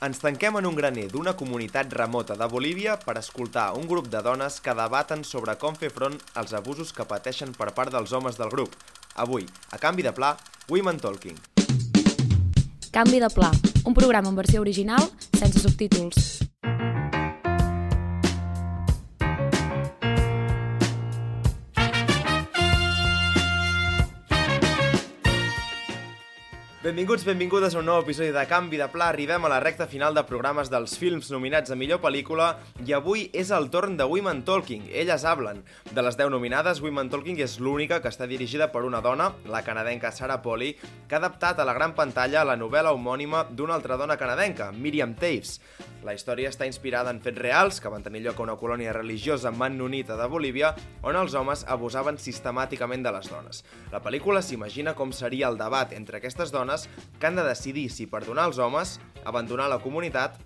Ens 0.00 0.16
tanquem 0.16 0.56
en 0.56 0.64
un 0.64 0.76
graner 0.78 1.10
d'una 1.12 1.34
comunitat 1.36 1.90
remota 1.92 2.32
de 2.32 2.46
Bolívia 2.48 2.94
per 3.02 3.18
escoltar 3.20 3.66
un 3.76 3.84
grup 3.84 4.08
de 4.08 4.22
dones 4.24 4.56
que 4.64 4.72
debaten 4.72 5.26
sobre 5.28 5.58
com 5.60 5.76
fer 5.76 5.90
front 5.92 6.16
als 6.40 6.56
abusos 6.56 6.94
que 6.96 7.04
pateixen 7.04 7.52
per 7.52 7.68
part 7.76 7.92
dels 7.92 8.16
homes 8.16 8.40
del 8.40 8.48
grup. 8.48 8.72
Avui, 9.20 9.44
a 9.68 9.76
canvi 9.76 10.08
de 10.08 10.16
pla, 10.16 10.32
Women 10.72 11.04
Talking. 11.04 11.36
Canvi 12.90 13.20
de 13.20 13.28
pla, 13.28 13.52
un 13.84 13.92
programa 13.92 14.32
en 14.32 14.40
versió 14.40 14.64
original 14.64 15.04
sense 15.36 15.60
subtítols. 15.60 16.39
Benvinguts, 26.90 27.22
benvingudes 27.22 27.76
a 27.76 27.78
un 27.78 27.84
nou 27.86 28.00
episodi 28.02 28.32
de 28.34 28.42
Canvi 28.50 28.74
de 28.80 28.88
Pla. 28.90 29.12
Arribem 29.12 29.44
a 29.46 29.50
la 29.52 29.60
recta 29.62 29.86
final 29.86 30.10
de 30.16 30.24
programes 30.26 30.72
dels 30.72 30.96
films 30.98 31.28
nominats 31.30 31.70
a 31.70 31.76
millor 31.78 32.00
pel·lícula 32.02 32.48
i 32.82 32.90
avui 32.96 33.28
és 33.30 33.52
el 33.54 33.68
torn 33.70 33.94
de 33.94 34.08
Women 34.10 34.40
Talking. 34.42 34.88
Elles 34.90 35.22
hablen. 35.22 35.60
De 35.94 36.02
les 36.02 36.18
10 36.18 36.32
nominades, 36.34 36.80
Women 36.82 37.12
Talking 37.12 37.38
és 37.46 37.60
l'única 37.62 38.00
que 38.02 38.10
està 38.10 38.26
dirigida 38.26 38.72
per 38.74 38.82
una 38.88 38.98
dona, 39.06 39.28
la 39.46 39.62
canadenca 39.62 40.10
Sarah 40.10 40.40
Polly, 40.42 40.72
que 41.06 41.14
ha 41.14 41.20
adaptat 41.22 41.62
a 41.62 41.68
la 41.68 41.76
gran 41.78 41.94
pantalla 41.94 42.42
la 42.42 42.58
novel·la 42.58 42.90
homònima 42.96 43.44
d'una 43.54 43.78
altra 43.78 43.94
dona 44.00 44.18
canadenca, 44.18 44.72
Miriam 44.74 45.14
Taves. 45.14 45.60
La 46.02 46.14
història 46.16 46.48
està 46.48 46.64
inspirada 46.64 47.12
en 47.12 47.20
fets 47.20 47.38
reals 47.38 47.78
que 47.78 47.90
van 47.92 48.02
tenir 48.02 48.22
lloc 48.24 48.38
a 48.40 48.44
una 48.46 48.56
colònia 48.56 48.94
religiosa 48.96 49.50
mannonita 49.52 50.16
de 50.16 50.26
Bolívia 50.32 50.72
on 51.04 51.18
els 51.20 51.36
homes 51.36 51.66
abusaven 51.68 52.16
sistemàticament 52.18 53.04
de 53.04 53.12
les 53.12 53.28
dones. 53.28 53.62
La 53.92 54.00
pel·lícula 54.00 54.40
s'imagina 54.40 54.96
com 54.96 55.12
seria 55.12 55.50
el 55.52 55.60
debat 55.60 55.92
entre 55.92 56.16
aquestes 56.16 56.54
dones 56.54 56.79
dones 56.80 57.18
que 57.18 57.26
han 57.26 57.36
de 57.36 57.44
decidir 57.44 57.90
si 57.90 58.06
perdonar 58.06 58.46
els 58.48 58.58
homes, 58.58 58.98
abandonar 59.24 59.68
la 59.68 59.78
comunitat 59.78 60.38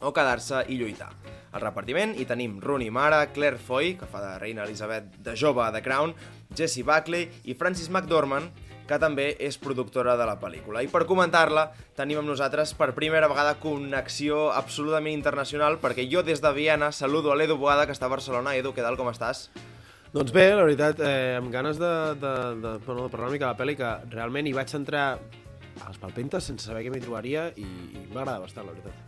o 0.00 0.12
quedar-se 0.12 0.64
i 0.68 0.78
lluitar. 0.78 1.12
Al 1.52 1.62
repartiment 1.62 2.14
hi 2.18 2.26
tenim 2.26 2.58
Rooney 2.60 2.90
Mara, 2.90 3.26
Claire 3.32 3.58
Foy, 3.58 3.94
que 3.96 4.06
fa 4.06 4.20
de 4.20 4.38
reina 4.38 4.64
Elizabeth 4.64 5.16
de 5.22 5.36
jove 5.36 5.62
a 5.62 5.72
The 5.72 5.82
Crown, 5.82 6.14
Jessie 6.54 6.82
Buckley 6.82 7.28
i 7.44 7.54
Francis 7.54 7.88
McDormand, 7.88 8.50
que 8.88 8.98
també 8.98 9.36
és 9.38 9.58
productora 9.60 10.16
de 10.16 10.26
la 10.26 10.38
pel·lícula. 10.40 10.82
I 10.82 10.88
per 10.88 11.04
comentar-la 11.06 11.68
tenim 11.96 12.18
amb 12.18 12.28
nosaltres 12.28 12.72
per 12.74 12.94
primera 12.96 13.28
vegada 13.28 13.58
connexió 13.60 14.48
absolutament 14.52 15.14
internacional, 15.14 15.78
perquè 15.78 16.08
jo 16.10 16.24
des 16.24 16.40
de 16.40 16.52
Viena 16.56 16.90
saludo 16.92 17.32
a 17.32 17.36
l'Edu 17.36 17.58
Boada, 17.60 17.86
que 17.86 17.92
està 17.92 18.08
a 18.08 18.14
Barcelona. 18.14 18.56
Edu, 18.56 18.72
què 18.72 18.82
tal, 18.82 18.96
com 18.96 19.12
estàs? 19.12 19.48
Doncs 20.08 20.32
bé, 20.32 20.54
la 20.56 20.64
veritat, 20.64 21.02
eh, 21.04 21.36
amb 21.36 21.52
ganes 21.52 21.76
de, 21.76 21.92
de, 22.16 22.32
de, 22.64 22.78
bueno, 22.86 23.04
de 23.04 23.10
parlar 23.12 23.28
una 23.28 23.34
mica 23.34 23.44
de 23.44 23.52
la 23.52 23.58
pel·li, 23.60 23.76
que 23.76 23.90
realment 24.14 24.48
hi 24.48 24.56
vaig 24.56 24.72
entrar 24.72 25.18
als 25.86 25.98
palpentes 25.98 26.44
sense 26.50 26.66
saber 26.66 26.82
què 26.86 26.90
m'hi 26.94 27.00
trobaria 27.04 27.48
i, 27.56 27.62
i 27.62 28.06
m'agrada 28.12 28.40
bastant, 28.42 28.66
la 28.66 28.72
veritat. 28.72 29.04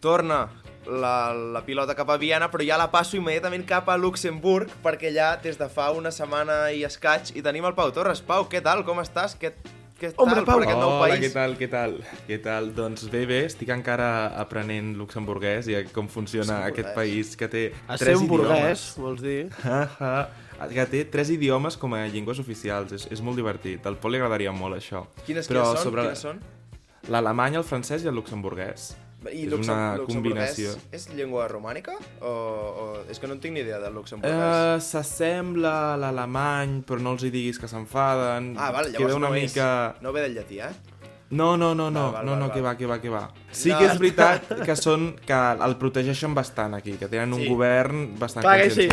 Torna 0.00 0.38
la, 0.86 1.32
la 1.34 1.60
pilota 1.66 1.92
cap 1.94 2.08
a 2.08 2.16
Viena, 2.16 2.46
però 2.48 2.64
ja 2.64 2.78
la 2.80 2.86
passo 2.90 3.18
immediatament 3.18 3.66
cap 3.68 3.90
a 3.92 3.98
Luxemburg, 4.00 4.70
perquè 4.82 5.10
ja 5.12 5.34
des 5.36 5.58
de 5.60 5.68
fa 5.68 5.90
una 5.92 6.08
setmana 6.10 6.70
i 6.72 6.84
escaig 6.88 7.34
i 7.36 7.42
tenim 7.44 7.66
el 7.68 7.74
Pau 7.76 7.92
Torres. 7.92 8.22
Pau, 8.24 8.46
què 8.48 8.62
tal? 8.64 8.80
Com 8.88 9.02
estàs? 9.04 9.36
Què, 9.36 9.52
què 10.00 10.14
Hombre, 10.16 10.40
tal 10.40 10.46
Pau. 10.48 10.56
per 10.62 10.64
aquest 10.70 10.80
nou 10.80 10.94
Hola, 10.94 11.02
país? 11.10 11.20
què 11.26 11.30
tal, 11.34 11.56
què 11.60 11.68
tal? 11.68 11.98
Què 12.30 12.38
tal? 12.40 12.70
Doncs 12.72 13.04
bé, 13.12 13.26
bé, 13.28 13.42
estic 13.50 13.68
encara 13.76 14.08
aprenent 14.40 14.94
luxemburguès 14.96 15.68
i 15.68 15.82
com 15.92 16.08
funciona 16.08 16.62
aquest 16.70 16.94
país 16.96 17.36
que 17.36 17.50
té 17.52 17.66
A 17.86 17.98
tres 18.00 18.14
ser 18.14 18.16
un 18.16 18.30
burguès, 18.30 18.56
idiomes. 18.56 18.86
vols 18.96 19.20
dir? 19.20 19.50
Que 20.68 20.84
té 20.86 21.04
tres 21.08 21.30
idiomes 21.30 21.76
com 21.80 21.94
a 21.94 22.04
llengües 22.06 22.38
oficials. 22.38 22.92
És, 22.92 23.08
és 23.10 23.20
molt 23.22 23.36
divertit. 23.40 23.84
Al 23.86 23.96
Pol 23.96 24.12
li 24.12 24.18
agradaria 24.20 24.52
molt, 24.52 24.76
això. 24.76 25.06
Quines, 25.26 25.48
Però 25.48 25.62
quines 25.64 25.78
són? 25.80 25.84
sobre 25.84 26.02
Quines 26.02 26.18
són? 26.26 26.40
L'alemany, 27.08 27.56
el 27.56 27.64
francès 27.64 28.04
i 28.04 28.08
el 28.08 28.14
luxemburguès. 28.14 28.90
I 29.32 29.42
és 29.44 29.50
luxem- 29.52 29.72
una 29.76 29.98
combinació. 30.08 30.70
És 30.96 31.08
llengua 31.12 31.46
romànica? 31.48 31.92
O, 32.20 32.30
o... 32.30 32.84
És 33.10 33.18
que 33.20 33.26
no 33.28 33.34
en 33.36 33.40
tinc 33.40 33.52
ni 33.54 33.60
idea 33.60 33.78
del 33.80 33.92
luxemburguès. 33.94 34.76
Uh, 34.76 34.80
S'assembla 34.80 35.72
a 35.94 35.96
l'alemany, 36.00 36.78
però 36.88 37.00
no 37.04 37.12
els 37.16 37.24
hi 37.24 37.30
diguis 37.34 37.58
que 37.60 37.68
s'enfaden. 37.68 38.54
ah, 38.56 38.70
val, 38.72 38.86
Queda 38.88 38.98
llavors 38.98 39.16
una 39.18 39.28
no, 39.28 39.34
mica... 39.34 39.68
és, 39.96 40.02
no 40.02 40.12
ve 40.16 40.22
del 40.24 40.34
llatí, 40.38 40.60
eh? 40.60 40.70
No, 41.30 41.56
no, 41.56 41.74
no, 41.74 41.90
no, 41.90 42.06
Val, 42.10 42.12
val, 42.12 42.24
no, 42.26 42.30
val, 42.32 42.40
no, 42.40 42.46
val. 42.48 42.54
que 42.54 42.60
va, 42.60 42.76
que 42.76 42.86
va, 42.86 43.00
que 43.00 43.08
va. 43.08 43.30
Sí 43.52 43.70
No. 43.70 43.78
que 43.78 43.86
és 43.86 43.98
veritat 44.00 44.48
que 44.66 44.74
són 44.74 45.12
que 45.24 45.36
el 45.68 45.76
protegeixen 45.78 46.34
bastant 46.34 46.74
aquí, 46.74 46.96
que 46.98 47.06
tenen 47.06 47.32
un 47.36 47.40
Sí. 47.44 47.48
govern 47.48 48.18
bastant 48.18 48.42
Clar 48.42 48.56
que 48.62 48.70
sí. 48.70 48.88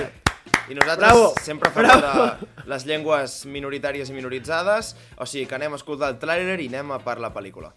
Conscienciat. 0.68 0.72
I 0.72 0.74
nosaltres 0.74 0.98
Bravo! 0.98 1.34
sempre 1.42 1.70
fem 1.72 1.88
de 1.88 2.48
les 2.68 2.86
llengües 2.86 3.46
minoritàries 3.46 4.10
i 4.10 4.14
minoritzades, 4.14 4.96
o 5.18 5.26
sigui 5.26 5.46
que 5.48 5.56
anem 5.56 5.74
a 5.74 5.76
escoltar 5.78 6.10
el 6.12 6.20
tràiler 6.20 6.60
i 6.60 6.68
anem 6.68 6.92
a 6.92 7.00
per 7.00 7.20
la 7.20 7.32
pel·lícula. 7.34 7.72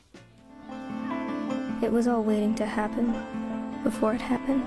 It 1.83 1.91
was 1.93 2.06
all 2.06 2.23
waiting 2.23 2.55
to 2.56 2.67
happen 2.67 3.15
before 3.84 4.15
it 4.15 4.21
happened. 4.21 4.65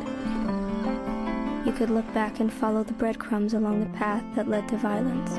You 1.66 1.72
could 1.72 1.90
look 1.90 2.12
back 2.14 2.40
and 2.40 2.52
follow 2.52 2.84
the 2.84 2.94
breadcrumbs 2.94 3.54
along 3.54 3.80
the 3.80 3.98
path 3.98 4.24
that 4.36 4.50
led 4.50 4.68
to 4.70 4.78
violence. 4.78 5.38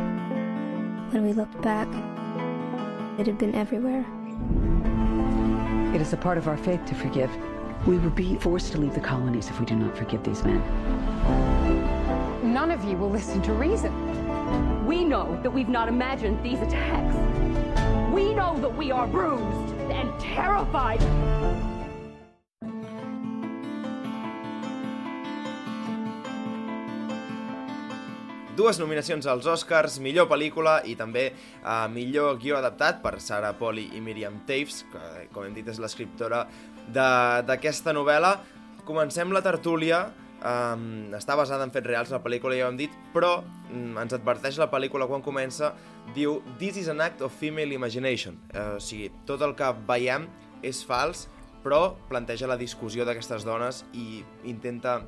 When 1.13 1.23
we 1.23 1.33
looked 1.33 1.61
back, 1.63 1.89
it 3.19 3.27
had 3.27 3.39
been 3.39 3.55
everywhere. 3.55 4.05
It 5.95 6.01
is 6.01 6.13
a 6.13 6.17
part 6.17 6.39
of 6.39 6.49
our 6.49 6.57
faith 6.57 6.85
to 6.87 6.95
forgive. 6.95 7.31
We 7.87 7.99
will 7.99 8.11
be 8.11 8.37
forced 8.37 8.73
to 8.73 8.79
leave 8.79 8.95
the 8.95 9.01
colonies 9.01 9.49
if 9.49 9.61
we 9.61 9.67
do 9.67 9.77
not 9.77 9.97
forgive 9.97 10.23
these 10.25 10.43
men. 10.45 10.63
None 12.55 12.71
of 12.71 12.85
you 12.85 12.97
will 12.97 13.11
listen 13.11 13.43
to 13.43 13.53
reason. 13.53 13.91
We 14.87 15.03
know 15.05 15.27
that 15.43 15.51
we've 15.51 15.69
not 15.69 15.89
imagined 15.89 16.39
these 16.45 16.61
attacks. 16.63 17.17
We 18.15 18.33
know 18.33 18.57
that 18.61 18.71
we 18.79 18.93
are 18.93 19.09
bruised 19.09 19.75
and 19.91 20.09
terrified. 20.21 21.03
Dues 28.55 28.79
nominacions 28.79 29.27
als 29.27 29.51
Oscars, 29.51 29.99
millor 29.99 30.31
pel·lícula 30.31 30.79
i 30.87 30.95
també 30.95 31.33
uh, 31.35 31.89
millor 31.91 32.39
guió 32.39 32.63
adaptat 32.63 33.03
per 33.03 33.19
Sarah 33.19 33.57
Polly 33.59 33.91
i 33.99 34.01
Miriam 34.01 34.45
Taves, 34.47 34.85
que 34.95 35.27
com 35.35 35.43
hem 35.43 35.59
dit 35.59 35.67
és 35.67 35.83
l'escriptora 35.83 36.47
d'aquesta 36.87 37.91
novel·la. 37.99 38.37
Comencem 38.87 39.35
la 39.35 39.43
tertúlia, 39.43 40.05
um, 40.45 40.87
està 41.17 41.37
basada 41.39 41.65
en 41.67 41.73
fets 41.75 41.89
reals 41.89 42.13
la 42.13 42.21
pel·lícula, 42.25 42.57
ja 42.59 42.69
ho 42.69 42.73
hem 42.73 42.79
dit, 42.79 42.95
però 43.15 43.39
um, 43.41 43.97
ens 44.01 44.15
adverteix 44.17 44.59
la 44.61 44.69
pel·lícula 44.73 45.09
quan 45.11 45.25
comença, 45.25 45.73
diu 46.17 46.41
This 46.61 46.79
is 46.85 46.91
an 46.93 47.01
act 47.05 47.25
of 47.25 47.35
female 47.35 47.75
imagination. 47.75 48.39
Uh, 48.53 48.77
o 48.77 48.83
sigui, 48.83 49.11
tot 49.29 49.43
el 49.47 49.57
que 49.59 49.71
veiem 49.89 50.29
és 50.65 50.85
fals, 50.87 51.27
però 51.65 51.95
planteja 52.11 52.49
la 52.51 52.59
discussió 52.61 53.07
d'aquestes 53.09 53.47
dones 53.47 53.85
i 53.97 54.23
intenta 54.45 55.01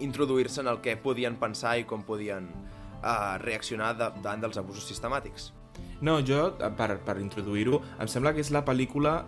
introduir-se 0.00 0.62
en 0.62 0.70
el 0.72 0.80
que 0.80 0.96
podien 0.96 1.36
pensar 1.36 1.76
i 1.78 1.84
com 1.88 2.04
podien 2.06 2.48
uh, 2.48 3.36
reaccionar 3.42 3.92
davant 3.98 4.40
dels 4.40 4.56
abusos 4.60 4.88
sistemàtics. 4.88 5.52
No, 6.02 6.18
jo, 6.26 6.48
per, 6.78 6.96
per 7.04 7.20
introduir-ho, 7.20 7.78
em 8.02 8.08
sembla 8.10 8.32
que 8.34 8.42
és 8.42 8.50
la 8.54 8.64
pel·lícula 8.66 9.20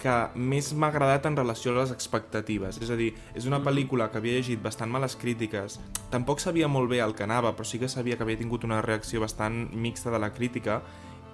que 0.00 0.14
més 0.34 0.72
m'ha 0.72 0.88
agradat 0.88 1.28
en 1.28 1.36
relació 1.36 1.74
a 1.74 1.80
les 1.80 1.92
expectatives. 1.94 2.80
És 2.80 2.90
a 2.90 2.96
dir, 2.98 3.12
és 3.36 3.46
una 3.48 3.60
pel·lícula 3.64 4.08
que 4.10 4.18
havia 4.20 4.38
llegit 4.38 4.62
bastant 4.64 4.90
males 4.90 5.16
crítiques. 5.20 5.78
Tampoc 6.10 6.40
sabia 6.40 6.68
molt 6.68 6.90
bé 6.90 7.02
el 7.04 7.14
que 7.14 7.26
anava, 7.28 7.52
però 7.56 7.68
sí 7.68 7.78
que 7.78 7.88
sabia 7.92 8.16
que 8.16 8.24
havia 8.24 8.40
tingut 8.40 8.64
una 8.64 8.80
reacció 8.82 9.20
bastant 9.20 9.68
mixta 9.76 10.10
de 10.10 10.20
la 10.22 10.32
crítica 10.32 10.80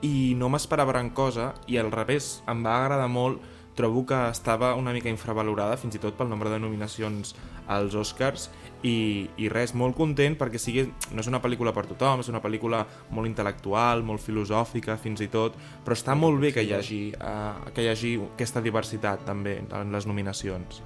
i 0.04 0.34
no 0.36 0.50
m'esperava 0.52 0.92
gran 0.92 1.10
cosa 1.16 1.54
i 1.70 1.78
al 1.80 1.92
revés, 1.94 2.40
em 2.50 2.64
va 2.66 2.80
agradar 2.82 3.08
molt 3.08 3.54
trobo 3.76 4.06
que 4.08 4.18
estava 4.30 4.74
una 4.74 4.92
mica 4.96 5.12
infravalorada 5.12 5.76
fins 5.76 5.94
i 5.94 6.00
tot 6.00 6.16
pel 6.16 6.30
nombre 6.32 6.50
de 6.50 6.58
nominacions 6.58 7.34
als 7.68 7.94
Oscars 7.94 8.48
i, 8.86 8.96
i 9.42 9.48
res, 9.52 9.74
molt 9.78 9.96
content 9.98 10.36
perquè 10.38 10.60
sigui, 10.60 10.86
no 11.12 11.22
és 11.22 11.30
una 11.30 11.40
pel·lícula 11.42 11.72
per 11.76 11.86
tothom, 11.90 12.22
és 12.22 12.30
una 12.32 12.42
pel·lícula 12.44 12.84
molt 13.14 13.28
intel·lectual, 13.30 14.04
molt 14.06 14.22
filosòfica 14.22 14.98
fins 15.00 15.24
i 15.24 15.30
tot, 15.32 15.56
però 15.84 15.96
està 15.96 16.16
molt 16.18 16.40
bé 16.42 16.52
que 16.54 16.64
hi 16.66 16.74
hagi, 16.76 17.00
uh, 17.18 17.72
que 17.74 17.84
hi 17.84 17.90
hagi 17.92 18.14
aquesta 18.32 18.62
diversitat 18.64 19.26
també 19.26 19.58
en 19.64 19.92
les 19.94 20.06
nominacions. 20.08 20.82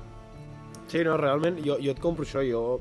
Sí, 0.90 1.04
no, 1.06 1.14
realment, 1.20 1.60
jo, 1.62 1.78
jo 1.82 1.94
et 1.94 2.02
compro 2.02 2.26
això, 2.26 2.44
jo... 2.46 2.80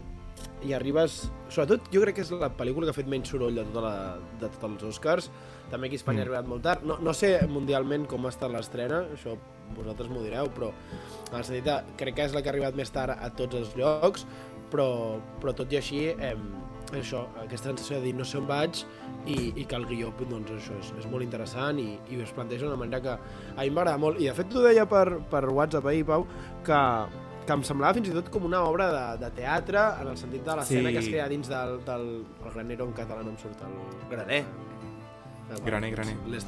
I 0.64 0.72
arribes... 0.76 1.26
Sobretot, 1.52 1.90
jo 1.92 2.02
crec 2.04 2.16
que 2.18 2.24
és 2.24 2.30
la 2.32 2.48
pel·lícula 2.56 2.88
que 2.88 2.94
ha 2.94 2.96
fet 2.96 3.08
menys 3.12 3.32
soroll 3.32 3.58
de, 3.60 3.64
tota 3.68 3.82
la, 3.84 3.94
de 4.40 4.48
tots 4.48 4.70
els 4.70 4.86
Oscars. 4.94 5.28
També 5.72 5.88
aquí 5.88 5.98
a 5.98 6.02
Espanya 6.02 6.22
mm. 6.22 6.24
ha 6.24 6.28
arribat 6.28 6.50
molt 6.52 6.64
tard. 6.64 6.86
No, 6.88 6.96
no 7.04 7.14
sé 7.16 7.34
mundialment 7.52 8.06
com 8.12 8.28
ha 8.28 8.32
estat 8.32 8.52
l'estrena, 8.54 9.02
això 9.16 9.36
vosaltres 9.76 10.10
m'ho 10.12 10.24
direu, 10.24 10.50
però 10.56 10.72
en 10.72 11.38
el 11.38 11.46
sentit 11.48 11.68
de, 11.68 11.76
crec 12.00 12.18
que 12.18 12.28
és 12.30 12.36
la 12.36 12.44
que 12.44 12.52
ha 12.52 12.56
arribat 12.56 12.78
més 12.80 12.92
tard 12.96 13.16
a 13.16 13.30
tots 13.36 13.60
els 13.60 13.76
llocs, 13.80 14.26
però, 14.72 15.20
però 15.42 15.54
tot 15.58 15.72
i 15.74 15.78
així, 15.80 16.02
eh, 16.12 16.34
això, 16.98 17.26
aquesta 17.44 17.70
sensació 17.70 18.00
de 18.00 18.08
dir 18.08 18.16
no 18.18 18.26
sé 18.26 18.38
on 18.40 18.48
vaig 18.50 18.84
i, 19.30 19.54
i 19.62 19.66
que 19.70 19.76
el 19.78 19.86
guió, 19.90 20.12
doncs 20.30 20.52
això 20.56 20.78
és, 20.80 20.92
és 21.04 21.08
molt 21.12 21.24
interessant 21.26 21.78
i, 21.82 21.92
i 22.10 22.22
es 22.24 22.32
planteja 22.34 22.66
d'una 22.66 22.80
manera 22.82 23.02
que 23.02 23.16
a 23.56 23.62
mi 23.62 23.70
m'agrada 23.76 23.98
molt. 24.02 24.22
I 24.22 24.30
de 24.32 24.38
fet 24.38 24.50
t'ho 24.50 24.64
deia 24.66 24.86
per, 24.90 25.20
per 25.30 25.44
WhatsApp 25.50 25.86
ahir, 25.92 26.06
Pau, 26.08 26.26
que, 26.66 26.80
que 27.46 27.54
em 27.58 27.64
semblava 27.68 27.94
fins 28.00 28.10
i 28.10 28.16
tot 28.16 28.30
com 28.34 28.46
una 28.50 28.64
obra 28.66 28.88
de, 28.94 29.04
de 29.26 29.30
teatre 29.42 29.84
en 30.02 30.10
el 30.14 30.18
sentit 30.18 30.46
de 30.46 30.56
l'escena 30.58 30.90
Sí. 30.90 30.94
que 30.96 31.04
es 31.04 31.10
crea 31.14 31.28
dins 31.30 31.50
del, 31.50 31.78
del 31.86 32.08
el 32.46 32.52
granero 32.54 32.86
en 32.90 32.94
català 32.98 33.22
no 33.26 33.36
em 33.36 33.38
surt 33.42 33.62
el... 33.66 33.78
Graner. 34.12 34.44
Graner, 35.66 35.92
graner. 35.96 36.18
les- 36.30 36.46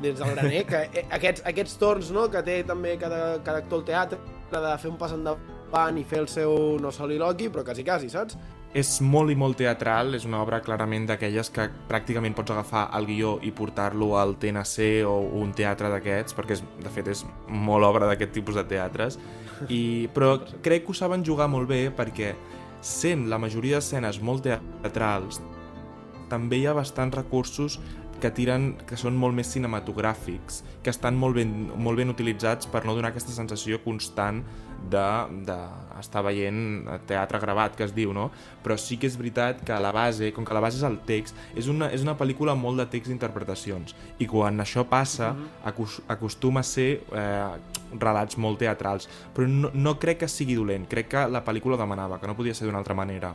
dins 0.00 0.18
del 0.18 0.30
graner, 0.34 0.64
que 0.66 0.80
eh, 1.00 1.04
aquests, 1.16 1.44
aquests 1.46 1.76
torns 1.78 2.08
no, 2.12 2.26
que 2.30 2.40
té 2.44 2.58
també 2.66 2.96
cada, 3.00 3.38
cada 3.46 3.60
actor 3.62 3.78
al 3.80 3.84
teatre 3.88 4.18
de 4.52 4.72
fer 4.82 4.90
un 4.90 4.96
pas 5.00 5.12
endavant 5.14 5.52
i 5.74 6.04
fer 6.06 6.20
el 6.22 6.28
seu 6.30 6.76
no 6.80 6.92
soliloqui, 6.94 7.48
però 7.50 7.64
quasi 7.66 7.84
quasi, 7.86 8.10
saps? 8.12 8.36
És 8.74 8.96
molt 9.02 9.30
i 9.30 9.36
molt 9.38 9.58
teatral, 9.58 10.14
és 10.14 10.24
una 10.26 10.40
obra 10.42 10.60
clarament 10.62 11.06
d'aquelles 11.06 11.50
que 11.54 11.68
pràcticament 11.90 12.34
pots 12.34 12.54
agafar 12.54 12.88
el 12.98 13.06
guió 13.06 13.36
i 13.42 13.52
portar-lo 13.54 14.12
al 14.18 14.34
TNC 14.38 15.04
o 15.06 15.14
un 15.42 15.52
teatre 15.54 15.90
d'aquests, 15.92 16.34
perquè 16.34 16.56
és, 16.58 16.62
de 16.82 16.92
fet 16.94 17.10
és 17.10 17.24
molt 17.48 17.86
obra 17.86 18.08
d'aquest 18.10 18.34
tipus 18.34 18.58
de 18.58 18.66
teatres, 18.70 19.18
i, 19.68 20.08
però 20.14 20.36
crec 20.62 20.86
que 20.86 20.94
ho 20.94 20.98
saben 20.98 21.26
jugar 21.26 21.50
molt 21.50 21.70
bé 21.70 21.88
perquè 21.94 22.34
sent 22.84 23.28
la 23.30 23.38
majoria 23.38 23.78
d'escenes 23.78 24.18
molt 24.22 24.46
teatrals, 24.46 25.40
també 26.30 26.58
hi 26.58 26.66
ha 26.66 26.74
bastants 26.74 27.14
recursos 27.14 27.78
que 28.20 28.30
tiren, 28.34 28.72
que 28.88 28.96
són 29.00 29.16
molt 29.16 29.36
més 29.36 29.50
cinematogràfics, 29.52 30.62
que 30.82 30.92
estan 30.92 31.16
molt 31.18 31.38
ben, 31.38 31.54
molt 31.76 32.00
ben 32.00 32.12
utilitzats 32.12 32.68
per 32.70 32.84
no 32.84 32.94
donar 32.96 33.12
aquesta 33.12 33.34
sensació 33.34 33.80
constant 33.84 34.42
de, 34.90 35.04
de 35.46 35.56
estar 35.98 36.22
veient 36.24 36.88
teatre 37.08 37.40
gravat, 37.40 37.76
que 37.76 37.86
es 37.86 37.94
diu, 37.96 38.12
no? 38.16 38.28
Però 38.64 38.76
sí 38.80 38.98
que 39.00 39.08
és 39.08 39.16
veritat 39.18 39.62
que 39.64 39.72
a 39.72 39.80
la 39.82 39.92
base, 39.94 40.32
com 40.36 40.44
que 40.44 40.56
la 40.56 40.62
base 40.64 40.80
és 40.80 40.86
el 40.86 40.98
text, 41.08 41.38
és 41.56 41.70
una, 41.72 41.90
és 41.94 42.04
una 42.04 42.16
pel·lícula 42.18 42.56
molt 42.58 42.82
de 42.82 42.88
text 42.92 43.12
d'interpretacions. 43.12 43.96
I 44.18 44.28
quan 44.30 44.60
això 44.60 44.84
passa, 44.88 45.32
mm 45.32 45.38
-hmm. 45.38 45.68
acos, 45.70 46.02
acostuma 46.08 46.60
a 46.60 46.62
ser 46.62 47.02
eh, 47.12 47.48
relats 47.98 48.36
molt 48.36 48.58
teatrals. 48.58 49.08
Però 49.34 49.46
no, 49.48 49.70
no 49.72 49.98
crec 49.98 50.18
que 50.18 50.28
sigui 50.28 50.54
dolent, 50.54 50.86
crec 50.88 51.08
que 51.08 51.28
la 51.28 51.44
pel·lícula 51.44 51.76
demanava, 51.76 52.20
que 52.20 52.26
no 52.26 52.36
podia 52.36 52.54
ser 52.54 52.66
d'una 52.66 52.78
altra 52.78 52.94
manera. 52.94 53.34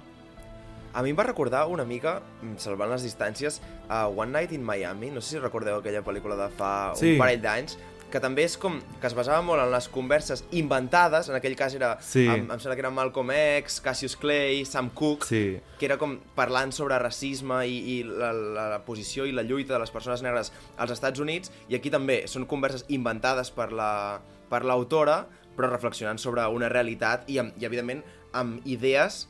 A 0.93 1.03
mi 1.03 1.11
em 1.11 1.17
va 1.19 1.23
recordar 1.23 1.67
una 1.69 1.85
mica, 1.85 2.21
mm, 2.41 2.57
salvant 2.57 2.89
les 2.89 3.03
distàncies, 3.05 3.59
a 3.89 4.07
One 4.07 4.31
Night 4.31 4.51
in 4.53 4.63
Miami, 4.63 5.11
no 5.11 5.21
sé 5.21 5.35
si 5.35 5.39
recordeu 5.39 5.77
aquella 5.77 6.03
pel·lícula 6.03 6.35
de 6.35 6.49
fa 6.49 6.93
Sí. 6.95 7.13
un 7.13 7.17
parell 7.19 7.41
d'anys, 7.41 7.77
que 8.09 8.19
també 8.19 8.43
és 8.43 8.57
com 8.57 8.81
que 8.99 9.05
es 9.05 9.13
basava 9.13 9.43
molt 9.45 9.61
en 9.61 9.69
les 9.69 9.87
converses 9.87 10.43
inventades, 10.49 11.29
en 11.29 11.35
aquell 11.35 11.55
cas 11.55 11.75
era, 11.75 11.99
Sí. 12.01 12.25
em, 12.25 12.49
em 12.49 12.59
sembla 12.59 12.73
que 12.73 12.81
era 12.81 12.89
Malcolm 12.89 13.29
X, 13.29 13.79
Cassius 13.81 14.15
Clay, 14.17 14.65
Sam 14.65 14.89
Cooke, 14.89 15.27
Sí. 15.27 15.59
que 15.77 15.85
era 15.85 15.97
com 15.99 16.17
parlant 16.35 16.71
sobre 16.73 16.97
racisme 16.97 17.67
i, 17.67 17.99
i 17.99 18.03
la, 18.03 18.33
la, 18.33 18.69
la 18.69 18.79
posició 18.83 19.27
i 19.27 19.31
la 19.31 19.43
lluita 19.43 19.73
de 19.73 19.79
les 19.79 19.91
persones 19.91 20.23
negres 20.23 20.51
als 20.77 20.89
Estats 20.91 21.19
Units, 21.19 21.51
i 21.67 21.75
aquí 21.75 21.91
també 21.91 22.27
són 22.27 22.47
converses 22.47 22.83
inventades 22.87 23.51
per 23.51 23.71
la 23.71 24.21
per 24.49 24.65
l'autora, 24.65 25.27
però 25.55 25.69
reflexionant 25.69 26.17
sobre 26.17 26.41
una 26.47 26.67
realitat 26.69 27.29
i, 27.29 27.37
amb, 27.37 27.53
i 27.61 27.65
evidentment, 27.65 28.03
amb 28.33 28.65
idees 28.65 29.27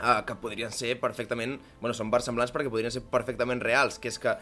uh, 0.00 0.20
que 0.26 0.36
podrien 0.40 0.72
ser 0.72 0.94
perfectament... 1.00 1.56
Bueno, 1.80 1.94
són 1.96 2.10
versemblants 2.12 2.52
perquè 2.54 2.70
podrien 2.72 2.92
ser 2.94 3.04
perfectament 3.10 3.62
reals, 3.64 3.98
que 4.02 4.08
és 4.12 4.18
que 4.22 4.36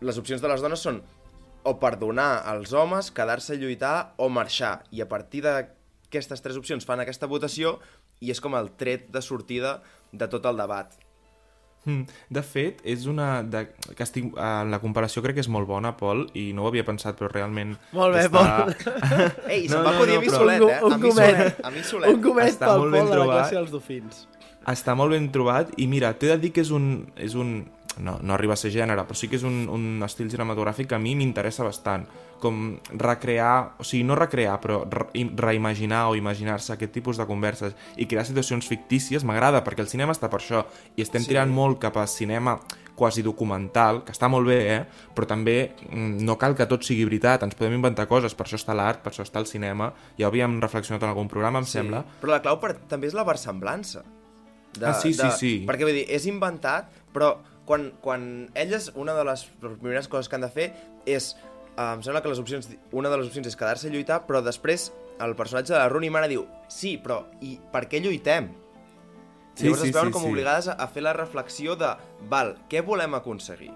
les 0.00 0.18
opcions 0.20 0.42
de 0.44 0.48
les 0.52 0.62
dones 0.62 0.80
són 0.84 1.02
o 1.66 1.74
perdonar 1.82 2.44
als 2.48 2.72
homes, 2.72 3.10
quedar-se 3.12 3.56
a 3.56 3.60
lluitar 3.60 3.96
o 4.16 4.28
marxar. 4.32 4.84
I 4.94 5.02
a 5.04 5.08
partir 5.10 5.42
d'aquestes 5.44 6.40
tres 6.44 6.56
opcions 6.56 6.86
fan 6.86 7.02
aquesta 7.02 7.26
votació 7.28 7.78
i 8.24 8.30
és 8.32 8.40
com 8.40 8.54
el 8.58 8.70
tret 8.78 9.10
de 9.14 9.20
sortida 9.22 9.80
de 10.12 10.28
tot 10.30 10.46
el 10.48 10.56
debat. 10.56 10.94
Mm, 11.88 12.06
De 12.34 12.42
fet, 12.42 12.80
és 12.84 13.04
una... 13.10 13.42
De, 13.42 13.64
que 13.96 14.02
estic, 14.04 14.30
eh, 14.34 14.48
la 14.70 14.80
comparació 14.82 15.22
crec 15.24 15.38
que 15.38 15.44
és 15.44 15.48
molt 15.52 15.68
bona, 15.68 15.92
Pol, 15.96 16.24
i 16.36 16.48
no 16.56 16.64
ho 16.64 16.70
havia 16.70 16.84
pensat, 16.84 17.16
però 17.18 17.30
realment... 17.32 17.76
Molt 17.96 18.16
bé, 18.16 18.24
Ei, 19.48 19.68
No, 19.70 19.78
se'm 19.78 19.84
va 19.86 19.92
no, 19.92 19.94
acudir 19.94 20.16
no, 20.16 20.18
a 20.18 20.22
mi 20.24 20.28
però- 20.28 20.40
solet, 20.42 20.64
eh? 20.68 20.80
un, 20.84 20.92
a 20.92 20.98
mi 20.98 21.08
comet, 21.08 21.36
solet, 21.38 21.62
a 21.64 21.70
mi 21.76 21.84
solet. 21.86 22.10
un 22.14 22.22
comet 22.24 22.50
Està 22.52 22.72
pel 22.72 22.84
Pol 22.92 23.12
de 23.14 23.20
la 23.22 23.28
classe 23.30 23.56
dels 23.58 23.72
dofins. 23.72 24.26
Està 24.68 24.94
molt 24.98 25.14
ben 25.14 25.30
trobat 25.32 25.72
i 25.80 25.86
mira, 25.88 26.12
t'he 26.18 26.28
de 26.34 26.38
dir 26.42 26.52
que 26.52 26.64
és 26.66 26.70
un... 26.74 27.08
És 27.16 27.34
un 27.38 27.58
no, 27.98 28.18
no 28.22 28.34
arriba 28.34 28.54
a 28.54 28.56
ser 28.60 28.70
gènere, 28.70 29.02
però 29.08 29.16
sí 29.18 29.26
que 29.26 29.34
és 29.34 29.42
un, 29.42 29.64
un 29.74 30.04
estil 30.06 30.28
cinematogràfic 30.30 30.86
que 30.86 30.94
a 30.94 31.00
mi 31.02 31.16
m'interessa 31.18 31.64
bastant. 31.66 32.04
Com 32.38 32.76
recrear, 32.94 33.72
o 33.82 33.82
sigui, 33.82 34.04
no 34.06 34.14
recrear, 34.14 34.60
però 34.62 34.84
re 34.86 35.24
reimaginar 35.34 36.04
o 36.06 36.14
imaginar-se 36.14 36.76
aquest 36.76 36.92
tipus 36.94 37.18
de 37.18 37.26
converses 37.26 37.74
i 37.98 38.06
crear 38.06 38.22
situacions 38.28 38.68
fictícies 38.70 39.24
m'agrada, 39.26 39.64
perquè 39.66 39.82
el 39.82 39.90
cinema 39.90 40.14
està 40.14 40.30
per 40.30 40.38
això. 40.38 40.62
I 40.94 41.02
estem 41.02 41.24
Sí. 41.24 41.32
tirant 41.32 41.50
molt 41.50 41.80
cap 41.82 41.96
a 41.98 42.06
cinema 42.06 42.60
quasi 42.94 43.22
documental, 43.22 44.04
que 44.04 44.12
està 44.12 44.28
molt 44.30 44.46
bé, 44.46 44.60
eh? 44.76 44.84
però 45.14 45.26
també 45.26 45.72
mm, 45.90 46.22
no 46.22 46.38
cal 46.38 46.54
que 46.54 46.66
tot 46.66 46.82
sigui 46.86 47.04
veritat, 47.04 47.42
ens 47.42 47.54
podem 47.58 47.74
inventar 47.74 48.06
coses, 48.06 48.34
per 48.34 48.46
això 48.46 48.58
està 48.58 48.74
l'art, 48.74 49.02
per 49.02 49.10
això 49.10 49.26
està 49.26 49.38
el 49.38 49.46
cinema, 49.46 49.92
ja 50.18 50.26
ho 50.26 50.30
havíem 50.30 50.60
reflexionat 50.60 51.02
en 51.02 51.08
algun 51.10 51.30
programa, 51.30 51.58
em 51.58 51.66
sembla. 51.66 52.04
Però 52.20 52.30
la 52.30 52.42
clau 52.42 52.58
per, 52.62 52.76
també 52.90 53.06
és 53.10 53.14
la 53.14 53.26
versemblança. 53.26 54.02
De, 54.76 54.86
Ah, 54.86 54.94
sí, 54.94 55.12
sí, 55.14 55.22
de, 55.22 55.30
sí. 55.36 55.52
Perquè 55.68 55.86
vull 55.86 55.96
dir, 55.96 56.06
és 56.12 56.26
inventat, 56.28 56.90
però 57.14 57.36
quan, 57.68 57.90
quan 58.04 58.22
elles, 58.54 58.92
una 58.96 59.14
de 59.16 59.24
les 59.28 59.46
primeres 59.60 60.08
coses 60.08 60.28
que 60.28 60.38
han 60.38 60.44
de 60.46 60.52
fer 60.52 60.70
és, 61.08 61.34
uh, 61.76 61.94
em 61.94 62.04
sembla 62.04 62.22
que 62.24 62.32
les 62.32 62.40
opcions, 62.40 62.70
una 62.92 63.10
de 63.12 63.18
les 63.20 63.28
opcions 63.28 63.48
és 63.48 63.58
quedar-se 63.58 63.90
a 63.90 63.92
lluitar, 63.92 64.22
però 64.28 64.42
després 64.44 64.90
el 65.20 65.34
personatge 65.36 65.74
de 65.74 65.80
la 65.80 65.88
Rooney 65.90 66.12
Mara 66.14 66.30
diu 66.30 66.46
sí, 66.70 66.96
però 67.02 67.24
i 67.42 67.56
per 67.72 67.86
què 67.90 68.00
lluitem? 68.00 68.52
Sí, 69.58 69.66
Llavors 69.66 69.82
sí, 69.82 69.90
es 69.90 69.94
veuen 69.96 70.12
sí, 70.12 70.14
com 70.14 70.22
sí. 70.22 70.30
obligades 70.30 70.70
a, 70.70 70.78
a 70.78 70.86
fer 70.94 71.02
la 71.02 71.12
reflexió 71.16 71.74
de 71.76 71.90
val, 72.30 72.54
què 72.70 72.84
volem 72.86 73.18
aconseguir? 73.18 73.72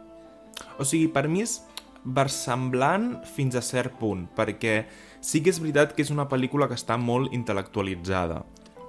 O 0.78 0.86
sigui, 0.86 1.08
per 1.10 1.26
mi 1.28 1.42
és 1.42 1.58
versemblant 2.02 3.16
fins 3.34 3.56
a 3.58 3.62
cert 3.62 3.94
punt, 3.98 4.24
perquè 4.36 4.84
sí 5.22 5.42
que 5.42 5.52
és 5.52 5.60
veritat 5.62 5.94
que 5.96 6.04
és 6.06 6.10
una 6.14 6.28
pel·lícula 6.30 6.68
que 6.70 6.78
està 6.78 6.96
molt 6.98 7.34
intel·lectualitzada, 7.34 8.42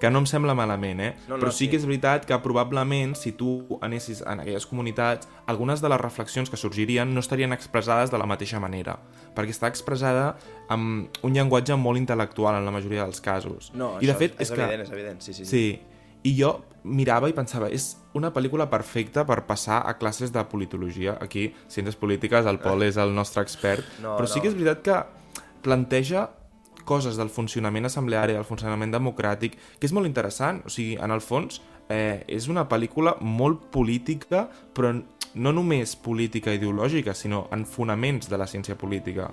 que 0.04 0.10
no 0.12 0.20
em 0.20 0.26
sembla 0.28 0.52
malament, 0.52 1.00
eh? 1.00 1.12
No, 1.30 1.38
no, 1.38 1.40
Però 1.40 1.52
sí, 1.54 1.64
sí. 1.64 1.68
que 1.72 1.78
és 1.80 1.86
veritat 1.88 2.26
que 2.28 2.36
probablement 2.44 3.14
si 3.16 3.32
tu 3.40 3.78
anessis 3.80 4.20
en 4.28 4.42
aquelles 4.44 4.66
comunitats, 4.68 5.30
algunes 5.48 5.80
de 5.80 5.88
les 5.94 6.02
reflexions 6.02 6.52
que 6.52 6.60
sorgirien 6.60 7.14
no 7.16 7.24
estarien 7.24 7.56
expressades 7.56 8.12
de 8.12 8.20
la 8.20 8.28
mateixa 8.28 8.60
manera, 8.60 8.98
perquè 9.32 9.56
està 9.56 9.72
expressada 9.72 10.34
amb 10.68 11.24
un 11.24 11.38
llenguatge 11.40 11.78
molt 11.80 12.02
intel·lectual 12.02 12.60
en 12.60 12.68
la 12.68 12.76
majoria 12.76 13.06
dels 13.08 13.24
casos. 13.24 13.72
No, 13.72 13.94
I 14.04 14.12
de 14.12 14.18
fet, 14.20 14.36
és, 14.36 14.50
és, 14.50 14.52
que... 14.52 14.60
evident, 14.60 14.84
és 14.84 14.92
evident, 14.92 15.24
sí, 15.24 15.38
sí. 15.40 15.48
sí. 15.48 15.52
Sí, 15.54 16.04
i 16.28 16.36
jo 16.36 16.52
mirava 16.84 17.32
i 17.32 17.40
pensava, 17.40 17.72
és 17.72 17.94
una 18.12 18.34
pel·lícula 18.36 18.68
perfecta 18.68 19.24
per 19.24 19.46
passar 19.48 19.86
a 19.88 19.96
classes 20.04 20.36
de 20.36 20.44
politologia. 20.52 21.16
Aquí, 21.24 21.54
ciències 21.72 21.96
polítiques, 21.96 22.44
el 22.44 22.60
Pol 22.60 22.84
és 22.84 23.00
el 23.00 23.16
nostre 23.16 23.48
expert. 23.48 23.88
No, 24.04 24.18
però 24.20 24.28
sí 24.28 24.42
no. 24.42 24.44
que 24.44 24.52
és 24.52 24.60
veritat 24.60 24.84
que 24.84 25.02
planteja 25.64 26.28
coses 26.86 27.18
del 27.18 27.30
funcionament 27.30 27.86
assembleari, 27.90 28.34
del 28.34 28.48
funcionament 28.48 28.94
democràtic, 28.94 29.58
que 29.80 29.88
és 29.88 29.94
molt 29.96 30.10
interessant. 30.10 30.64
O 30.66 30.74
sigui, 30.74 30.98
en 31.02 31.12
el 31.12 31.22
fons, 31.22 31.62
eh, 31.90 32.24
és 32.28 32.48
una 32.48 32.68
pel·lícula 32.70 33.18
molt 33.22 33.70
política, 33.72 34.48
però 34.74 34.94
no 35.34 35.52
només 35.52 35.96
política 35.96 36.54
ideològica, 36.54 37.14
sinó 37.14 37.48
en 37.52 37.66
fonaments 37.66 38.30
de 38.30 38.38
la 38.38 38.48
ciència 38.48 38.76
política. 38.76 39.32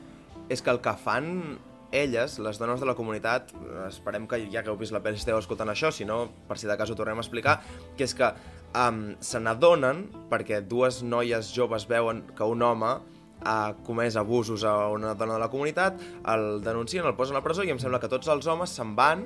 és 0.50 0.60
que 0.60 0.70
el 0.70 0.80
que 0.82 0.92
fan 0.98 1.60
elles, 1.92 2.38
les 2.38 2.58
dones 2.58 2.80
de 2.82 2.86
la 2.86 2.94
comunitat, 2.98 3.52
esperem 3.88 4.26
que 4.30 4.40
ja 4.50 4.62
que 4.62 4.70
heu 4.70 4.78
vist 4.78 4.94
la 4.94 5.00
pel·li 5.02 5.18
esteu 5.18 5.38
escoltant 5.38 5.70
això, 5.72 5.90
si 5.94 6.06
no, 6.06 6.24
per 6.48 6.58
si 6.58 6.66
de 6.70 6.76
cas 6.78 6.90
ho 6.90 6.96
tornem 6.98 7.18
a 7.18 7.24
explicar, 7.24 7.60
que 7.98 8.06
és 8.06 8.14
que 8.18 8.32
um, 8.78 9.00
se 9.22 9.40
n'adonen, 9.42 10.04
perquè 10.30 10.60
dues 10.62 11.02
noies 11.06 11.52
joves 11.54 11.86
veuen 11.90 12.24
que 12.36 12.46
un 12.46 12.62
home 12.66 12.96
ha 13.44 13.74
comès 13.86 14.16
abusos 14.20 14.64
a 14.64 14.88
una 14.92 15.14
dona 15.14 15.34
de 15.34 15.44
la 15.44 15.50
comunitat, 15.52 16.00
el 16.32 16.60
denuncien, 16.64 17.06
el 17.06 17.16
posen 17.18 17.36
a 17.36 17.40
la 17.40 17.44
presó 17.44 17.64
i 17.64 17.72
em 17.72 17.80
sembla 17.80 18.00
que 18.00 18.10
tots 18.12 18.28
els 18.28 18.46
homes 18.50 18.72
se'n 18.76 18.94
van 18.98 19.24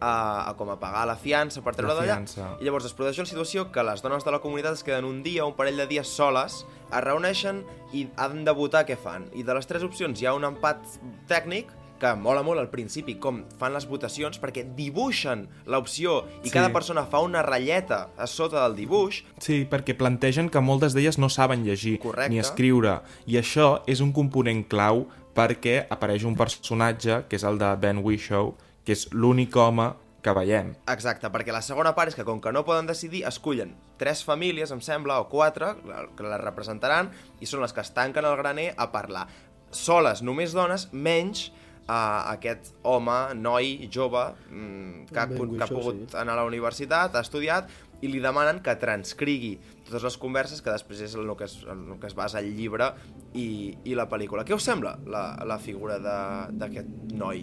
a, 0.00 0.48
a 0.48 0.54
com 0.56 0.70
a 0.72 0.78
pagar 0.80 1.04
la 1.06 1.16
fiança 1.20 1.62
per 1.62 1.74
treure 1.76 1.94
d'allà. 1.98 2.16
I 2.60 2.66
llavors 2.66 2.88
es 2.88 2.96
produeix 2.96 3.20
una 3.20 3.28
situació 3.28 3.68
que 3.72 3.84
les 3.84 4.02
dones 4.02 4.24
de 4.24 4.32
la 4.32 4.40
comunitat 4.40 4.78
es 4.78 4.84
queden 4.86 5.04
un 5.04 5.22
dia, 5.22 5.44
un 5.44 5.54
parell 5.58 5.76
de 5.82 5.86
dies 5.90 6.08
soles, 6.08 6.64
es 6.88 7.04
reuneixen 7.04 7.62
i 7.92 8.06
han 8.16 8.44
de 8.48 8.56
votar 8.56 8.86
què 8.88 8.96
fan. 8.98 9.28
I 9.36 9.44
de 9.44 9.56
les 9.56 9.68
tres 9.68 9.84
opcions 9.86 10.20
hi 10.20 10.26
ha 10.26 10.34
un 10.34 10.48
empat 10.48 10.98
tècnic 11.30 11.70
que 12.00 12.14
mola 12.16 12.42
molt 12.42 12.58
al 12.62 12.70
principi 12.72 13.18
com 13.20 13.42
fan 13.60 13.74
les 13.76 13.84
votacions 13.86 14.40
perquè 14.40 14.64
dibuixen 14.74 15.46
l'opció 15.66 16.24
i 16.42 16.48
Sí. 16.48 16.54
cada 16.54 16.72
persona 16.72 17.04
fa 17.06 17.20
una 17.20 17.42
ratlleta 17.42 18.08
a 18.16 18.26
sota 18.26 18.62
del 18.62 18.74
dibuix 18.76 19.22
Sí, 19.38 19.66
perquè 19.70 19.94
plantegen 19.96 20.48
que 20.50 20.60
moltes 20.60 20.94
d'elles 20.94 21.18
no 21.18 21.28
saben 21.28 21.62
llegir 21.64 21.98
Correcte. 22.00 22.30
ni 22.30 22.38
escriure, 22.40 23.02
i 23.26 23.36
això 23.36 23.82
és 23.86 24.00
un 24.00 24.12
component 24.12 24.64
clau 24.66 25.06
perquè 25.34 25.86
apareix 25.90 26.24
un 26.24 26.34
personatge, 26.36 27.26
que 27.28 27.36
és 27.36 27.44
el 27.44 27.58
de 27.58 27.76
Ben 27.76 27.98
Whishaw, 27.98 28.54
que 28.84 28.92
és 28.92 29.08
l'únic 29.12 29.54
home 29.56 29.92
que 30.22 30.32
veiem. 30.32 30.74
Exacte, 30.88 31.28
perquè 31.30 31.52
la 31.52 31.62
segona 31.62 31.94
part 31.94 32.08
és 32.08 32.14
que 32.14 32.24
com 32.24 32.40
que 32.40 32.50
no 32.52 32.64
poden 32.64 32.86
decidir, 32.86 33.22
escullen 33.24 33.76
tres 33.96 34.24
famílies, 34.24 34.70
em 34.70 34.80
sembla, 34.80 35.20
o 35.20 35.28
quatre, 35.28 35.76
que 36.16 36.22
les 36.24 36.40
representaran, 36.40 37.10
i 37.40 37.46
són 37.46 37.60
les 37.62 37.72
que 37.72 37.80
es 37.80 37.92
tanquen 37.94 38.24
al 38.24 38.36
graner 38.36 38.74
a 38.76 38.90
parlar. 38.92 39.28
Soles, 39.70 40.20
només 40.20 40.52
dones, 40.52 40.88
menys 40.92 41.52
a 41.90 42.30
aquest 42.36 42.68
home, 42.86 43.16
noi, 43.34 43.88
jove, 43.90 44.22
mm, 44.50 45.06
que, 45.10 45.18
ha, 45.18 45.26
Ben 45.26 45.56
que 45.56 45.64
ha 45.64 45.70
pogut 45.70 45.96
sí. 46.10 46.16
anar 46.20 46.36
a 46.36 46.42
la 46.42 46.44
universitat, 46.46 47.16
ha 47.18 47.22
estudiat, 47.26 47.70
i 48.00 48.08
li 48.08 48.20
demanen 48.22 48.62
que 48.64 48.72
transcrigui 48.80 49.56
totes 49.84 50.04
les 50.06 50.16
converses, 50.16 50.62
que 50.64 50.70
després 50.72 51.02
és 51.04 51.14
el 51.18 51.28
que 51.36 51.44
es, 51.44 51.58
el 51.68 51.98
que 52.00 52.06
es 52.08 52.14
basa 52.16 52.38
el 52.40 52.54
llibre 52.56 52.92
i, 53.34 53.74
i 53.84 53.96
la 53.98 54.06
pel·lícula. 54.08 54.44
Què 54.48 54.54
us 54.56 54.62
sembla 54.64 54.94
la, 55.06 55.24
la 55.44 55.58
figura 55.58 55.98
de- 56.00 56.52
d'aquest 56.62 56.88
noi 57.12 57.42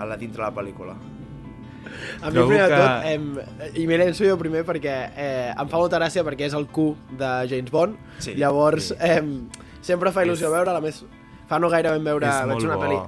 a 0.00 0.06
la 0.08 0.16
dintre 0.16 0.42
de 0.42 0.48
la 0.48 0.54
pel·lícula? 0.56 0.96
A 2.22 2.30
mi, 2.30 2.34
Trobo 2.34 2.48
primer 2.48 2.62
de 2.64 2.68
que- 2.72 2.80
tot, 2.80 3.04
em, 3.12 3.76
i 3.78 3.86
m'he 3.86 3.98
jo 4.32 4.36
primer 4.40 4.64
perquè 4.66 4.96
eh, 5.14 5.52
em 5.54 5.68
fa 5.70 5.78
molta 5.78 6.00
gràcia 6.00 6.24
perquè 6.26 6.48
és 6.48 6.54
el 6.58 6.66
Q 6.66 6.88
de 7.20 7.30
James 7.52 7.70
Bond. 7.70 7.94
Sí, 8.18 8.34
Llavors, 8.34 8.88
sí. 8.90 8.96
em, 8.98 9.48
sempre 9.80 10.10
fa 10.10 10.24
il·lusió 10.26 10.48
És- 10.50 10.56
veure, 10.56 10.74
a 10.74 10.80
més, 10.82 11.04
fa 11.46 11.60
no 11.62 11.70
gaire 11.70 11.90
vam 11.94 12.02
veure, 12.02 12.26
fer 12.26 12.66
una 12.66 12.80
pel·li 12.82 12.98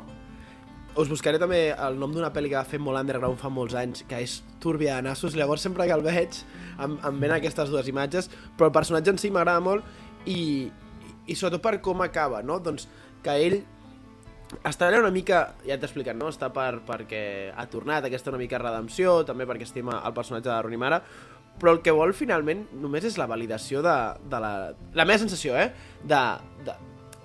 us 0.98 1.10
buscaré 1.10 1.38
també 1.38 1.60
el 1.70 1.98
nom 2.00 2.12
d'una 2.14 2.32
pel·li 2.34 2.50
que 2.50 2.58
va 2.58 2.66
fer 2.66 2.80
molt 2.82 2.98
underground 2.98 3.38
fa 3.38 3.50
molts 3.52 3.76
anys, 3.78 4.02
que 4.08 4.18
és 4.24 4.40
Turbia 4.62 4.96
de 4.98 5.06
Nassos, 5.06 5.36
llavors 5.38 5.62
sempre 5.62 5.86
que 5.86 5.94
el 5.94 6.02
veig 6.02 6.40
em, 6.82 6.98
em 6.98 7.20
ven 7.22 7.34
aquestes 7.36 7.70
dues 7.70 7.88
imatges, 7.90 8.30
però 8.58 8.72
el 8.72 8.74
personatge 8.74 9.14
en 9.14 9.20
si 9.22 9.30
m'agrada 9.30 9.62
molt 9.62 9.86
i, 10.26 10.68
i 11.26 11.36
sobretot 11.38 11.62
per 11.62 11.76
com 11.84 12.02
acaba, 12.02 12.42
no? 12.42 12.58
Doncs 12.58 12.88
que 13.22 13.36
ell 13.46 13.60
està 14.66 14.88
allà 14.88 15.02
una 15.04 15.12
mica, 15.14 15.42
ja 15.62 15.76
t'he 15.78 15.86
explicat, 15.86 16.18
no? 16.18 16.32
Està 16.32 16.50
per, 16.54 16.80
perquè 16.88 17.22
ha 17.54 17.66
tornat 17.70 18.08
aquesta 18.08 18.32
una 18.32 18.42
mica 18.42 18.58
redempció, 18.58 19.20
també 19.28 19.46
perquè 19.46 19.68
estima 19.68 20.00
el 20.02 20.16
personatge 20.16 20.50
de 20.50 20.60
Rooney 20.64 20.80
Mara, 20.80 21.02
però 21.58 21.74
el 21.74 21.82
que 21.84 21.94
vol 21.94 22.14
finalment 22.14 22.66
només 22.82 23.06
és 23.06 23.18
la 23.18 23.26
validació 23.30 23.82
de, 23.86 23.96
de 24.30 24.40
la... 24.42 24.52
La 24.98 25.06
meva 25.06 25.20
sensació, 25.20 25.54
eh? 25.58 25.70
De, 26.02 26.22
de, 26.66 26.74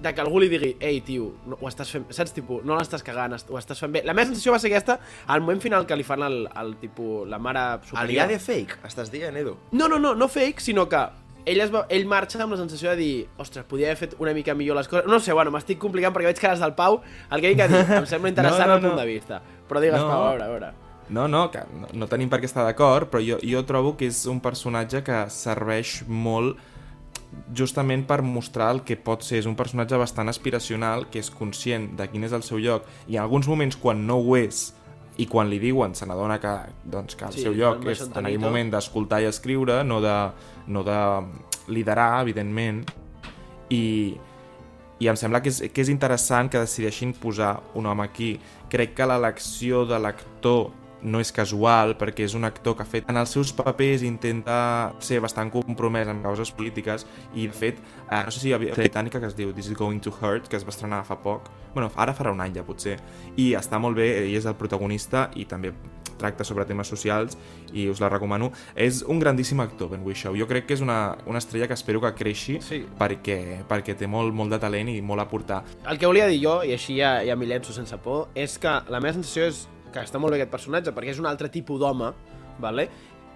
de 0.04 0.12
que 0.14 0.22
algú 0.22 0.42
li 0.44 0.50
digui 0.52 0.74
ei, 0.84 1.00
tio, 1.06 1.30
no, 1.48 1.58
ho 1.62 1.70
estàs 1.70 1.90
fent, 1.96 2.06
saps, 2.14 2.34
tipus, 2.36 2.64
no 2.68 2.76
l'estàs 2.78 3.04
cagant, 3.06 3.34
ho 3.34 3.58
estàs 3.60 3.80
fent 3.80 3.94
bé. 3.96 4.04
La 4.04 4.14
meva 4.14 4.28
sensació 4.30 4.54
va 4.56 4.60
ser 4.62 4.70
aquesta 4.74 5.00
al 5.32 5.42
moment 5.42 5.64
final 5.64 5.88
que 5.88 5.96
li 5.98 6.04
fan 6.08 6.24
el, 6.28 6.44
el 6.60 6.76
tipus, 6.82 7.28
la 7.32 7.40
mare 7.40 7.66
superior. 7.88 8.04
Alià 8.04 8.28
de 8.30 8.40
fake, 8.44 8.82
estàs 8.90 9.12
dient, 9.14 9.38
Edu? 9.40 9.56
No, 9.72 9.88
no, 9.88 10.00
no, 10.04 10.14
no 10.20 10.28
fake, 10.32 10.62
sinó 10.62 10.86
que 10.92 11.02
ell, 11.46 11.60
es 11.60 11.72
va, 11.74 11.86
ell 11.92 12.06
marxa 12.08 12.42
amb 12.44 12.56
la 12.56 12.60
sensació 12.62 12.92
de 12.94 13.00
dir 13.00 13.14
ostres, 13.42 13.66
podia 13.68 13.90
haver 13.90 13.98
fet 14.06 14.16
una 14.20 14.34
mica 14.36 14.54
millor 14.56 14.78
les 14.80 14.88
coses. 14.92 15.08
No 15.12 15.20
sé, 15.24 15.34
bueno, 15.36 15.52
m'estic 15.52 15.80
complicant 15.82 16.14
perquè 16.16 16.30
veig 16.32 16.40
cares 16.40 16.62
del 16.64 16.76
Pau, 16.78 17.02
el 17.32 17.44
que 17.44 17.52
dic 17.54 17.64
a 17.66 17.70
dir, 17.72 17.84
em 18.00 18.08
sembla 18.08 18.32
interessant 18.36 18.68
No, 18.68 18.76
no, 18.76 18.80
el 18.80 18.86
punt 18.88 18.96
no. 18.96 19.02
de 19.02 19.08
vista. 19.10 19.42
Però 19.70 19.82
digues, 19.84 20.00
No. 20.00 20.08
Pau, 20.12 20.24
a 20.24 20.30
veure, 20.32 20.44
a 20.44 20.52
veure. 20.54 20.74
No, 21.14 21.28
no, 21.28 21.50
que 21.52 21.60
no, 21.76 21.90
no 22.00 22.08
tenim 22.08 22.30
per 22.32 22.40
què 22.40 22.48
estar 22.48 22.64
d'acord, 22.64 23.10
però 23.12 23.20
jo, 23.22 23.36
jo 23.44 23.64
trobo 23.68 23.98
que 24.00 24.08
és 24.08 24.22
un 24.32 24.40
personatge 24.42 25.04
que 25.04 25.18
serveix 25.36 26.02
molt 26.08 26.56
justament 27.56 28.06
per 28.10 28.22
mostrar 28.26 28.72
el 28.74 28.84
que 28.88 28.98
pot 28.98 29.24
ser. 29.26 29.42
És 29.44 29.50
un 29.50 29.58
personatge 29.60 29.98
bastant 30.00 30.30
aspiracional, 30.32 31.08
que 31.12 31.22
és 31.24 31.30
conscient 31.34 31.92
de 31.98 32.08
quin 32.12 32.24
és 32.28 32.34
el 32.36 32.46
seu 32.46 32.62
lloc, 32.62 32.88
i 33.08 33.18
en 33.18 33.24
alguns 33.24 33.50
moments, 33.50 33.78
quan 33.80 34.06
no 34.08 34.20
ho 34.22 34.38
és, 34.40 34.72
i 35.18 35.28
quan 35.30 35.50
li 35.50 35.60
diuen, 35.62 35.94
se 35.94 36.08
n'adona 36.10 36.40
que, 36.42 36.52
doncs, 36.90 37.16
que 37.16 37.28
el 37.28 37.34
Sí, 37.36 37.46
seu 37.46 37.54
lloc 37.54 37.86
és 37.92 38.02
en 38.08 38.26
aquell 38.26 38.42
moment 38.42 38.72
d'escoltar 38.74 39.22
i 39.22 39.30
escriure, 39.30 39.84
no 39.86 40.00
de, 40.02 40.18
no 40.74 40.84
de 40.88 41.00
liderar, 41.70 42.24
evidentment, 42.24 42.82
i, 43.70 44.16
i 45.00 45.10
em 45.10 45.20
sembla 45.20 45.44
que 45.44 45.54
és, 45.54 45.62
que 45.70 45.86
és 45.86 45.92
interessant 45.94 46.50
que 46.50 46.62
decideixin 46.64 47.14
posar 47.14 47.60
un 47.78 47.86
home 47.90 48.06
aquí. 48.06 48.34
Crec 48.74 48.96
que 48.98 49.08
l'elecció 49.10 49.86
de 49.86 50.02
l'actor 50.02 50.72
no 51.04 51.20
és 51.20 51.32
casual, 51.36 51.96
perquè 52.00 52.24
és 52.26 52.34
un 52.38 52.46
actor 52.48 52.78
que 52.78 52.84
ha 52.84 52.90
fet 52.90 53.10
en 53.12 53.18
els 53.20 53.34
seus 53.36 53.52
papers 53.56 54.04
intenta 54.08 54.94
ser 55.04 55.20
bastant 55.24 55.52
compromès 55.52 56.08
amb 56.08 56.24
causes 56.24 56.52
polítiques 56.56 57.06
i, 57.34 57.48
de 57.48 57.54
fet, 57.54 57.82
eh, 58.10 58.22
no 58.24 58.32
sé 58.32 58.40
si 58.40 58.50
hi 58.50 58.54
havia 58.56 58.74
una 58.74 58.82
britànica 58.84 59.20
que 59.20 59.28
es 59.28 59.36
diu 59.36 59.52
This 59.54 59.72
is 59.74 59.78
Going 59.78 60.00
to 60.04 60.14
Hurt, 60.22 60.48
que 60.48 60.56
es 60.58 60.64
va 60.66 60.72
estrenar 60.74 61.04
fa 61.06 61.20
poc, 61.20 61.50
bueno, 61.74 61.92
ara 61.96 62.14
farà 62.16 62.32
un 62.32 62.42
any 62.42 62.56
ja 62.56 62.64
potser, 62.64 62.98
i 63.36 63.52
està 63.60 63.80
molt 63.82 63.98
bé, 64.00 64.10
ell 64.24 64.38
és 64.38 64.48
el 64.48 64.56
protagonista 64.56 65.30
i 65.36 65.46
també 65.46 65.74
tracta 66.24 66.46
sobre 66.46 66.64
temes 66.64 66.88
socials 66.88 67.36
i 67.74 67.88
us 67.90 68.00
la 68.00 68.08
recomano. 68.08 68.52
És 68.76 69.02
un 69.10 69.20
grandíssim 69.20 69.60
actor, 69.60 69.90
Ben 69.92 70.04
Whishaw. 70.06 70.38
Jo 70.38 70.46
crec 70.48 70.68
que 70.70 70.76
és 70.78 70.82
una, 70.86 71.18
una 71.26 71.42
estrella 71.42 71.68
que 71.68 71.74
espero 71.74 72.00
que 72.00 72.14
creixi 72.16 72.60
Sí. 72.62 72.84
perquè, 73.00 73.66
perquè 73.68 73.96
té 73.98 74.08
molt, 74.08 74.32
molt 74.34 74.54
de 74.54 74.60
talent 74.62 74.94
i 74.94 75.02
molt 75.02 75.20
a 75.22 75.28
portar. 75.28 75.64
El 75.90 75.98
que 76.00 76.08
volia 76.08 76.28
dir 76.30 76.40
jo, 76.44 76.62
i 76.64 76.72
així 76.78 76.96
ja, 77.02 77.18
ja 77.26 77.36
m'hi 77.36 77.50
llenço 77.50 77.74
sense 77.76 77.98
por, 77.98 78.30
és 78.36 78.56
que 78.62 78.72
la 78.88 79.02
meva 79.02 79.18
sensació 79.18 79.50
és 79.50 79.66
que 79.94 80.04
està 80.04 80.22
molt 80.22 80.34
bé 80.34 80.42
aquest 80.42 80.54
personatge, 80.54 80.94
perquè 80.96 81.14
és 81.14 81.22
un 81.22 81.30
altre 81.30 81.52
tipus 81.54 81.82
d'home, 81.82 82.12
vale? 82.64 82.90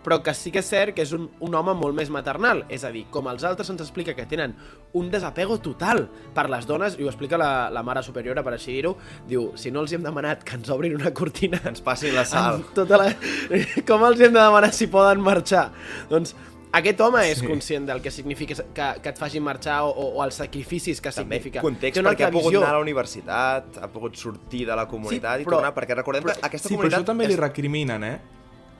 però 0.08 0.22
que 0.24 0.32
sí 0.32 0.54
que 0.56 0.62
és 0.64 0.68
cert 0.72 0.96
que 0.96 1.04
és 1.04 1.10
un, 1.12 1.26
un 1.44 1.56
home 1.60 1.74
molt 1.76 1.98
més 1.98 2.08
maternal. 2.14 2.62
És 2.72 2.86
a 2.88 2.92
dir, 2.94 3.04
com 3.12 3.28
els 3.28 3.44
altres 3.44 3.68
ens 3.74 3.82
explica 3.84 4.14
que 4.16 4.24
tenen 4.30 4.54
un 4.96 5.10
desapego 5.12 5.58
total 5.60 6.06
per 6.36 6.46
les 6.48 6.64
dones, 6.70 6.96
i 6.96 7.04
ho 7.04 7.12
explica 7.12 7.36
la, 7.36 7.68
la 7.76 7.84
mare 7.84 8.06
superiora, 8.06 8.44
per 8.46 8.54
així 8.56 8.78
dir-ho, 8.78 8.94
diu, 9.28 9.50
si 9.60 9.74
no 9.74 9.84
els 9.84 9.92
hi 9.92 9.98
hem 10.00 10.08
demanat 10.08 10.46
que 10.48 10.56
ens 10.56 10.72
obrin 10.72 10.96
una 10.96 11.12
cortina... 11.12 11.60
Ens 11.68 11.84
passin 11.84 12.16
la 12.16 12.24
sal. 12.30 12.64
Tota 12.78 13.02
la... 13.02 13.10
Com 13.90 14.08
els 14.08 14.24
hem 14.24 14.32
de 14.32 14.40
demanar 14.40 14.72
si 14.72 14.88
poden 14.94 15.20
marxar? 15.26 15.68
Doncs 16.08 16.38
aquest 16.78 17.02
home 17.02 17.22
és 17.32 17.40
Sí. 17.40 17.48
conscient 17.48 17.86
del 17.88 18.02
que 18.02 18.12
significa 18.12 18.56
que, 18.74 18.88
que 19.02 19.10
et 19.10 19.18
facin 19.18 19.44
marxar 19.44 19.84
o, 19.84 19.90
o, 19.90 20.08
o 20.18 20.24
els 20.24 20.36
sacrificis 20.36 21.00
que 21.02 21.12
També 21.12 21.38
significa. 21.38 21.62
context 21.62 22.02
perquè 22.02 22.26
ha 22.28 22.32
pogut 22.32 22.52
visió. 22.54 22.62
anar 22.62 22.70
a 22.76 22.78
la 22.78 22.82
universitat, 22.82 23.78
ha 23.82 23.88
pogut 23.92 24.16
sortir 24.16 24.66
de 24.68 24.76
la 24.76 24.88
comunitat 24.88 25.38
Sí, 25.38 25.44
i 25.44 25.46
però- 25.46 25.58
tornar, 25.62 25.74
perquè 25.76 25.96
recordem 25.96 26.24
però- 26.24 26.40
que 26.40 26.46
aquesta 26.46 26.68
Sí, 26.70 26.74
però 26.76 26.78
comunitat... 26.78 27.00
això 27.02 27.06
també 27.06 27.28
li 27.28 27.34
és- 27.34 27.40
recriminen, 27.40 28.04
eh? 28.04 28.20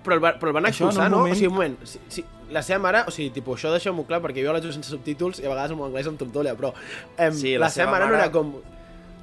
Però 0.04 0.14
el, 0.14 0.24
va- 0.24 0.38
però 0.40 0.48
el 0.48 0.54
van 0.54 0.66
expulsar, 0.68 1.06
un 1.06 1.12
no? 1.12 1.18
moment- 1.18 1.34
O 1.34 1.36
sigui, 1.36 1.48
un 1.48 1.54
moment, 1.54 1.78
si, 1.84 2.00
si, 2.08 2.26
la 2.50 2.62
seva 2.64 2.80
mare, 2.80 3.02
o 3.08 3.12
sigui, 3.12 3.30
tipus, 3.32 3.60
això 3.60 3.72
deixeu-m'ho 3.74 4.06
clar, 4.08 4.22
perquè 4.22 4.40
jo 4.46 4.54
la 4.54 4.60
veig 4.62 4.72
sense 4.72 4.90
subtítols 4.90 5.40
i 5.42 5.46
a 5.46 5.50
vegades 5.50 5.72
en 5.72 5.80
anglès 5.84 6.08
em 6.08 6.16
tontolla, 6.16 6.54
però 6.56 6.72
em, 7.18 7.34
Sí, 7.34 7.54
la, 7.58 7.66
la 7.66 7.70
seva 7.70 7.86
seva 7.88 7.92
mare, 7.92 8.06
no 8.06 8.12
mare- 8.12 8.24
era 8.24 8.32
com 8.32 8.54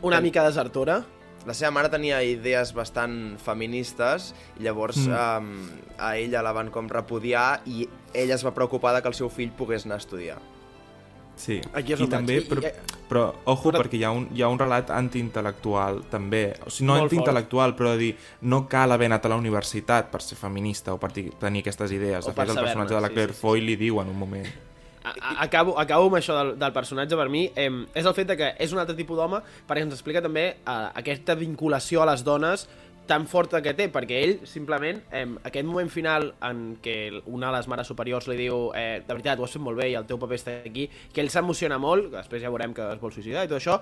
una 0.03 0.21
mica 0.21 0.45
desertora. 0.45 1.03
La 1.47 1.53
seva 1.53 1.71
mare 1.77 1.91
tenia 1.93 2.23
idees 2.25 2.73
bastant 2.73 3.37
feministes 3.43 4.31
i 4.59 4.65
llavors 4.65 5.03
mm. 5.05 5.13
um, 5.13 5.69
a 5.99 6.15
ella 6.17 6.41
la 6.43 6.53
van 6.57 6.71
com 6.73 6.89
repudiar 6.89 7.61
i 7.69 7.87
ella 8.15 8.35
es 8.39 8.45
va 8.47 8.55
preocupar 8.57 8.95
de 8.97 9.03
que 9.05 9.09
el 9.13 9.15
seu 9.19 9.29
fill 9.29 9.51
pogués 9.53 9.85
anar 9.85 9.99
a 10.01 10.05
estudiar. 10.05 10.39
Sí, 11.37 11.61
Aquí 11.75 11.93
és 11.97 12.01
i 12.01 12.07
també, 12.07 12.37
vaig. 12.41 12.49
Però, 12.49 12.63
i- 12.63 13.01
però 13.11 13.23
ojo, 13.51 13.73
Però- 13.73 13.81
perquè 13.83 13.99
hi 13.99 14.05
ha 14.05 14.11
un, 14.15 14.29
hi 14.33 14.41
ha 14.41 14.49
un 14.49 14.59
relat 14.59 14.89
antiintel·lectual 14.95 16.05
també, 16.09 16.55
o 16.65 16.71
sigui, 16.71 16.87
no 16.87 16.95
antiintel·lectual, 17.03 17.75
però 17.77 17.91
de 17.93 17.99
dir, 17.99 18.17
no 18.43 18.69
cal 18.69 18.93
haver 18.95 19.07
anat 19.11 19.27
a 19.27 19.29
la 19.29 19.37
universitat 19.37 20.11
per 20.13 20.23
ser 20.23 20.39
feminista 20.39 20.95
o 20.95 20.99
per 21.03 21.11
tenir 21.13 21.61
aquestes 21.65 21.91
idees. 21.93 22.25
O 22.25 22.31
De 22.31 22.35
fet, 22.35 22.49
el 22.49 22.63
personatge 22.63 22.95
de 22.95 23.01
la 23.01 23.09
sí, 23.09 23.15
Claire 23.15 23.33
sí, 23.33 23.37
sí. 23.37 23.43
Foy 23.43 23.61
li 23.61 23.77
diu 23.77 24.01
en 24.01 24.09
un 24.09 24.19
moment. 24.19 24.47
Acabo, 25.05 25.75
acabo 25.81 26.07
amb 26.09 26.17
això 26.17 26.37
del, 26.39 26.55
del 26.57 26.73
personatge 26.73 27.17
per 27.19 27.27
mi 27.29 27.43
eh, 27.61 27.69
és 27.93 28.07
el 28.09 28.15
fet 28.17 28.31
de 28.31 28.39
que 28.41 28.47
és 28.57 28.73
un 28.73 28.81
altre 28.81 28.97
tipus 28.97 29.19
d'home 29.19 29.43
perquè 29.69 29.85
ens 29.85 29.93
explica 29.93 30.23
també 30.25 30.47
eh, 30.55 30.77
aquesta 30.97 31.37
vinculació 31.37 32.01
a 32.01 32.09
les 32.09 32.25
dones 32.25 32.65
tan 33.07 33.27
forta 33.29 33.61
que 33.61 33.75
té, 33.77 33.91
perquè 33.93 34.21
ell 34.25 34.35
simplement, 34.49 35.03
eh, 35.13 35.27
aquest 35.45 35.67
moment 35.69 35.91
final 35.93 36.31
en 36.45 36.79
què 36.85 36.97
una 37.27 37.51
de 37.51 37.59
les 37.59 37.69
mares 37.69 37.91
superiors 37.91 38.29
li 38.31 38.39
diu 38.39 38.71
eh, 38.77 39.03
de 39.05 39.13
veritat, 39.13 39.39
ho 39.39 39.45
has 39.45 39.57
fet 39.57 39.65
molt 39.65 39.77
bé 39.81 39.91
i 39.93 39.97
el 39.99 40.07
teu 40.09 40.21
paper 40.21 40.39
està 40.39 40.57
aquí, 40.65 40.87
que 41.13 41.21
ell 41.21 41.31
s'emociona 41.33 41.79
molt, 41.81 42.11
després 42.15 42.43
ja 42.43 42.53
veurem 42.53 42.73
que 42.77 42.87
es 42.95 43.03
vol 43.03 43.13
suïcidar 43.13 43.45
i 43.45 43.51
tot 43.51 43.61
això, 43.61 43.77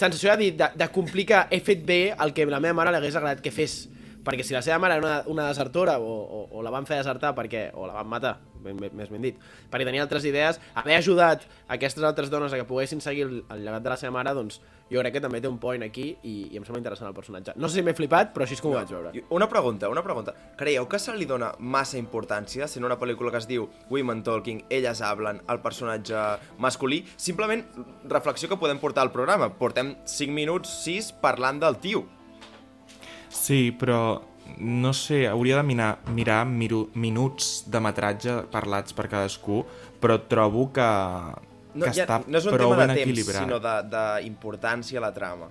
sensació 0.00 0.36
de, 0.40 0.52
de, 0.56 0.70
de 0.80 0.88
complir 0.94 1.26
que 1.28 1.42
he 1.52 1.60
fet 1.64 1.84
bé 1.84 2.02
el 2.16 2.32
que 2.32 2.48
la 2.48 2.62
meva 2.64 2.80
mare 2.80 2.94
li 2.94 3.02
hagués 3.02 3.18
agradat 3.20 3.44
que 3.44 3.52
fes, 3.52 3.82
perquè 4.24 4.46
si 4.46 4.54
la 4.56 4.62
seva 4.62 4.78
mare 4.82 4.98
era 4.98 5.04
una, 5.04 5.16
una 5.26 5.48
desertora 5.48 5.98
o, 5.98 6.12
o, 6.22 6.42
o 6.50 6.62
la 6.62 6.72
van 6.74 6.86
fer 6.88 7.00
desertar 7.00 7.34
perquè, 7.36 7.70
o 7.74 7.86
la 7.88 7.96
van 7.98 8.10
matar, 8.10 8.36
ben, 8.62 8.78
ben, 8.78 8.94
més 8.96 9.10
ben 9.12 9.24
dit, 9.24 9.40
perquè 9.70 9.86
tenia 9.88 10.04
altres 10.04 10.26
idees, 10.28 10.60
haver 10.78 10.96
ajudat 10.98 11.46
aquestes 11.72 12.04
altres 12.06 12.30
dones 12.30 12.52
a 12.52 12.60
que 12.60 12.68
poguessin 12.68 13.02
seguir 13.02 13.26
el, 13.26 13.42
el 13.50 13.66
llegat 13.66 13.82
de 13.82 13.92
la 13.92 13.98
seva 14.00 14.14
mare, 14.18 14.34
doncs 14.36 14.60
jo 14.92 15.00
crec 15.00 15.16
que 15.16 15.22
també 15.24 15.40
té 15.40 15.48
un 15.48 15.58
point 15.60 15.82
aquí 15.84 16.10
i, 16.22 16.34
i 16.52 16.60
em 16.60 16.66
sembla 16.66 16.82
interessant 16.82 17.08
el 17.08 17.16
personatge. 17.16 17.54
No 17.56 17.70
sé 17.70 17.80
si 17.80 17.86
m'he 17.86 17.96
flipat, 17.96 18.32
però 18.34 18.44
així 18.46 18.58
és 18.58 18.62
com 18.62 18.74
ho 18.74 18.76
vaig 18.76 18.92
veure. 18.92 19.12
Una 19.32 19.48
pregunta, 19.48 19.88
una 19.92 20.04
pregunta. 20.04 20.34
Creieu 20.60 20.86
que 20.90 21.00
se 21.00 21.14
li 21.16 21.26
dona 21.28 21.52
massa 21.58 21.98
importància 22.00 22.68
sent 22.68 22.84
una 22.84 22.98
pel·lícula 23.00 23.32
que 23.32 23.40
es 23.40 23.48
diu 23.48 23.68
Women 23.90 24.22
Talking, 24.26 24.66
elles 24.70 25.00
hablen, 25.02 25.40
el 25.48 25.62
personatge 25.64 26.26
masculí? 26.60 27.02
Simplement, 27.16 27.64
reflexió 28.04 28.50
que 28.50 28.60
podem 28.60 28.82
portar 28.82 29.06
al 29.06 29.14
programa. 29.16 29.52
Portem 29.56 29.96
5 30.04 30.36
minuts, 30.36 30.82
6, 30.84 31.14
parlant 31.24 31.62
del 31.62 31.80
tio. 31.80 32.04
Sí, 33.32 33.70
però 33.72 34.20
no 34.58 34.92
sé, 34.92 35.24
hauria 35.30 35.56
de 35.56 35.62
mirar, 35.64 35.98
mirar 36.12 36.42
miru, 36.46 36.84
minuts 36.94 37.64
de 37.72 37.80
metratge 37.80 38.34
parlats 38.52 38.92
per 38.92 39.08
cadascú, 39.08 39.62
però 40.02 40.18
trobo 40.28 40.66
que, 40.74 40.86
No, 41.72 41.86
que 41.86 41.92
ja, 41.96 42.04
està 42.04 42.18
no 42.28 42.36
és 42.38 42.44
un 42.46 42.52
prou 42.52 42.74
tema 42.74 42.82
ben 42.82 42.92
de 42.92 42.98
temps, 43.00 43.08
equilibrat. 43.08 43.42
sinó 43.46 43.58
d'importància 43.62 44.98
a 45.00 45.04
la 45.06 45.12
trama. 45.16 45.48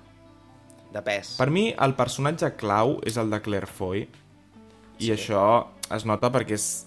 De 0.92 1.02
pes. 1.02 1.36
Per 1.40 1.48
mi, 1.50 1.70
el 1.80 1.94
personatge 1.96 2.50
clau 2.60 2.98
és 3.08 3.16
el 3.18 3.30
de 3.32 3.40
Claire 3.42 3.66
Foy, 3.68 4.04
i 5.00 5.06
Sí. 5.08 5.12
això 5.16 5.68
es 5.90 6.06
nota 6.06 6.30
perquè 6.32 6.52
és 6.54 6.86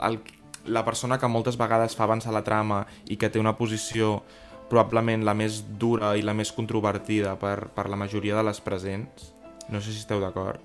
el, 0.00 0.20
la 0.66 0.84
persona 0.84 1.18
que 1.18 1.28
moltes 1.28 1.58
vegades 1.58 1.96
fa 1.96 2.04
avançar 2.04 2.32
la 2.32 2.44
trama 2.46 2.86
i 3.06 3.16
que 3.16 3.28
té 3.28 3.38
una 3.42 3.56
posició 3.58 4.22
probablement 4.70 5.24
la 5.26 5.34
més 5.34 5.64
dura 5.78 6.16
i 6.16 6.22
la 6.22 6.32
més 6.32 6.52
controvertida 6.52 7.34
per, 7.36 7.68
per 7.74 7.88
la 7.90 7.96
majoria 7.96 8.36
de 8.36 8.44
les 8.44 8.60
presents. 8.60 9.34
No 9.70 9.80
sé 9.80 9.92
si 9.94 10.02
esteu 10.02 10.20
d'acord. 10.22 10.60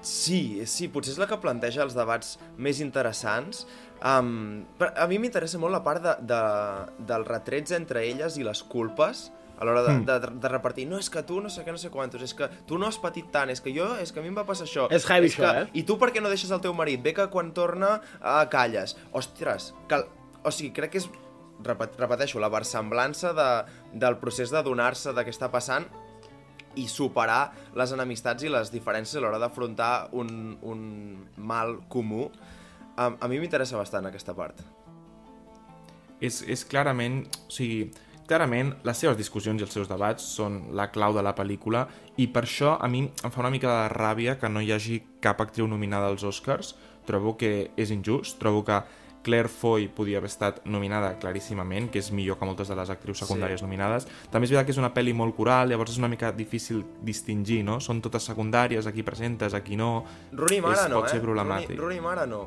Sí, 0.00 0.62
sí, 0.64 0.88
potser 0.88 1.12
és 1.12 1.18
la 1.20 1.26
que 1.28 1.36
planteja 1.42 1.82
els 1.84 1.92
debats 1.96 2.38
més 2.56 2.80
interessants. 2.80 3.66
Um, 4.00 4.62
a 4.96 5.04
mi 5.10 5.18
m'interessa 5.20 5.58
molt 5.60 5.74
la 5.76 5.82
part 5.84 6.00
de, 6.04 6.14
de, 6.24 6.38
dels 7.04 7.28
retrets 7.28 7.74
entre 7.76 8.06
elles 8.08 8.38
i 8.40 8.46
les 8.46 8.62
culpes 8.64 9.26
a 9.60 9.66
l'hora 9.68 9.82
de, 9.84 9.92
Mm. 9.92 10.06
de, 10.08 10.30
de 10.40 10.48
repartir. 10.48 10.86
No, 10.88 10.96
és 10.96 11.10
que 11.12 11.20
tu 11.28 11.36
no 11.44 11.50
sé 11.52 11.66
què, 11.66 11.72
no 11.74 11.76
sé 11.76 11.90
quantos, 11.92 12.22
és 12.24 12.32
que 12.32 12.48
tu 12.66 12.78
no 12.80 12.86
has 12.88 12.96
patit 12.96 13.26
tant, 13.30 13.50
és 13.52 13.60
que 13.60 13.74
jo, 13.76 13.90
és 14.00 14.08
que 14.10 14.20
a 14.20 14.22
mi 14.24 14.30
em 14.32 14.38
va 14.38 14.46
passar 14.48 14.64
això. 14.64 14.86
És 14.90 15.04
heavy 15.04 15.28
és 15.28 15.36
que, 15.36 15.44
això, 15.44 15.66
eh? 15.66 15.68
I 15.76 15.82
tu 15.84 15.98
per 16.00 16.08
què 16.14 16.22
no 16.24 16.32
deixes 16.32 16.50
el 16.50 16.62
teu 16.64 16.72
marit? 16.72 17.02
Bé 17.04 17.12
que 17.12 17.26
quan 17.28 17.52
torna 17.52 17.98
uh, 18.22 18.46
calles. 18.48 18.96
Ostres, 19.12 19.74
que, 19.86 20.00
o 20.42 20.50
sigui, 20.50 20.72
crec 20.72 20.94
que 20.96 21.02
és, 21.04 21.10
repet, 21.62 21.98
repeteixo, 22.00 22.40
la 22.40 22.48
versemblança 22.48 23.34
de, 23.36 23.50
del 24.00 24.16
procés 24.16 24.48
d'adonar-se 24.48 25.12
de 25.12 25.26
què 25.28 25.36
està 25.36 25.50
passant 25.52 25.84
i 26.78 26.86
superar 26.88 27.50
les 27.78 27.92
enemistats 27.96 28.44
i 28.46 28.52
les 28.52 28.70
diferències 28.72 29.18
a 29.18 29.24
l'hora 29.24 29.40
d'afrontar 29.42 30.10
un, 30.12 30.56
un 30.62 30.82
mal 31.36 31.80
comú. 31.90 32.28
A, 32.96 33.10
a 33.10 33.28
mi 33.30 33.40
m'interessa 33.40 33.78
bastant 33.80 34.06
aquesta 34.06 34.36
part. 34.36 34.62
És, 36.20 36.42
és 36.46 36.64
clarament... 36.68 37.24
O 37.48 37.54
sigui, 37.54 37.88
clarament 38.30 38.76
les 38.86 39.00
seves 39.02 39.16
discussions 39.18 39.58
i 39.58 39.66
els 39.66 39.74
seus 39.74 39.88
debats 39.90 40.22
són 40.36 40.60
la 40.78 40.86
clau 40.94 41.16
de 41.16 41.22
la 41.26 41.32
pel·lícula 41.34 41.88
i 42.22 42.28
per 42.30 42.44
això 42.44 42.76
a 42.78 42.86
mi 42.86 43.02
em 43.08 43.32
fa 43.34 43.42
una 43.42 43.50
mica 43.50 43.72
de 43.72 43.88
ràbia 43.90 44.36
que 44.38 44.50
no 44.52 44.62
hi 44.62 44.70
hagi 44.70 45.00
cap 45.24 45.40
actriu 45.42 45.66
nominada 45.66 46.12
als 46.12 46.22
Oscars. 46.22 46.76
Trobo 47.08 47.34
que 47.40 47.72
és 47.80 47.90
injust, 47.90 48.38
trobo 48.38 48.62
que 48.62 48.78
Claire 49.22 49.48
Foy 49.48 49.88
podia 49.88 50.18
haver 50.18 50.30
estat 50.30 50.60
nominada 50.64 51.12
claríssimament, 51.20 51.90
que 51.92 52.00
és 52.00 52.10
millor 52.14 52.38
que 52.40 52.48
moltes 52.48 52.70
de 52.70 52.76
les 52.78 52.92
actrius 52.92 53.20
secundàries 53.22 53.60
sí. 53.60 53.66
nominades. 53.66 54.06
També 54.32 54.48
és 54.48 54.54
veritat 54.54 54.70
que 54.70 54.74
és 54.76 54.80
una 54.80 54.92
pel·li 54.94 55.14
molt 55.16 55.36
coral, 55.36 55.68
llavors 55.70 55.92
és 55.92 56.00
una 56.00 56.08
mica 56.12 56.32
difícil 56.36 56.82
distingir, 57.04 57.60
no? 57.66 57.80
Són 57.84 58.00
totes 58.04 58.26
secundàries, 58.30 58.88
aquí 58.88 59.04
presentes, 59.06 59.54
aquí 59.56 59.76
no... 59.76 59.92
Rooney 60.32 60.62
Mara 60.64 60.86
és, 60.86 60.92
no, 60.92 61.02
pot 61.02 61.10
eh? 61.10 61.14
ser 61.16 61.24
problemàtic. 61.24 61.76
Rooney, 61.76 62.00
Rooney 62.00 62.04
Mara 62.04 62.26
no. 62.30 62.46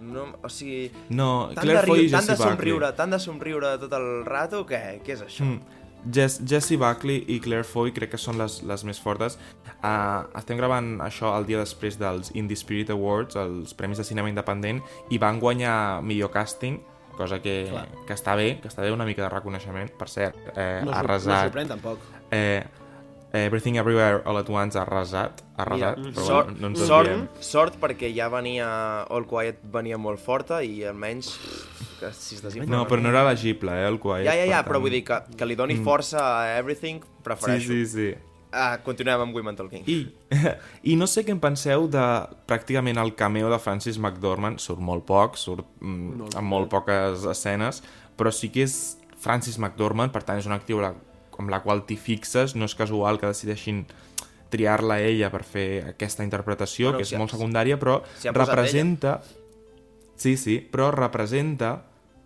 no. 0.00 0.26
O 0.44 0.52
sigui... 0.52 0.90
No, 1.10 1.30
Claire 1.56 1.86
Foy 1.88 2.04
i 2.04 2.08
riure, 2.08 2.18
tant 2.18 2.28
de 2.28 2.34
Jessie 2.34 2.42
Buckley. 2.42 2.58
somriure, 2.58 2.92
tant 3.00 3.16
de 3.16 3.22
somriure 3.22 3.72
tot 3.86 3.96
el 4.00 4.10
rato, 4.28 4.66
què? 4.68 4.84
Què 5.06 5.16
és 5.16 5.24
això? 5.28 5.48
Mm. 5.48 5.83
Jess, 6.12 6.40
Jessie 6.46 6.76
Buckley 6.76 7.24
i 7.28 7.40
Claire 7.40 7.64
Foy 7.64 7.92
crec 7.96 8.10
que 8.12 8.18
són 8.20 8.36
les, 8.38 8.62
les 8.62 8.84
més 8.84 8.98
fortes. 9.00 9.38
Uh, 9.84 10.24
estem 10.38 10.58
gravant 10.60 10.98
això 11.04 11.30
el 11.38 11.46
dia 11.48 11.58
després 11.62 11.96
dels 12.00 12.30
Indie 12.34 12.56
Spirit 12.56 12.90
Awards, 12.90 13.36
els 13.40 13.72
Premis 13.74 13.98
de 14.00 14.04
Cinema 14.04 14.28
Independent, 14.28 14.82
i 15.10 15.18
van 15.18 15.40
guanyar 15.40 16.02
millor 16.04 16.30
càsting, 16.34 16.80
cosa 17.16 17.38
que, 17.40 17.68
Clar. 17.70 17.86
que 18.08 18.14
està 18.16 18.34
bé, 18.36 18.58
que 18.60 18.68
està 18.68 18.82
bé 18.82 18.90
una 18.92 19.04
mica 19.06 19.22
de 19.22 19.28
reconeixement. 19.32 19.92
Per 19.96 20.08
cert, 20.10 20.36
eh, 20.56 20.82
No, 20.84 20.90
ha 20.90 20.94
sor- 20.94 20.94
no 20.94 20.98
arrasat... 21.04 21.44
sorprèn 21.50 21.68
tampoc. 21.68 21.98
eh, 22.30 22.64
Everything 23.34 23.76
Everywhere 23.80 24.22
All 24.24 24.38
at 24.38 24.48
Once 24.48 24.78
ha 24.78 24.82
arrasat, 24.86 25.40
ha 25.56 25.62
arrasat, 25.64 25.98
Mira, 25.98 26.12
però 26.14 26.26
sort, 26.26 26.50
no 26.60 26.68
ens 26.70 26.78
sort, 26.86 27.08
desviem. 27.08 27.28
sort 27.42 27.78
perquè 27.82 28.12
ja 28.14 28.28
venia 28.30 28.68
All 29.10 29.26
Quiet 29.26 29.58
venia 29.72 29.98
molt 29.98 30.20
forta 30.22 30.60
i 30.62 30.84
almenys 30.86 31.32
que 31.98 32.12
si 32.14 32.36
es 32.36 32.42
desinfla 32.44 32.70
No, 32.70 32.84
però 32.86 33.00
no 33.02 33.08
era 33.10 33.22
elegible, 33.26 33.72
eh, 33.72 33.88
el 33.88 33.98
Quiet. 33.98 34.24
Ja, 34.28 34.36
ja, 34.38 34.44
ja, 34.46 34.62
per 34.62 34.70
però 34.70 34.78
tant- 34.78 34.82
vull 34.86 34.90
dir 34.94 35.02
que, 35.04 35.18
que 35.36 35.46
li 35.46 35.56
doni 35.56 35.74
Mm. 35.74 35.84
força 35.84 36.22
a 36.22 36.58
Everything, 36.58 37.00
Sí, 37.02 37.10
prefereixo. 37.24 37.68
sí, 37.72 37.86
sí. 37.86 38.14
Ah, 38.56 38.78
continuem 38.84 39.20
amb 39.20 39.34
Women 39.34 39.56
Talking. 39.56 39.82
I, 39.88 40.12
I 40.92 40.94
no 40.94 41.08
sé 41.10 41.24
què 41.26 41.30
en 41.34 41.40
penseu 41.40 41.88
de 41.90 41.98
pràcticament 42.46 43.00
el 43.02 43.16
cameo 43.16 43.50
de 43.50 43.58
Francis 43.58 43.98
McDormand. 43.98 44.60
Surt 44.60 44.78
molt 44.78 45.02
poc, 45.04 45.34
surt 45.36 45.64
mm, 45.80 46.18
Molt 46.20 46.36
amb 46.36 46.46
molt 46.46 46.70
poques 46.70 47.24
escenes, 47.26 47.82
però 48.16 48.30
sí 48.30 48.50
que 48.54 48.62
és 48.62 48.96
Francis 49.18 49.58
McDormand, 49.58 50.12
per 50.12 50.22
tant 50.22 50.38
és 50.38 50.46
una 50.46 50.54
actriu 50.60 50.78
la, 50.80 50.92
amb 51.38 51.50
la 51.50 51.62
qual 51.62 51.84
t'hi 51.86 51.96
fixes, 51.96 52.54
no 52.56 52.64
és 52.68 52.74
casual 52.74 53.18
que 53.20 53.26
decideixin 53.30 53.84
triar-la 54.50 55.00
ella 55.02 55.30
per 55.32 55.42
fer 55.42 55.66
aquesta 55.94 56.22
interpretació, 56.22 56.88
Bueno, 56.92 56.98
que 56.98 57.02
és 57.02 57.08
si 57.08 57.16
ha- 57.16 57.18
molt 57.18 57.32
secundària, 57.34 57.78
però 57.78 58.02
si 58.18 58.28
representa... 58.30 59.20
Sí, 60.16 60.36
sí, 60.36 60.60
però 60.60 60.92
representa 60.94 61.84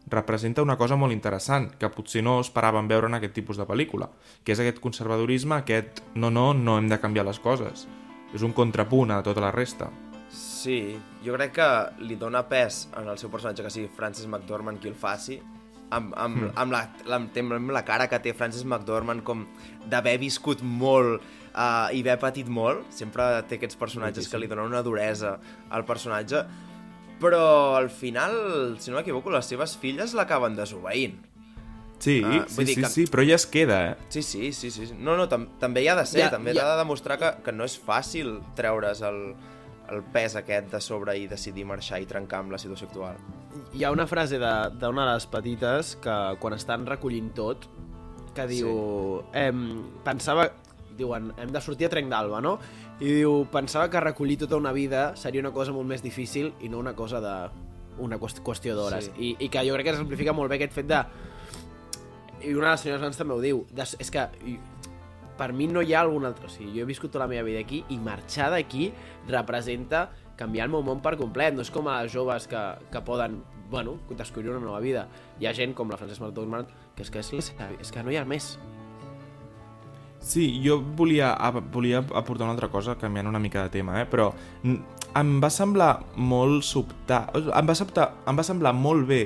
representa 0.09 0.63
una 0.63 0.77
cosa 0.79 0.97
molt 0.97 1.13
interessant, 1.13 1.71
que 1.77 1.89
potser 1.93 2.23
no 2.25 2.39
esperàvem 2.41 2.87
veure 2.89 3.09
en 3.11 3.15
aquest 3.19 3.35
tipus 3.37 3.59
de 3.61 3.67
pel·lícula, 3.69 4.09
que 4.45 4.53
és 4.55 4.61
aquest 4.63 4.79
conservadorisme, 4.81 5.59
aquest 5.59 6.01
no, 6.15 6.31
no, 6.31 6.55
no 6.55 6.79
hem 6.79 6.89
de 6.89 6.97
canviar 7.01 7.27
les 7.29 7.39
coses. 7.39 7.87
És 8.33 8.41
un 8.45 8.55
contrapunt 8.57 9.11
a 9.13 9.23
tota 9.23 9.41
la 9.45 9.51
resta. 9.53 9.91
Sí, 10.33 10.97
jo 11.25 11.35
crec 11.37 11.53
que 11.57 11.69
li 12.05 12.17
dona 12.17 12.43
pes 12.49 12.87
en 12.97 13.09
el 13.09 13.19
seu 13.21 13.29
personatge 13.33 13.65
que 13.65 13.71
sigui 13.73 13.91
Francis 13.97 14.27
McDormand 14.27 14.81
qui 14.81 14.89
el 14.89 14.97
faci, 14.97 15.39
amb, 15.91 16.15
amb, 16.17 16.37
mm. 16.37 16.53
amb, 16.55 16.73
la, 16.73 16.83
amb, 17.17 17.39
amb 17.59 17.71
la 17.75 17.85
cara 17.85 18.09
que 18.09 18.19
té 18.25 18.35
Francis 18.37 18.65
McDormand 18.65 19.25
com 19.27 19.47
d'haver 19.89 20.19
viscut 20.21 20.63
molt 20.63 21.23
uh, 21.55 21.89
i 21.95 22.03
haver 22.03 22.19
patit 22.23 22.49
molt. 22.49 22.87
Sempre 22.95 23.29
té 23.49 23.59
aquests 23.59 23.79
personatges 23.81 24.25
Moltíssim. 24.25 24.35
que 24.37 24.43
li 24.45 24.51
donen 24.51 24.69
una 24.73 24.83
duresa 24.87 25.39
al 25.71 25.87
personatge. 25.89 26.45
Però 27.19 27.75
al 27.75 27.89
final, 27.91 28.77
si 28.79 28.93
no 28.93 29.01
m'equivoco, 29.01 29.33
les 29.35 29.49
seves 29.51 29.75
filles 29.81 30.15
l'acaben 30.15 30.55
desobeint. 30.55 31.17
Sí, 31.99 32.23
Ah, 32.25 32.45
sí, 32.47 32.63
dir 32.63 32.75
sí, 32.77 32.81
que- 32.83 32.89
sí, 32.89 33.05
però 33.11 33.25
ja 33.27 33.35
es 33.35 33.45
queda, 33.47 33.91
eh? 33.91 33.97
Sí, 34.09 34.23
sí, 34.23 34.53
sí, 34.53 34.71
sí. 34.71 34.95
No, 34.95 35.17
no, 35.17 35.27
tam 35.29 35.49
també 35.59 35.83
hi 35.83 35.89
ha 35.89 35.97
de 35.97 36.07
ser, 36.07 36.21
Ja, 36.21 36.31
també 36.31 36.55
ja. 36.55 36.63
t'ha 36.63 36.77
de 36.77 36.79
demostrar 36.79 37.19
que, 37.19 37.43
que 37.43 37.51
no 37.51 37.65
és 37.65 37.75
fàcil 37.75 38.37
treure's 38.55 39.03
el, 39.03 39.35
el 39.91 40.05
pes 40.15 40.37
aquest 40.37 40.71
de 40.71 40.81
sobre 40.81 41.17
i 41.19 41.27
decidir 41.27 41.65
marxar 41.67 41.99
i 42.01 42.07
trencar 42.07 42.39
amb 42.45 42.53
la 42.53 42.59
situació 42.59 42.87
actual. 42.87 43.17
Hi 43.75 43.85
ha 43.85 43.91
una 43.91 44.07
frase 44.07 44.39
d'una 44.39 44.71
de, 44.71 44.87
de 44.87 45.05
les 45.09 45.27
petites 45.27 45.95
que 46.03 46.17
quan 46.41 46.55
estan 46.57 46.87
recollint 46.87 47.31
tot, 47.37 47.69
que 48.37 48.47
diu... 48.51 48.73
Sí. 49.33 49.45
Em, 49.47 49.63
pensava... 50.05 50.51
Diuen, 50.99 51.29
hem 51.39 51.53
de 51.55 51.61
sortir 51.63 51.87
a 51.87 51.91
trenc 51.93 52.11
d'alba, 52.11 52.41
no? 52.43 52.57
I 52.99 53.13
diu, 53.21 53.45
pensava 53.53 53.87
que 53.87 54.01
recollir 54.03 54.35
tota 54.41 54.59
una 54.59 54.73
vida 54.75 55.13
seria 55.15 55.39
una 55.39 55.53
cosa 55.55 55.71
molt 55.71 55.87
més 55.87 56.03
difícil 56.03 56.51
i 56.59 56.69
no 56.69 56.81
una 56.83 56.97
cosa 56.99 57.21
de... 57.23 57.35
una 58.03 58.19
qüest- 58.19 58.43
qüestió 58.43 58.75
d'hores. 58.75 59.13
Sí. 59.13 59.29
I, 59.39 59.47
I 59.47 59.49
que 59.49 59.63
jo 59.67 59.77
crec 59.77 59.87
que 59.91 59.95
s'amplifica 59.97 60.35
molt 60.35 60.51
bé 60.51 60.59
aquest 60.59 60.75
fet 60.75 60.91
de... 60.91 61.05
I 62.43 62.55
una 62.55 62.69
de 62.69 62.73
les 62.73 62.83
senyores 62.83 63.01
grans 63.03 63.19
també 63.19 63.35
ho 63.35 63.41
diu. 63.43 63.63
De, 63.71 63.87
és 63.87 64.11
que 64.11 64.27
per 65.39 65.53
mi 65.55 65.67
no 65.71 65.83
hi 65.87 65.95
ha 65.95 66.03
algun 66.03 66.27
altre... 66.27 66.51
O 66.51 66.53
sigui, 66.53 66.73
jo 66.75 66.83
he 66.83 66.91
viscut 66.91 67.15
tota 67.15 67.25
la 67.25 67.31
meva 67.31 67.47
vida 67.47 67.63
aquí 67.63 67.85
i 67.95 67.99
marxar 68.03 68.51
d'aquí 68.51 68.91
representa 69.31 70.09
canviar 70.39 70.69
el 70.69 70.73
meu 70.73 70.83
món 70.87 71.03
per 71.05 71.17
complet. 71.21 71.55
No 71.57 71.65
és 71.67 71.71
com 71.75 71.89
a 71.91 72.01
joves 72.09 72.47
que, 72.49 72.63
que 72.93 73.03
poden, 73.05 73.41
bueno, 73.71 73.99
descobrir 74.17 74.51
una 74.55 74.63
nova 74.65 74.81
vida. 74.81 75.09
Hi 75.41 75.47
ha 75.51 75.55
gent 75.55 75.75
com 75.77 75.91
la 75.91 75.99
Frances 76.01 76.21
McDormand 76.23 76.71
que 76.97 77.03
és 77.05 77.11
que, 77.11 77.21
és, 77.21 77.53
és 77.81 77.91
que 77.95 78.03
no 78.03 78.11
hi 78.15 78.17
ha 78.21 78.25
més. 78.29 78.57
Sí, 80.21 80.49
jo 80.65 80.81
volia, 80.99 81.31
ap- 81.35 81.63
volia 81.73 82.01
aportar 82.03 82.45
una 82.49 82.53
altra 82.57 82.69
cosa, 82.69 82.97
canviant 82.99 83.29
una 83.31 83.39
mica 83.39 83.63
de 83.63 83.71
tema, 83.71 84.01
eh? 84.03 84.07
però 84.11 84.33
em 84.67 85.29
va 85.41 85.49
semblar 85.51 85.93
molt 86.17 86.67
sobtat, 86.67 87.31
em 87.39 87.69
va, 87.71 87.77
sobtar, 87.79 88.09
em 88.27 88.37
va 88.37 88.45
semblar 88.45 88.75
molt 88.75 89.07
bé 89.09 89.21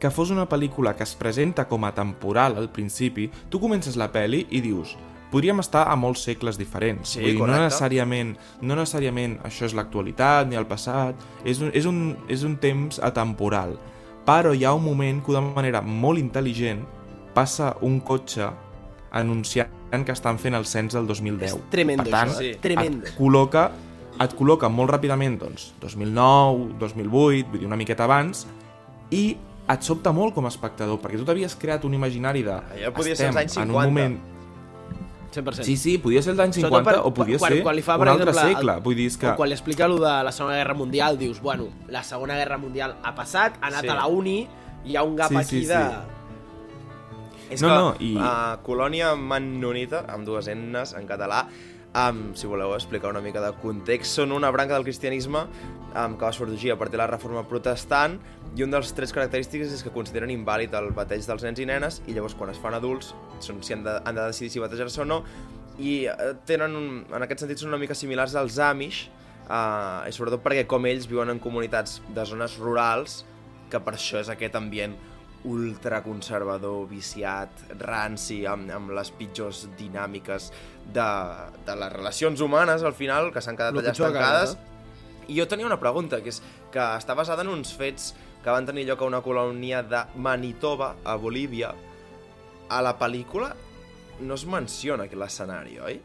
que 0.00 0.10
fos 0.10 0.32
una 0.34 0.48
pel·lícula 0.50 0.96
que 0.96 1.04
es 1.04 1.12
presenta 1.14 1.68
com 1.68 1.84
a 1.84 1.92
temporal 1.94 2.56
al 2.58 2.70
principi, 2.74 3.28
tu 3.52 3.60
comences 3.62 3.94
la 4.00 4.08
pel·li 4.10 4.46
i 4.50 4.62
dius 4.64 4.96
podríem 5.32 5.62
estar 5.62 5.86
a 5.88 5.96
molts 5.96 6.26
segles 6.28 6.58
diferents. 6.60 7.16
Sí, 7.16 7.22
Vull 7.22 7.38
dir, 7.38 7.40
no 7.40 7.56
necessàriament, 7.56 8.34
no 8.60 8.76
necessàriament 8.76 9.38
això 9.48 9.66
és 9.68 9.76
l'actualitat 9.76 10.50
ni 10.50 10.58
el 10.60 10.68
passat, 10.68 11.18
és 11.48 11.62
un, 11.64 11.72
és, 11.74 11.88
un, 11.88 12.02
és 12.32 12.44
un 12.48 12.58
temps 12.60 13.00
atemporal. 13.02 13.78
Però 14.28 14.52
hi 14.54 14.66
ha 14.68 14.74
un 14.76 14.84
moment 14.84 15.22
que 15.24 15.32
d'una 15.32 15.54
manera 15.56 15.80
molt 15.82 16.20
intel·ligent 16.20 16.84
passa 17.34 17.72
un 17.82 17.98
cotxe 18.04 18.50
anunciant 19.12 20.04
que 20.06 20.12
estan 20.14 20.38
fent 20.40 20.56
el 20.56 20.66
cens 20.68 20.94
del 20.96 21.08
2010. 21.08 21.48
És 21.50 21.70
tremendo, 21.72 22.04
per 22.04 22.12
tant, 22.12 22.32
això, 22.32 22.44
eh? 22.44 22.52
Sí. 22.54 22.60
Tremendo. 22.64 23.08
Et 23.08 23.16
col·loca, 23.16 23.66
et 24.24 24.36
col·loca 24.38 24.70
molt 24.72 24.92
ràpidament, 24.92 25.38
doncs, 25.40 25.72
2009, 25.82 26.76
2008, 26.80 27.50
vull 27.52 27.60
dir, 27.60 27.68
una 27.68 27.80
miqueta 27.80 28.06
abans, 28.08 28.46
i 29.12 29.24
et 29.72 29.86
sobta 29.86 30.12
molt 30.16 30.36
com 30.36 30.48
a 30.48 30.52
espectador, 30.52 31.00
perquè 31.02 31.20
tu 31.20 31.26
t'havies 31.28 31.56
creat 31.60 31.84
un 31.88 31.96
imaginari 31.96 32.44
de... 32.46 32.56
Allò 32.76 32.92
podia 32.96 33.16
ser 33.18 33.30
als 33.30 33.42
anys 33.44 33.58
en 33.60 33.68
un 33.68 33.76
50. 33.76 33.90
moment... 33.90 34.20
100%. 35.32 35.64
Sí, 35.64 35.76
sí, 35.76 35.96
podia 35.98 36.22
ser 36.22 36.32
els 36.34 36.40
anys 36.44 36.56
Sobretot 36.60 36.78
50 36.82 36.90
per- 36.90 37.00
o 37.08 37.14
podia 37.14 37.38
quan, 37.38 37.52
ser 37.52 37.62
quan 37.62 37.76
li 37.76 37.82
fa, 37.82 37.96
un 37.96 38.04
per 38.04 38.08
altre 38.12 38.30
exemple, 38.30 38.54
segle. 38.56 38.74
El, 38.76 38.82
Vull 38.82 38.96
dir, 38.96 39.06
és 39.06 39.16
que... 39.16 39.30
o 39.30 39.36
quan 39.36 39.48
li 39.48 39.54
explica 39.56 39.84
allò 39.86 39.98
de 40.02 40.14
la 40.28 40.32
Segona 40.32 40.56
Guerra 40.60 40.74
Mundial, 40.74 41.18
dius, 41.18 41.40
bueno, 41.40 41.68
la 41.88 42.02
Segona 42.04 42.36
Guerra 42.36 42.58
Mundial 42.58 42.96
ha 43.02 43.14
passat, 43.14 43.56
ha 43.60 43.66
anat 43.72 43.82
Sí. 43.82 43.88
a 43.88 43.94
la 43.94 44.06
uni, 44.06 44.48
hi 44.84 44.96
ha 44.96 45.02
un 45.02 45.16
gap 45.16 45.30
Sí, 45.30 45.36
aquí 45.36 45.60
sí, 45.62 45.66
de... 45.66 45.84
És 47.50 47.60
No, 47.62 47.68
que 47.68 47.74
no, 47.74 47.94
i- 48.00 48.16
a 48.18 48.58
Colònia 48.64 49.14
Mannonita, 49.14 50.06
amb 50.08 50.24
dues 50.24 50.48
N's 50.48 50.94
en 50.96 51.06
català, 51.06 51.46
um, 51.92 52.34
si 52.34 52.46
voleu 52.48 52.72
explicar 52.74 53.10
una 53.10 53.20
mica 53.20 53.42
de 53.44 53.52
context, 53.60 54.14
són 54.16 54.32
una 54.32 54.50
branca 54.50 54.74
del 54.74 54.84
cristianisme 54.84 55.42
um, 55.44 56.16
que 56.16 56.24
va 56.24 56.32
sorgir 56.32 56.72
a 56.72 56.78
partir 56.80 56.96
de 56.96 57.02
la 57.04 57.10
reforma 57.10 57.42
protestant 57.48 58.18
i 58.56 58.64
un 58.64 58.72
dels 58.72 58.92
trets 58.92 59.14
característics 59.16 59.72
és 59.72 59.82
que 59.84 59.92
consideren 59.94 60.30
invàlid 60.32 60.74
el 60.76 60.90
bateig 60.96 61.24
dels 61.24 61.44
nens 61.46 61.62
i 61.62 61.66
nenes 61.68 62.02
i 62.06 62.16
llavors 62.16 62.36
quan 62.36 62.52
es 62.52 62.60
fan 62.60 62.76
adults 62.76 63.14
són 63.40 63.62
si 63.64 63.76
han 63.76 63.84
de, 63.86 63.96
han 64.04 64.18
de 64.18 64.28
decidir 64.28 64.52
si 64.52 64.62
batejar-se 64.62 65.00
o 65.04 65.08
no 65.08 65.22
i 65.80 66.02
eh, 66.04 66.32
tenen, 66.48 66.76
un, 66.76 66.88
en 67.08 67.24
aquest 67.24 67.46
sentit, 67.46 67.62
són 67.62 67.72
una 67.72 67.80
mica 67.80 67.96
similars 67.96 68.36
als 68.36 68.58
Amish 68.60 69.06
uh, 69.46 70.04
i 70.04 70.12
sobretot 70.12 70.44
perquè 70.44 70.66
com 70.68 70.84
ells 70.90 71.08
viuen 71.08 71.32
en 71.32 71.40
comunitats 71.40 72.02
de 72.12 72.26
zones 72.28 72.58
rurals 72.60 73.22
que 73.72 73.80
per 73.80 73.96
això 73.96 74.20
és 74.20 74.28
aquest 74.28 74.58
ambient 74.58 74.98
ultraconservador, 75.48 76.84
viciat, 76.86 77.64
ranci, 77.80 78.44
amb, 78.46 78.68
amb 78.70 78.92
les 78.94 79.10
pitjors 79.18 79.64
dinàmiques 79.78 80.50
de, 80.94 81.06
de 81.66 81.74
les 81.80 81.90
relacions 81.96 82.44
humanes, 82.44 82.84
al 82.86 82.94
final, 82.94 83.32
que 83.34 83.42
s'han 83.42 83.58
quedat 83.58 83.74
allà 83.74 83.90
estancades. 83.90 84.54
queda, 84.54 85.24
I 85.26 85.40
jo 85.40 85.48
tenia 85.50 85.66
una 85.66 85.80
pregunta, 85.82 86.20
que 86.22 86.30
és 86.30 86.38
que 86.70 86.84
està 87.00 87.16
basada 87.18 87.42
en 87.42 87.50
uns 87.50 87.74
fets 87.74 88.12
que 88.42 88.50
van 88.50 88.66
tenir 88.66 88.84
lloc 88.88 89.02
a 89.02 89.06
una 89.08 89.20
colònia 89.22 89.82
de 89.86 90.00
Manitoba, 90.16 90.96
a 91.04 91.14
Bolívia. 91.16 91.72
A 92.72 92.80
la 92.82 92.94
pel·lícula 92.98 93.52
no 94.22 94.34
es 94.34 94.44
menciona 94.46 95.04
aquí 95.04 95.16
l'escenari, 95.18 95.78
oi? 95.78 96.00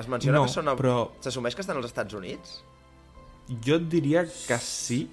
Es 0.00 0.08
menciona 0.08 0.38
No, 0.38 0.46
que 0.46 0.52
són... 0.54 0.68
A... 0.72 0.76
però- 0.78 1.10
S'assumeix 1.24 1.54
que 1.56 1.64
estan 1.64 1.76
als 1.80 1.90
Estats 1.90 2.14
Units? 2.16 2.60
Jo 3.66 3.76
et 3.78 3.84
diria 3.92 4.24
que 4.24 4.56
sí, 4.62 5.04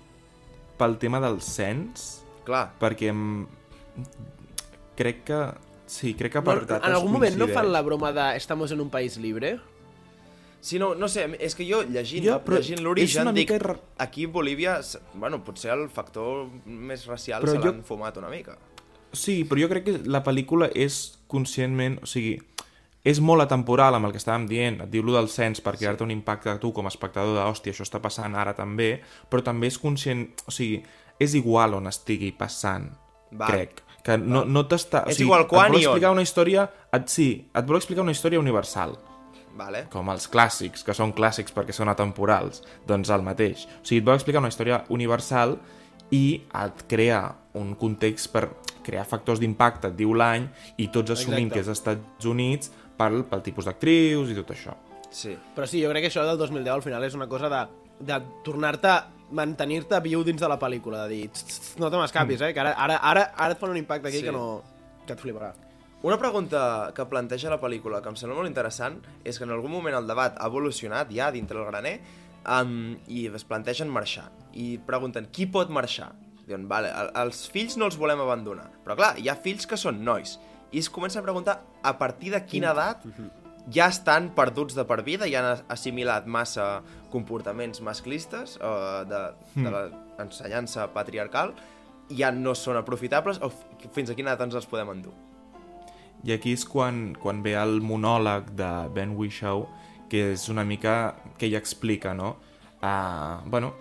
pel 0.79 0.95
tema 1.01 1.19
del 1.23 1.41
cens, 1.45 2.23
Clar. 2.47 2.69
perquè 2.79 3.11
em... 3.11 3.45
crec 4.97 5.23
que... 5.27 5.41
Sí, 5.93 6.13
crec 6.17 6.31
que 6.33 6.41
No, 6.41 6.47
per 6.47 6.55
en 6.63 6.67
dates 6.71 6.95
algun 6.95 7.11
moment 7.13 7.35
no 7.37 7.47
fan 7.51 7.67
la 7.73 7.81
broma 7.85 8.11
de 8.15 8.29
estamos 8.39 8.71
en 8.71 8.79
un 8.81 8.89
país 8.89 9.17
libre? 9.21 9.59
Sí, 10.63 10.77
no, 10.79 10.93
no 10.95 11.09
sé, 11.11 11.25
és 11.43 11.57
que 11.59 11.65
jo 11.67 11.81
llegint, 11.83 12.23
Jo, 12.23 12.37
llegint 12.55 12.79
l'origen 12.85 13.27
dic, 13.35 13.49
mica 13.51 13.73
aquí 13.99 14.23
a 14.23 14.29
Bolívia, 14.31 14.77
bueno, 15.13 15.41
potser 15.43 15.73
el 15.75 15.89
factor 15.91 16.45
més 16.63 17.03
racial 17.09 17.43
Però 17.43 17.51
se 17.51 17.59
jo- 17.59 17.65
l'han 17.65 17.81
fumat 17.83 18.15
una 18.21 18.29
mica. 18.31 18.55
Sí, 19.11 19.43
però 19.43 19.59
jo 19.59 19.67
crec 19.69 19.83
que 19.89 19.97
la 20.07 20.23
pel·lícula 20.23 20.69
és 20.73 21.19
conscientment... 21.27 21.99
O 22.01 22.07
sigui, 22.07 22.37
és 23.03 23.19
molt 23.19 23.43
atemporal 23.43 23.97
amb 23.97 24.07
el 24.07 24.13
que 24.15 24.21
estàvem 24.23 24.47
dient, 24.47 24.79
et 24.85 24.89
diu 24.89 25.03
lo 25.03 25.17
del 25.17 25.27
cens 25.27 25.59
per 25.59 25.75
crear-te 25.75 26.07
un 26.07 26.15
impacte 26.15 26.49
a 26.53 26.55
tu 26.63 26.71
com 26.71 26.87
a 26.87 26.93
espectador 26.95 27.35
de 27.35 27.43
hòstia, 27.43 27.75
això 27.75 27.83
està 27.83 27.99
passant 27.99 28.33
ara 28.39 28.55
també, 28.55 29.01
però 29.29 29.43
també 29.43 29.67
és 29.67 29.77
conscient... 29.77 30.29
O 30.47 30.51
sigui, 30.55 30.79
és 31.19 31.35
igual 31.35 31.75
on 31.75 31.91
estigui 31.91 32.31
passant, 32.31 32.87
Val. 33.35 33.51
crec. 33.51 33.83
Que 34.03 34.15
no, 34.17 34.45
no 34.47 34.63
t'està... 34.71 35.03
O 35.03 35.11
És 35.11 35.19
sigui, 35.19 35.27
igual 35.27 35.43
quan 35.51 35.67
et 35.67 35.75
vol 35.75 35.81
i 35.81 35.85
on. 35.85 35.91
explicar 35.91 36.15
una 36.15 36.23
història... 36.23 36.69
Et, 36.95 37.09
sí, 37.11 37.27
et 37.51 37.67
vol 37.67 37.83
explicar 37.83 38.07
una 38.07 38.15
història 38.15 38.39
universal 38.39 38.95
Vale. 39.55 39.85
com 39.93 40.09
els 40.09 40.27
clàssics, 40.29 40.83
que 40.83 40.93
són 40.97 41.13
clàssics 41.13 41.53
perquè 41.53 41.71
són 41.75 41.89
atemporals, 41.89 42.63
doncs 42.87 43.09
el 43.13 43.21
mateix. 43.21 43.65
O 43.81 43.85
sigui, 43.85 43.99
et 44.01 44.05
vol 44.05 44.15
explicar 44.15 44.39
una 44.41 44.49
història 44.49 44.83
universal 44.89 45.57
i 46.11 46.41
et 46.63 46.83
crea 46.89 47.35
un 47.53 47.75
context 47.75 48.31
per 48.33 48.49
crear 48.83 49.05
factors 49.05 49.39
d'impacte, 49.39 49.87
et 49.87 49.95
diu 49.95 50.13
l'any, 50.13 50.47
i 50.77 50.87
tots 50.89 51.11
assumim 51.11 51.47
Exacte. 51.47 51.53
que 51.53 51.59
és 51.61 51.67
Estats 51.67 52.25
Units 52.25 52.71
pel, 52.97 53.23
pel 53.29 53.41
tipus 53.45 53.65
d'actrius 53.65 54.29
i 54.29 54.35
tot 54.35 54.49
això. 54.51 54.73
Sí. 55.13 55.37
Però 55.55 55.67
sí, 55.69 55.81
jo 55.83 55.89
crec 55.93 56.03
que 56.03 56.09
això 56.09 56.25
del 56.25 56.37
2010 56.37 56.73
al 56.73 56.81
final 56.81 57.03
és 57.03 57.13
una 57.13 57.27
cosa 57.29 57.47
de, 57.49 57.61
de 57.99 58.17
tornar-te, 58.43 58.93
mantenir-te 59.33 59.99
viu 60.01 60.23
dins 60.25 60.41
de 60.41 60.47
la 60.49 60.57
pel·lícula, 60.59 61.03
de 61.07 61.09
dir, 61.15 61.29
"Tss, 61.31 61.45
tss, 61.45 61.79
no 61.79 61.89
te 61.89 61.97
m'escapis, 61.97 62.41
eh, 62.41 62.53
que 62.53 62.59
ara, 62.59 62.73
ara, 62.73 62.97
ara, 62.97 63.33
ara 63.37 63.53
et 63.53 63.59
fan 63.59 63.69
un 63.69 63.77
impacte 63.77 64.07
aquí 64.09 64.17
Sí. 64.17 64.23
que 64.23 64.31
no... 64.31 64.61
que 65.05 65.13
et 65.13 65.19
fliparà. 65.19 65.53
Una 66.03 66.17
pregunta 66.19 66.91
que 66.91 67.05
planteja 67.07 67.47
la 67.47 67.61
pel·lícula 67.61 68.01
que 68.03 68.11
em 68.11 68.17
sembla 68.19 68.35
molt 68.35 68.49
interessant 68.49 68.97
és 69.23 69.37
que 69.39 69.45
en 69.47 69.53
algun 69.55 69.71
moment 69.71 69.95
el 69.95 70.09
debat 70.09 70.35
ha 70.35 70.49
evolucionat 70.51 71.13
ja 71.15 71.29
dintre 71.31 71.61
el 71.61 71.69
graner 71.69 71.93
um, 72.43 72.97
i 73.07 73.21
es 73.31 73.45
plantegen 73.47 73.87
marxar. 73.87 74.25
I 74.51 74.81
pregunten, 74.83 75.29
qui 75.31 75.47
pot 75.47 75.71
marxar? 75.71 76.09
Diuen, 76.43 76.67
vale, 76.67 76.91
el, 76.91 77.13
els 77.23 77.45
fills 77.47 77.79
no 77.79 77.87
els 77.87 77.95
volem 77.95 78.19
abandonar. 78.19 78.67
Però 78.83 78.99
clar, 78.99 79.13
hi 79.15 79.31
ha 79.31 79.39
fills 79.47 79.63
que 79.63 79.79
són 79.79 80.03
nois. 80.03 80.35
I 80.75 80.83
es 80.83 80.91
comença 80.91 81.23
a 81.23 81.23
preguntar 81.23 81.61
a 81.79 81.95
partir 81.95 82.35
de 82.35 82.43
quina 82.43 82.75
edat 82.75 83.07
ja 83.71 83.87
estan 83.87 84.33
perduts 84.35 84.75
de 84.75 84.83
per 84.83 85.05
vida, 85.07 85.31
ja 85.31 85.39
han 85.39 85.67
assimilat 85.71 86.27
massa 86.27 86.81
comportaments 87.15 87.79
masclistes 87.79 88.59
uh, 88.59 89.05
de, 89.07 89.27
de 89.55 89.71
l'ensenyança 89.71 90.91
patriarcal, 90.91 91.55
i 92.11 92.25
ja 92.25 92.35
no 92.35 92.59
són 92.59 92.75
aprofitables, 92.75 93.39
o 93.39 93.55
fins 93.95 94.11
a 94.11 94.17
quina 94.19 94.33
edat 94.33 94.51
ens 94.51 94.59
els 94.59 94.67
podem 94.67 94.99
endur? 94.99 95.15
I 96.23 96.35
aquí 96.35 96.53
és 96.55 96.63
quan, 96.65 97.13
quan 97.19 97.41
ve 97.43 97.55
el 97.59 97.81
monòleg 97.83 98.53
de 98.57 98.69
Ben 98.95 99.15
Whishaw, 99.17 99.65
que 100.09 100.29
és 100.33 100.47
una 100.49 100.63
mica 100.63 101.15
que 101.37 101.49
ell 101.49 101.57
explica, 101.59 102.13
no? 102.15 102.35
Uh, 102.83 103.41
bueno, 103.49 103.73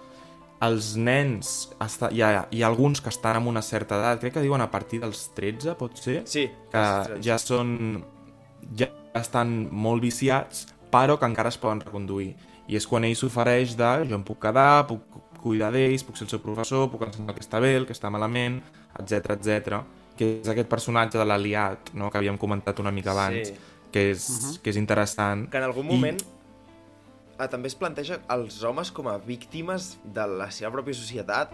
els 0.63 0.93
nens, 0.95 1.53
està, 1.83 2.11
hi, 2.15 2.23
ha, 2.23 2.47
hi 2.51 2.63
ha 2.63 2.69
alguns 2.71 3.03
que 3.03 3.11
estan 3.11 3.41
amb 3.41 3.51
una 3.51 3.63
certa 3.67 3.99
edat, 3.99 4.21
crec 4.23 4.37
que 4.37 4.45
diuen 4.45 4.63
a 4.63 4.71
partir 4.71 5.01
dels 5.03 5.25
13, 5.37 5.75
pot 5.79 5.99
ser? 5.99 6.23
Sí, 6.31 6.47
Que 6.71 6.79
als 6.79 7.11
13. 7.11 7.23
ja 7.27 7.39
són... 7.43 7.73
ja 8.79 8.89
estan 9.19 9.67
molt 9.69 10.01
viciats, 10.01 10.69
però 10.93 11.19
que 11.21 11.29
encara 11.29 11.51
es 11.53 11.59
poden 11.61 11.83
reconduir. 11.83 12.31
I 12.71 12.79
és 12.79 12.87
quan 12.89 13.05
ell 13.05 13.17
s'ofereix 13.19 13.75
de 13.77 13.91
jo 14.09 14.17
em 14.17 14.23
puc 14.25 14.39
quedar, 14.41 14.87
puc 14.89 15.19
cuidar 15.43 15.73
d'ells, 15.75 16.05
puc 16.07 16.17
ser 16.17 16.29
el 16.29 16.31
seu 16.33 16.41
professor, 16.41 16.87
puc 16.89 17.03
ensenyar 17.05 17.35
el 17.35 17.37
que 17.37 17.45
està 17.45 17.61
bé, 17.61 17.75
el 17.77 17.89
que 17.89 17.97
està 17.97 18.09
malament, 18.15 18.61
etc 19.03 19.35
etc. 19.35 19.83
que 20.17 20.41
és 20.43 20.49
aquest 20.49 20.69
personatge 20.69 21.19
de 21.19 21.25
l'aliat, 21.25 21.93
no?, 21.95 22.11
que 22.11 22.19
havíem 22.19 22.37
comentat 22.39 22.79
una 22.81 22.91
mica 22.93 23.13
abans, 23.13 23.49
Sí. 23.49 23.55
que, 23.93 24.11
és, 24.13 24.59
que 24.63 24.71
és 24.71 24.77
interessant. 24.77 25.49
que 25.51 25.57
en 25.59 25.65
algun 25.65 25.87
I- 25.87 25.89
moment 25.95 26.23
ah, 27.39 27.49
també 27.49 27.69
es 27.69 27.75
planteja 27.75 28.21
els 28.31 28.63
homes 28.63 28.91
com 28.93 29.09
a 29.09 29.19
víctimes 29.19 29.99
de 30.05 30.27
la 30.27 30.51
seva 30.51 30.71
pròpia 30.73 30.95
societat, 30.95 31.51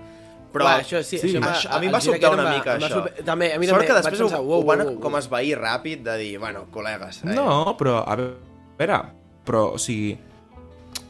però 0.53 0.65
Clar, 0.65 0.81
això 0.83 1.03
sí, 1.05 1.19
sí 1.19 1.35
això 1.37 1.41
això, 1.45 1.71
a 1.71 1.79
mi 1.81 1.87
em 1.89 1.93
va 1.95 2.01
sobtar 2.01 2.31
una 2.33 2.45
va- 2.45 2.55
mica 2.57 2.77
va 2.79 2.87
això. 2.87 2.95
super- 3.03 3.25
també, 3.25 3.53
a 3.55 3.59
mi 3.59 3.67
Sort 3.67 3.79
també 3.81 3.87
que 3.89 3.97
després 3.99 4.21
pensar, 4.21 4.41
ho, 4.41 4.61
ho 4.61 4.65
van 4.65 4.81
uau, 4.81 4.89
uau. 4.95 5.01
com 5.01 5.17
esvair 5.17 5.59
ràpid 5.59 6.03
de 6.03 6.17
dir, 6.19 6.39
bueno, 6.39 6.67
col·legues... 6.73 7.23
Eh? 7.25 7.35
No, 7.35 7.77
però, 7.79 8.03
a 8.07 8.17
veure, 8.17 9.01
però, 9.47 9.73
o 9.75 9.79
sigui, 9.79 10.17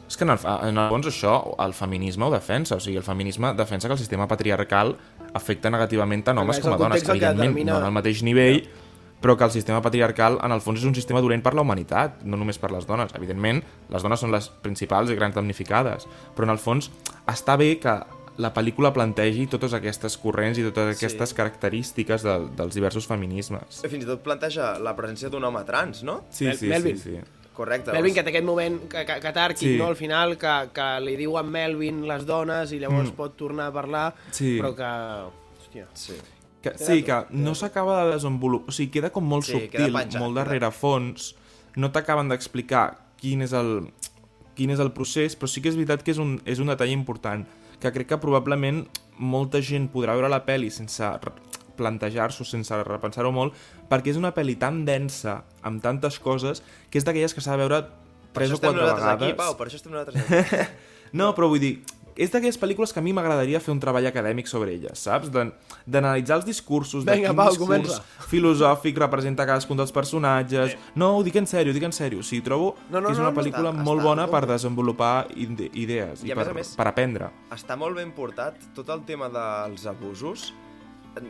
és 0.09 0.17
que 0.17 0.23
en 0.25 0.31
el, 0.31 0.39
en 0.43 0.77
el 0.77 0.89
fons 0.89 1.07
això, 1.07 1.55
el 1.63 1.73
feminisme 1.73 2.25
ho 2.25 2.31
defensa, 2.31 2.75
o 2.75 2.79
sigui, 2.79 2.97
el 2.97 3.03
feminisme 3.03 3.53
defensa 3.53 3.87
que 3.87 3.93
el 3.93 3.99
sistema 3.99 4.27
patriarcal 4.27 4.97
afecta 5.33 5.69
negativament 5.69 6.23
tant 6.25 6.37
homes 6.37 6.59
com 6.59 6.73
a 6.73 6.77
dones, 6.77 7.03
que 7.03 7.11
evidentment 7.11 7.49
determina- 7.51 7.73
no 7.73 7.79
en 7.79 7.85
el 7.85 7.91
mateix 7.91 8.23
nivell, 8.23 8.63
però 9.21 9.35
que 9.37 9.43
el 9.43 9.51
sistema 9.51 9.81
patriarcal 9.81 10.39
en 10.41 10.51
el 10.51 10.61
fons 10.61 10.79
és 10.79 10.85
un 10.85 10.95
sistema 10.95 11.19
dolent 11.21 11.43
per 11.43 11.53
la 11.53 11.61
humanitat, 11.61 12.21
no 12.23 12.37
només 12.37 12.57
per 12.57 12.71
les 12.71 12.85
dones. 12.87 13.11
Evidentment, 13.15 13.61
les 13.89 14.01
dones 14.01 14.19
són 14.19 14.31
les 14.31 14.47
principals 14.49 15.09
i 15.11 15.15
grans 15.15 15.35
damnificades, 15.35 16.07
però 16.35 16.43
en 16.43 16.49
el 16.51 16.57
fons 16.57 16.89
està 17.27 17.57
bé 17.57 17.77
que 17.79 17.97
la 18.39 18.53
pel·lícula 18.53 18.93
plantegi 18.93 19.47
totes 19.51 19.73
aquestes 19.73 20.15
corrents 20.17 20.57
i 20.57 20.63
totes 20.63 20.95
aquestes 20.95 21.33
característiques 21.33 22.23
de, 22.23 22.37
dels 22.55 22.73
diversos 22.73 23.05
feminismes. 23.05 23.81
Fins 23.83 24.05
i 24.05 24.07
tot 24.07 24.21
planteja 24.23 24.77
la 24.79 24.95
presència 24.95 25.27
d'un 25.29 25.43
home 25.43 25.65
trans, 25.67 26.03
no? 26.07 26.21
Sí, 26.31 26.45
Mel- 26.45 26.57
sí, 26.57 26.67
Melvin. 26.71 26.97
sí, 26.97 27.17
sí. 27.17 27.38
Correcte. 27.59 27.91
Melvin, 27.91 28.13
que 28.15 28.23
té 28.23 28.31
aquest 28.31 28.45
moment 28.47 28.79
ca- 28.87 29.03
ca- 29.05 29.19
catàrquic, 29.19 29.73
Sí. 29.73 29.77
no?, 29.77 29.87
al 29.91 29.97
final, 29.99 30.37
que, 30.39 30.55
que 30.73 30.87
li 31.03 31.17
diuen 31.19 31.49
Melvin 31.51 32.05
les 32.07 32.23
dones 32.25 32.71
i 32.71 32.79
llavors 32.79 33.09
mm. 33.11 33.17
pot 33.19 33.35
tornar 33.35 33.67
a 33.67 33.73
parlar, 33.75 34.05
Sí. 34.31 34.57
però 34.61 34.71
que... 34.77 34.91
Hòstia. 35.59 35.87
Sí. 35.93 36.15
Que, 36.63 36.73
sí, 36.79 37.03
que 37.03 37.25
no 37.31 37.53
s'acaba 37.55 38.05
de 38.05 38.13
desenvolupar... 38.15 38.69
O 38.71 38.75
sigui, 38.75 38.89
queda 38.95 39.11
com 39.15 39.23
molt 39.27 39.45
Sí, 39.47 39.53
subtil, 39.57 39.91
penjat, 39.93 40.17
molt 40.19 40.33
queda. 40.33 40.43
darrere 40.43 40.71
fons. 40.75 41.33
No 41.75 41.91
t'acaben 41.95 42.27
d'explicar 42.31 42.97
quin 43.19 43.43
és 43.45 43.53
el 43.53 43.89
quin 44.59 44.71
és 44.73 44.79
el 44.83 44.89
procés, 44.91 45.37
però 45.39 45.47
sí 45.47 45.61
que 45.63 45.69
és 45.71 45.75
veritat 45.79 46.01
que 46.03 46.11
és 46.11 46.17
un, 46.19 46.33
és 46.43 46.59
un 46.59 46.67
detall 46.67 46.91
important, 46.91 47.45
que 47.79 47.91
crec 47.95 48.09
que 48.09 48.17
probablement 48.19 48.81
molta 49.15 49.61
gent 49.63 49.85
podrà 49.93 50.15
veure 50.17 50.27
la 50.31 50.41
pel·li 50.47 50.67
sense 50.71 50.99
plantejar-s'ho, 51.79 52.45
sense 52.45 52.83
repensar-ho 52.83 53.31
molt, 53.35 53.55
perquè 53.89 54.11
és 54.13 54.19
una 54.19 54.33
pel·li 54.35 54.57
tan 54.59 54.83
densa, 54.85 55.39
amb 55.63 55.81
tantes 55.81 56.19
coses, 56.19 56.61
que 56.91 56.99
és 56.99 57.07
d'aquelles 57.07 57.33
que 57.33 57.41
s'ha 57.41 57.55
de 57.55 57.63
veure 57.65 57.81
Per 58.29 58.43
tres 58.43 58.51
això 58.51 58.59
o 58.59 58.59
estem 58.59 58.69
quatre 58.75 58.83
nosaltres 58.83 59.05
vegades. 59.07 59.29
aquí, 59.31 59.37
Pau, 59.39 59.55
per 59.57 59.67
això 59.71 59.79
estem 59.81 59.95
nosaltres 59.95 60.19
aquí. 60.21 60.67
No, 61.17 61.31
però 61.33 61.47
vull 61.49 61.57
dir, 61.63 61.71
és 62.19 62.29
d'aquelles 62.29 62.59
pel·lícules 62.61 62.91
que 62.93 62.99
a 62.99 63.01
mi 63.01 63.09
m'agradaria 63.17 63.57
fer 63.63 63.71
un 63.73 63.79
treball 63.81 64.05
acadèmic 64.05 64.45
sobre 64.45 64.75
elles, 64.75 64.99
saps? 65.01 65.31
De- 65.33 65.47
D'analitzar 65.89 66.35
els 66.37 66.45
discursos, 66.45 67.01
de 67.07 67.15
Vinga, 67.15 67.31
quin 67.31 67.39
Pau, 67.39 67.49
discurs 67.49 67.65
comença. 67.65 68.03
filosòfic 68.29 68.99
representa 69.01 69.47
cadascun 69.49 69.79
dels 69.81 69.89
personatges... 69.95 70.75
No, 70.93 71.15
ho 71.17 71.23
dic 71.25 71.39
en 71.41 71.47
sèrio, 71.49 71.73
ho 71.73 71.77
dic 71.79 71.87
en 71.87 71.95
sèrio. 71.95 72.19
O 72.21 72.27
sigui, 72.27 72.43
trobo 72.45 72.75
No, 72.91 72.99
no, 73.01 73.07
que 73.07 73.15
és 73.17 73.21
una 73.23 73.31
no, 73.31 73.37
pel·lícula 73.41 73.71
està- 73.73 73.81
molt 73.87 74.03
està 74.03 74.07
bona 74.11 74.27
molt 74.27 74.35
per 74.35 74.43
desenvolupar 74.51 75.15
ide 75.33 75.71
idees 75.73 76.21
I 76.21 76.29
i, 76.29 76.35
per, 76.37 76.53
més- 76.53 76.75
per 76.77 76.87
aprendre. 76.91 77.31
Està 77.57 77.73
molt 77.79 77.97
ben 77.97 78.11
portat 78.13 78.61
tot 78.77 78.89
el 78.93 79.01
tema 79.09 79.31
dels 79.33 79.87
abusos. 79.89 80.51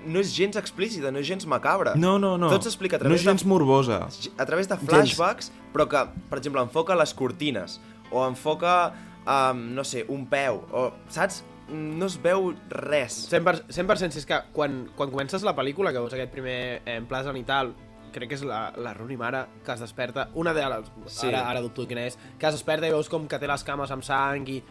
No 0.05 0.19
és 0.19 0.31
gens 0.35 0.55
explícita, 0.59 1.11
no 1.11 1.19
és 1.19 1.27
gens 1.27 1.45
macabra. 1.49 1.93
No, 1.95 2.17
no, 2.19 2.37
no. 2.37 2.49
Tot 2.49 2.63
s'explica 2.67 2.97
a 2.97 2.99
No 2.99 3.05
través 3.07 3.21
és 3.21 3.25
gens 3.27 3.43
de... 3.43 3.49
morbosa. 3.49 3.99
a 4.37 4.45
través 4.45 4.67
de 4.69 4.77
flashbacks, 4.77 5.51
però 5.73 5.87
que, 5.89 6.05
per 6.29 6.39
exemple, 6.39 6.61
enfoca 6.61 6.95
les 6.95 7.13
cortines, 7.13 7.79
o 8.11 8.25
enfoca, 8.27 8.93
um, 9.25 9.61
no 9.75 9.83
sé, 9.83 10.05
un 10.09 10.25
peu, 10.27 10.63
o, 10.71 10.91
saps? 11.09 11.43
No 11.69 12.07
es 12.09 12.15
veu 12.17 12.53
res. 12.69 13.27
100%, 13.29 13.67
100% 13.69 14.11
si 14.15 14.17
és 14.23 14.25
que 14.25 14.39
quan, 14.55 14.87
quan 14.97 15.11
comences 15.13 15.43
la 15.45 15.53
pel·lícula, 15.55 15.91
que 15.93 15.99
veus 16.01 16.13
aquest 16.17 16.31
primer 16.33 16.81
eh, 16.85 16.99
pla 17.07 17.21
zenital, 17.23 17.75
crec 18.11 18.31
que 18.31 18.39
és 18.39 18.41
la, 18.41 18.71
la 18.75 18.95
Rooney 18.97 19.17
mare 19.21 19.43
que 19.63 19.71
es 19.75 19.79
desperta, 19.83 20.29
una 20.33 20.51
de 20.57 20.63
les, 20.65 20.87
Sí. 21.05 21.27
ara, 21.29 21.43
ara 21.51 21.61
dubto 21.61 21.85
quina 21.85 22.07
és, 22.09 22.17
que 22.39 22.47
es 22.49 22.55
desperta 22.57 22.87
i 22.89 22.91
veus 22.95 23.07
com 23.07 23.27
que 23.29 23.37
té 23.37 23.45
les 23.45 23.63
cames 23.63 23.91
amb 23.93 24.01
sang 24.03 24.47
i... 24.49 24.63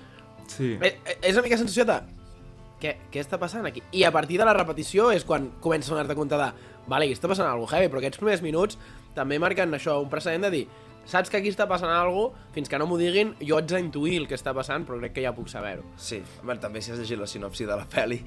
Sí. 0.51 0.73
Eh, 0.81 0.97
eh, 1.05 1.19
és 1.23 1.37
una 1.39 1.45
mica 1.47 1.57
sensació 1.61 1.85
de... 1.87 2.01
Què, 2.81 2.97
què 3.11 3.19
està 3.21 3.39
passant 3.43 3.67
aquí? 3.67 3.83
I 3.93 4.05
a 4.07 4.13
partir 4.15 4.39
de 4.39 4.45
la 4.47 4.55
repetició 4.55 5.11
és 5.11 5.25
quan 5.27 5.51
comences 5.61 5.91
a 5.91 5.97
donar-te 5.97 6.15
compte 6.15 6.37
de 6.39 6.51
vale, 6.89 7.05
aquí 7.09 7.13
està 7.17 7.27
passant 7.29 7.47
alguna 7.49 7.67
cosa 7.67 7.77
heavy, 7.81 7.89
però 7.93 7.99
aquests 8.05 8.19
primers 8.23 8.43
minuts 8.45 8.79
també 9.17 9.39
marquen 9.43 9.75
això, 9.75 9.97
un 10.03 10.09
precedent 10.09 10.47
de 10.47 10.51
dir 10.55 10.69
saps 11.09 11.31
que 11.33 11.39
aquí 11.39 11.49
està 11.49 11.65
passant 11.67 11.89
alguna 11.89 12.29
cosa, 12.35 12.51
fins 12.53 12.69
que 12.69 12.77
no 12.79 12.85
m'ho 12.87 12.99
diguin, 13.01 13.31
jo 13.41 13.57
haig 13.57 13.65
d'intuir 13.71 14.19
el 14.21 14.27
que 14.29 14.37
està 14.37 14.53
passant, 14.53 14.85
però 14.85 14.99
crec 15.01 15.15
que 15.17 15.23
ja 15.25 15.31
puc 15.33 15.49
saber-ho. 15.49 15.83
Sí, 15.97 16.19
bueno, 16.43 16.61
també 16.61 16.83
si 16.85 16.93
has 16.93 16.99
llegit 17.01 17.17
la 17.19 17.27
sinopsi 17.27 17.65
de 17.65 17.79
la 17.81 17.87
pel·li. 17.89 18.19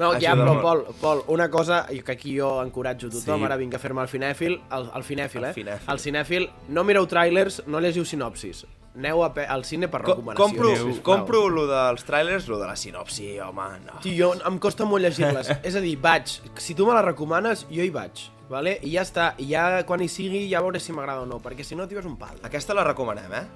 No, 0.00 0.08
ja, 0.24 0.32
però. 0.34 0.56
Pol, 0.60 0.82
Pol, 1.00 1.22
una 1.28 1.46
cosa 1.48 1.84
que 1.86 2.10
aquí 2.10 2.34
jo 2.36 2.56
encoratjo 2.64 3.08
tothom, 3.08 3.38
Sí. 3.38 3.44
ara 3.46 3.56
vinc 3.56 3.74
a 3.74 3.78
fer-me 3.78 4.02
el 4.02 4.08
cinèfil, 4.10 4.58
el, 4.74 4.90
el 4.98 5.04
cinèfil, 5.06 5.44
El 5.44 5.50
eh? 5.50 5.54
cinèfil. 5.60 5.92
El 5.94 6.02
cinèfil, 6.02 6.48
no 6.74 6.82
mireu 6.82 7.06
trailers, 7.06 7.62
no 7.68 7.78
llegiu 7.78 8.04
sinopsis. 8.04 8.66
Aneu 8.98 9.22
a 9.22 9.28
pe- 9.32 9.46
al 9.46 9.64
cine 9.64 9.86
per 9.88 10.02
Co 10.02 10.14
recomanacions. 10.16 10.74
compro, 10.74 11.02
compro 11.06 11.48
lo 11.48 11.66
dels 11.70 12.02
trailers, 12.04 12.48
lo 12.48 12.58
de 12.58 12.66
la 12.66 12.74
sinopsi, 12.76 13.38
home, 13.38 13.78
no. 13.86 14.00
Tio, 14.02 14.32
jo 14.34 14.48
em 14.48 14.58
costa 14.58 14.84
molt 14.84 15.04
llegir-les. 15.06 15.52
és 15.68 15.76
a 15.78 15.80
dir, 15.84 15.94
vaig, 16.02 16.26
si 16.58 16.74
tu 16.74 16.86
me 16.88 16.94
la 16.96 17.02
recomanes, 17.06 17.62
jo 17.70 17.84
hi 17.86 17.90
vaig. 17.94 18.24
Vale? 18.48 18.78
I 18.82 18.94
ja 18.96 19.02
està, 19.04 19.34
i 19.38 19.50
ja 19.52 19.84
quan 19.86 20.00
hi 20.02 20.08
sigui 20.08 20.46
ja 20.50 20.62
veuré 20.64 20.80
si 20.80 20.90
m'agrada 20.96 21.20
o 21.22 21.26
no, 21.28 21.38
perquè 21.44 21.62
si 21.62 21.76
no, 21.76 21.86
tio, 21.86 22.00
és 22.00 22.06
un 22.08 22.16
pal. 22.18 22.38
Aquesta 22.42 22.74
la 22.74 22.82
recomanem, 22.88 23.30
eh? 23.38 23.46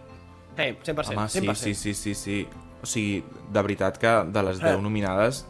Eh, 0.56 0.76
100%, 0.84 1.16
Home, 1.16 1.28
sí, 1.32 1.40
100%. 1.40 1.54
sí, 1.56 1.74
sí, 1.74 1.94
sí, 1.94 2.14
sí. 2.14 2.48
O 2.82 2.86
sigui, 2.86 3.22
de 3.50 3.62
veritat 3.62 3.96
que 3.98 4.12
de 4.28 4.42
les 4.44 4.60
10 4.60 4.76
Eh. 4.78 4.82
nominades, 4.82 5.46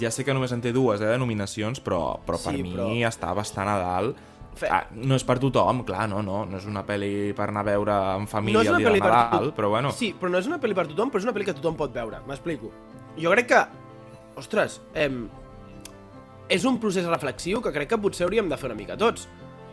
ja 0.00 0.10
sé 0.14 0.24
que 0.24 0.32
només 0.32 0.52
en 0.52 0.60
té 0.62 0.72
dues, 0.72 1.00
eh, 1.00 1.04
de 1.12 1.18
nominacions, 1.18 1.82
però, 1.82 2.20
però 2.24 2.38
per 2.38 2.54
Sí, 2.54 2.62
mi 2.62 2.72
però- 2.76 2.88
està 3.08 3.34
bastant 3.34 3.68
a 3.68 3.76
dalt. 3.82 4.16
Fe- 4.54 4.68
Ah, 4.70 4.86
no 4.92 5.14
és 5.16 5.24
per 5.24 5.38
tothom, 5.40 5.84
clar, 5.88 6.08
no, 6.10 6.22
no. 6.22 6.44
No 6.44 6.56
és 6.58 6.66
una 6.66 6.82
pel·li 6.86 7.32
per 7.36 7.48
anar 7.48 7.62
a 7.62 7.68
veure 7.70 7.94
en 8.18 8.26
família 8.28 8.58
no 8.58 8.62
és 8.62 8.68
el 8.68 8.74
una 8.74 8.80
dia 8.82 8.92
de 8.92 9.00
Nadal, 9.00 9.30
tothom. 9.38 9.54
però 9.56 9.68
bueno. 9.70 9.92
Sí, 9.92 10.14
però 10.18 10.30
no 10.30 10.38
és 10.38 10.46
una 10.50 10.58
pel·li 10.60 10.74
per 10.74 10.86
tothom, 10.90 11.10
però 11.10 11.18
és 11.22 11.24
una 11.28 11.32
pel·li 11.36 11.44
que 11.48 11.54
tothom 11.54 11.76
pot 11.78 11.92
veure. 11.94 12.18
M'explico. 12.26 12.70
Jo 13.16 13.30
crec 13.30 13.46
que... 13.52 13.60
Ostres, 14.40 14.80
em... 14.94 15.28
és 16.48 16.64
un 16.66 16.78
procés 16.82 17.06
reflexiu 17.06 17.60
que 17.62 17.72
crec 17.72 17.88
que 17.92 17.98
potser 17.98 18.26
hauríem 18.26 18.48
de 18.50 18.56
fer 18.58 18.70
una 18.70 18.76
mica 18.78 18.96
tots. 18.98 19.28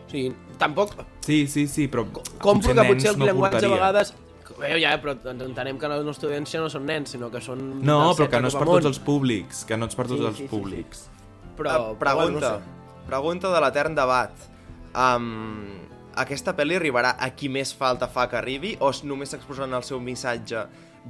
O 0.06 0.10
sigui, 0.10 0.30
tampoc... 0.58 0.94
Sí, 1.26 1.46
sí, 1.50 1.66
sí, 1.68 1.88
però 1.88 2.06
Compro 2.40 2.72
que 2.72 2.80
nens 2.80 2.92
potser 2.94 3.10
el 3.12 3.18
no 3.18 3.26
llenguatge 3.28 3.56
a 3.56 3.60
portaria. 3.60 3.76
vegades... 3.76 4.14
Bé, 4.58 4.70
ja, 4.82 4.94
però 4.98 5.12
ens 5.30 5.42
entenem 5.44 5.76
que 5.78 5.86
la 5.90 5.98
nostra 6.02 6.26
audiència 6.30 6.58
no 6.62 6.70
són 6.72 6.86
nens, 6.88 7.12
sinó 7.14 7.28
que 7.30 7.38
són... 7.44 7.60
No, 7.84 8.14
però 8.16 8.26
que 8.32 8.40
16 8.40 8.42
no 8.42 8.48
és 8.48 8.56
per 8.56 8.66
tots 8.66 8.86
els 8.88 8.98
públics, 9.04 9.60
que 9.68 9.76
no 9.78 9.86
és 9.86 9.94
per 9.94 10.06
tots 10.08 10.18
Sí, 10.18 10.26
els 10.26 10.36
sí, 10.38 10.42
sí, 10.42 10.48
sí. 10.48 10.50
públics. 10.50 11.02
Però, 11.58 11.74
Eh, 11.92 11.96
pregunta, 12.00 12.54
Però, 12.56 12.62
bueno, 12.64 13.04
pregunta 13.06 13.52
de 13.52 13.60
l'etern 13.62 13.94
debat. 13.94 14.32
Um, 14.98 15.78
aquesta 16.18 16.54
pel·li 16.58 16.74
arribarà 16.78 17.12
a 17.22 17.28
qui 17.38 17.48
més 17.52 17.70
falta 17.78 18.08
fa 18.10 18.24
que 18.28 18.36
arribi 18.40 18.74
o 18.82 18.90
només 19.06 19.30
s'exposaran 19.30 19.74
el 19.78 19.84
seu 19.86 20.00
missatge 20.02 20.64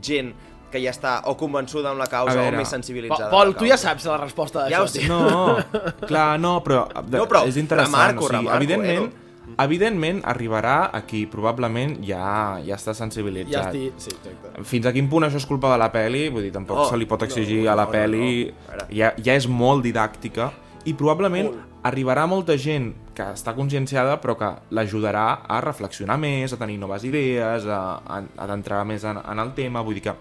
gent 0.05 0.35
que 0.69 0.83
ja 0.83 0.91
està 0.93 1.15
o 1.31 1.33
convençuda 1.41 1.89
amb 1.95 2.03
la 2.03 2.07
causa 2.13 2.35
A 2.35 2.43
o 2.43 2.43
veure, 2.43 2.59
més 2.61 2.69
no 2.69 2.75
sensibilitzada. 2.77 3.31
Pol, 3.33 3.55
tu 3.57 3.65
ja 3.65 3.79
saps 3.81 4.05
la 4.05 4.19
resposta 4.21 4.67
Ja 4.69 4.83
ho 4.83 4.85
d'això. 4.85 4.93
sé. 4.93 5.07
tio. 5.07 5.17
No, 5.17 5.57
clar, 6.11 6.35
no, 6.39 6.59
però, 6.67 6.83
No, 7.09 7.25
però 7.31 7.47
és 7.49 7.57
interessant. 7.57 7.95
remarco, 7.95 8.27
o 8.27 8.29
sigui, 8.29 8.43
remarco, 8.45 8.57
evidentment, 8.59 9.09
Edu. 9.09 9.55
evidentment 9.65 10.21
arribarà 10.29 10.91
a 10.93 11.01
qui 11.09 11.23
probablement 11.27 11.97
ja, 12.05 12.59
ja 12.61 12.77
està 12.77 12.93
Ja 12.93 12.99
sensibilitzat. 13.01 13.73
estic... 13.73 13.95
Sí, 13.97 14.13
exacte. 14.13 14.65
Fins 14.69 14.87
a 14.87 14.93
quin 14.93 15.09
punt 15.09 15.25
això 15.25 15.41
és 15.41 15.47
culpa 15.49 15.73
de 15.73 15.79
la 15.81 15.89
peli, 15.91 16.27
vull 16.29 16.45
dir, 16.45 16.53
tampoc 16.53 16.85
Oh, 16.85 16.89
se 16.91 17.01
li 17.01 17.07
pot 17.09 17.23
exigir 17.25 17.63
no, 17.65 17.73
a 17.73 17.75
la 17.81 17.87
no, 17.89 17.91
peli, 17.91 18.29
no, 18.45 18.53
no. 18.53 18.69
Veure. 18.69 18.87
ja, 18.93 19.15
ja 19.25 19.39
és 19.41 19.49
molt 19.49 19.83
didàctica, 19.89 20.51
i 20.85 20.93
probablement 20.93 21.49
Molt. 21.49 21.65
Arribarà 21.89 22.27
molta 22.31 22.57
gent 22.61 22.91
que 23.17 23.31
està 23.35 23.55
conscienciada 23.57 24.19
però 24.23 24.37
que 24.39 24.51
l'ajudarà 24.77 25.27
a 25.49 25.61
reflexionar 25.65 26.19
més, 26.21 26.53
a 26.53 26.61
tenir 26.61 26.79
noves 26.81 27.07
idees, 27.09 27.67
a, 27.67 27.81
a, 28.05 28.21
a 28.21 28.51
d'entrar 28.51 28.85
més 28.89 29.07
en, 29.09 29.23
en 29.23 29.43
el 29.45 29.55
tema, 29.57 29.83
vull 29.87 29.99
dir 29.99 30.05
que, 30.09 30.15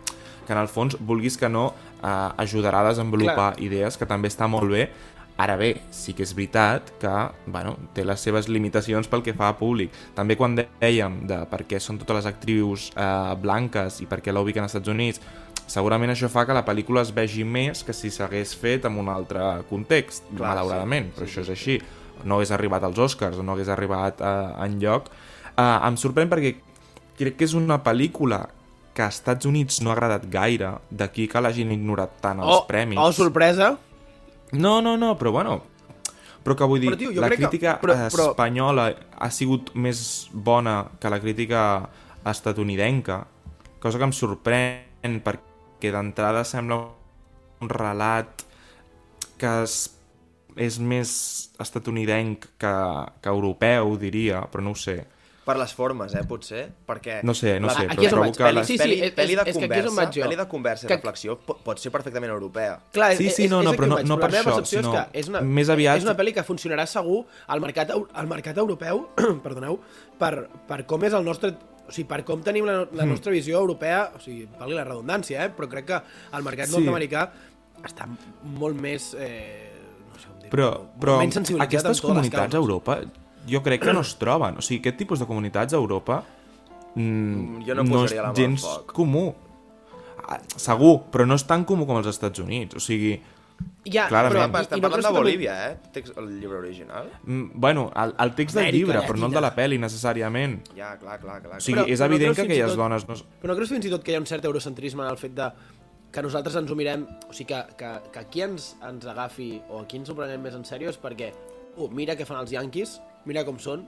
que 0.48 0.56
en 0.56 0.62
el 0.64 0.72
fons, 0.72 0.98
vulguis 1.00 1.38
que 1.38 1.52
no, 1.52 1.68
eh, 2.00 2.08
ajudarà 2.46 2.86
a 2.86 2.90
desenvolupar 2.94 3.54
Clar. 3.54 3.68
idees, 3.68 4.00
que 4.00 4.10
també 4.10 4.32
està 4.34 4.50
molt 4.52 4.72
bé, 4.74 4.88
Ara 5.38 5.54
bé, 5.54 5.68
sí 5.94 6.16
que 6.18 6.26
és 6.26 6.32
veritat 6.34 6.88
que 6.98 7.12
bueno, 7.46 7.76
té 7.94 8.02
les 8.02 8.24
seves 8.26 8.48
limitacions 8.50 9.06
pel 9.06 9.22
que 9.22 9.36
fa 9.38 9.52
a 9.52 9.58
públic. 9.60 9.94
També 10.18 10.34
quan 10.34 10.56
dèiem 10.58 11.20
de 11.30 11.38
per 11.52 11.60
què 11.70 11.78
són 11.78 12.00
totes 12.02 12.18
les 12.18 12.30
actrius 12.32 12.88
eh, 12.96 13.36
blanques 13.38 14.02
i 14.02 14.10
per 14.10 14.18
què 14.26 14.34
la 14.34 14.42
ubiquen 14.42 14.66
als 14.66 14.74
Estats 14.74 14.90
Units, 14.90 15.22
segurament 15.68 16.12
això 16.14 16.30
fa 16.32 16.46
que 16.48 16.56
la 16.56 16.64
pel·lícula 16.66 17.02
es 17.04 17.12
vegi 17.14 17.44
més 17.44 17.84
que 17.84 17.94
si 17.94 18.10
s'hagués 18.14 18.56
fet 18.56 18.86
en 18.88 18.98
un 19.00 19.10
altre 19.12 19.42
context, 19.70 20.24
Clar, 20.32 20.54
malauradament, 20.56 21.12
sí, 21.12 21.16
però 21.20 21.26
sí, 21.28 21.32
això 21.34 21.42
és 21.46 21.50
així. 21.56 21.78
No 22.26 22.36
hagués 22.40 22.52
arribat 22.56 22.84
als 22.88 22.98
Oscars 22.98 23.38
no 23.44 23.54
hagués 23.54 23.70
arribat 23.70 24.22
eh, 24.22 24.66
en 24.66 24.80
lloc. 24.82 25.12
Eh, 25.58 25.62
em 25.88 25.98
sorprèn 26.00 26.30
perquè 26.32 26.56
crec 27.18 27.36
que 27.38 27.46
és 27.46 27.54
una 27.58 27.78
pel·lícula 27.84 28.48
que 28.98 29.04
als 29.06 29.20
Estats 29.20 29.46
Units 29.46 29.82
no 29.86 29.92
ha 29.92 29.94
agradat 29.94 30.24
gaire, 30.34 30.72
d'aquí 30.90 31.28
que 31.30 31.42
l'hagin 31.42 31.72
ignorat 31.72 32.16
tant 32.22 32.40
els 32.42 32.50
Oh, 32.50 32.66
premis. 32.68 32.98
oh, 32.98 33.12
sorpresa. 33.14 33.76
No, 34.54 34.80
no, 34.82 34.96
no, 34.98 35.16
però 35.18 35.32
bueno... 35.32 35.62
Però 36.48 36.56
que 36.56 36.64
vull 36.64 36.80
dir, 36.80 36.88
Però, 36.94 36.98
tio, 36.98 37.12
la 37.22 37.28
que- 37.30 37.36
crítica 37.36 37.74
però- 37.82 37.92
però, 37.94 38.08
però- 38.10 38.30
espanyola 38.32 38.86
ha 39.20 39.30
sigut 39.30 39.74
més 39.76 40.30
bona 40.32 40.86
que 40.98 41.10
la 41.12 41.20
crítica 41.20 41.90
estatunidenca, 42.26 43.26
cosa 43.84 43.98
que 44.00 44.06
em 44.08 44.14
sorprèn 44.16 45.18
perquè 45.26 45.44
d'entrada 45.82 46.44
sembla 46.44 46.80
un 47.62 47.70
relat 47.70 48.42
que 49.38 49.52
es, 49.64 49.76
és 50.58 50.80
més 50.82 51.12
estatunidenc 51.62 52.48
que, 52.58 52.74
que 53.22 53.30
europeu, 53.30 53.94
diria, 54.02 54.42
però 54.50 54.64
no 54.66 54.74
ho 54.74 54.80
sé. 54.80 55.04
Per 55.48 55.54
les 55.56 55.72
formes, 55.72 56.12
eh, 56.18 56.26
potser? 56.28 56.66
Perquè... 56.90 57.22
No 57.24 57.32
sé, 57.38 57.54
no 57.62 57.70
la- 57.70 57.76
sé, 57.78 57.86
Aquí 57.88 58.02
però 58.04 58.08
és 58.08 58.12
trobo 58.12 58.32
que... 58.36 58.50
Les- 58.58 58.68
sí, 58.68 58.74
sí, 58.76 58.82
pel·li, 58.84 58.98
és- 59.06 59.14
pel·li 59.16 59.36
de 59.38 59.46
és 59.48 59.56
que 59.58 59.64
aquí 59.70 59.78
és 59.80 59.86
on 59.86 59.94
conversa, 59.94 59.96
vaig 60.02 60.18
jo. 60.18 60.24
pel·li 60.26 60.36
de 60.42 60.46
conversa 60.52 60.84
i 60.84 60.90
Que- 60.90 60.98
reflexió 60.98 61.38
pot, 61.40 61.80
ser 61.80 61.92
perfectament 61.94 62.34
europea. 62.34 62.74
Clar, 62.92 63.14
Sí, 63.16 63.30
sí, 63.30 63.46
és, 63.46 63.52
no, 63.54 63.62
és 63.62 63.70
no, 63.70 63.72
però 63.78 63.88
no- 63.94 64.02
no 64.04 64.18
per 64.20 64.32
la 64.34 64.42
això, 64.42 64.58
sinó 64.68 64.92
és 64.92 65.06
que 65.14 65.20
és 65.22 65.30
una, 65.32 65.40
més 65.42 65.70
aviat- 65.72 66.02
és 66.02 66.04
una 66.04 66.18
pel·li 66.20 66.34
que 66.36 66.44
funcionarà 66.44 66.84
segur 66.86 67.22
al 67.48 67.62
mercat, 67.64 67.94
al 67.96 68.28
mercat 68.28 68.58
europeu, 68.58 69.06
perdoneu, 69.46 69.80
per, 70.20 70.50
per 70.68 70.82
com 70.86 71.06
és 71.08 71.14
el 71.14 71.24
nostre 71.24 71.54
o 71.88 71.92
sigui, 71.92 72.08
per 72.10 72.24
com 72.28 72.42
tenim 72.44 72.66
la, 72.68 72.80
la 72.92 73.04
Hmm. 73.04 73.10
nostra 73.16 73.32
visió 73.32 73.60
europea, 73.60 74.12
o 74.16 74.20
sigui, 74.20 74.48
valgui 74.60 74.76
la 74.76 74.84
redundància, 74.84 75.46
eh? 75.46 75.50
però 75.56 75.68
crec 75.72 75.86
que 75.86 76.02
el 76.34 76.44
mercat 76.44 76.68
Sí. 76.68 76.76
nord-americà 76.78 77.30
està 77.84 78.08
molt 78.44 78.76
més... 78.80 79.14
Eh, 79.18 79.72
no 80.12 80.20
sé 80.20 80.28
com 80.28 80.40
dir 80.42 80.50
Però, 80.50 80.72
però 81.00 81.18
menys 81.20 81.34
sensibilitzat 81.40 81.68
aquestes 81.86 82.02
comunitats 82.02 82.54
a. 82.54 82.58
Europa 82.58 83.00
jo 83.48 83.62
crec 83.64 83.82
que 83.84 83.94
no 83.94 84.02
es 84.02 84.16
troben. 84.20 84.58
O 84.58 84.62
sigui, 84.62 84.80
aquest 84.82 84.98
tipus 84.98 85.20
de 85.20 85.26
comunitats 85.30 85.74
a 85.74 85.78
Europa 85.78 86.24
mm, 86.96 87.62
Jo 87.66 87.76
no 87.76 87.84
no 87.84 88.06
és 88.06 88.14
gens 88.36 88.66
comú. 88.92 89.34
Ah, 90.28 90.40
Segur, 90.60 91.06
però 91.12 91.26
no 91.26 91.36
és 91.40 91.46
tan 91.48 91.64
comú 91.64 91.86
com 91.88 91.96
als 91.98 92.08
Estats 92.12 92.40
Units. 92.44 92.76
O 92.76 92.80
sigui, 92.84 93.14
Ja, 93.88 94.08
Clarament. 94.10 94.52
però, 94.52 94.62
Estem 94.66 94.78
i 94.78 94.82
no 94.82 94.90
parlant 94.92 95.14
de 95.14 95.20
Bolívia, 95.20 95.54
eh? 95.72 95.78
Text, 95.94 96.18
el 96.18 96.26
llibre 96.42 96.58
original. 96.58 97.10
mm, 97.24 97.52
bueno, 97.56 97.90
el, 97.96 98.14
el 98.20 98.34
text 98.36 98.56
del 98.58 98.66
Amèrica 98.66 98.78
llibre, 98.78 99.02
però 99.08 99.18
no 99.22 99.26
el 99.28 99.32
de 99.38 99.42
la 99.42 99.56
pel·li 99.56 99.80
necessàriament. 99.80 100.58
Ja, 100.76 100.98
clar, 101.00 101.20
clar, 101.22 101.42
clar. 101.42 101.58
O 101.58 101.62
sigui, 101.62 101.80
Però- 101.80 101.88
és 101.88 102.00
però 102.00 102.08
no 102.10 102.14
evident 102.16 102.34
creus 102.34 102.36
que 102.36 102.54
aquelles 102.54 102.72
tot- 102.76 102.78
dones... 102.84 103.08
No... 103.08 103.16
Però 103.42 103.48
no 103.54 103.56
creus 103.56 103.70
fins 103.72 103.86
i 103.86 103.90
tot 103.90 104.04
que 104.04 104.12
hi 104.12 104.16
ha 104.16 104.20
un 104.20 104.26
cert 104.28 104.44
eurocentrisme 104.46 105.04
en 105.04 105.10
el 105.10 105.18
fet 105.18 105.34
de 105.40 105.50
que 106.12 106.22
nosaltres 106.24 106.56
ens 106.56 106.72
ho 106.72 106.76
mirem, 106.76 107.06
o 107.30 107.34
sigui, 107.34 107.48
que, 107.54 107.76
que, 107.78 107.94
que 108.12 108.20
aquí 108.20 108.42
ens, 108.42 108.76
ens 108.88 109.06
agafi 109.06 109.62
o 109.70 109.80
aquí 109.82 109.98
ens 109.98 110.10
ho 110.10 110.16
prenem 110.16 110.42
més 110.42 110.56
en 110.56 110.64
sèrio 110.68 110.90
és 110.90 111.00
perquè, 111.00 111.32
uh, 111.78 111.88
mira 111.92 112.16
què 112.16 112.26
fan 112.26 112.40
els 112.44 112.52
yanquis, 112.52 113.00
mira 113.26 113.44
com 113.48 113.58
són, 113.60 113.88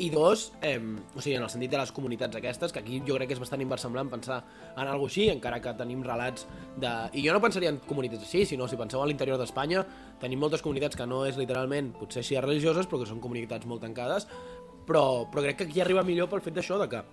i 0.00 0.08
dos, 0.10 0.52
eh, 0.62 0.80
o 1.14 1.20
sigui, 1.20 1.36
en 1.36 1.44
el 1.44 1.50
sentit 1.52 1.70
de 1.70 1.78
les 1.78 1.92
comunitats 1.92 2.38
aquestes, 2.38 2.72
que 2.72 2.80
aquí 2.80 3.02
jo 3.06 3.18
crec 3.18 3.28
que 3.30 3.36
és 3.36 3.42
bastant 3.42 3.60
inversemblant 3.60 4.08
pensar 4.12 4.40
en 4.70 4.86
alguna 4.86 5.10
així, 5.10 5.28
encara 5.32 5.60
que 5.60 5.74
tenim 5.76 6.02
relats 6.06 6.46
de... 6.80 6.90
I 7.12 7.24
jo 7.26 7.34
no 7.36 7.42
pensaria 7.44 7.72
en 7.72 7.80
comunitats 7.86 8.24
així, 8.24 8.46
sinó 8.48 8.68
si 8.68 8.78
penseu 8.80 9.02
a 9.02 9.08
l'interior 9.10 9.38
d'Espanya, 9.40 9.84
tenim 10.22 10.40
moltes 10.40 10.64
comunitats 10.64 10.96
que 10.96 11.06
no 11.06 11.24
és 11.28 11.38
literalment, 11.40 11.92
potser 12.00 12.24
sí 12.24 12.38
religioses, 12.40 12.88
però 12.88 13.02
que 13.02 13.10
són 13.10 13.20
comunitats 13.20 13.68
molt 13.68 13.84
tancades, 13.84 14.28
però, 14.88 15.26
però 15.30 15.44
crec 15.44 15.60
que 15.60 15.68
aquí 15.68 15.84
arriba 15.84 16.06
millor 16.06 16.30
pel 16.32 16.44
fet 16.44 16.56
d'això, 16.56 16.80
de 16.80 16.88
que 16.90 17.04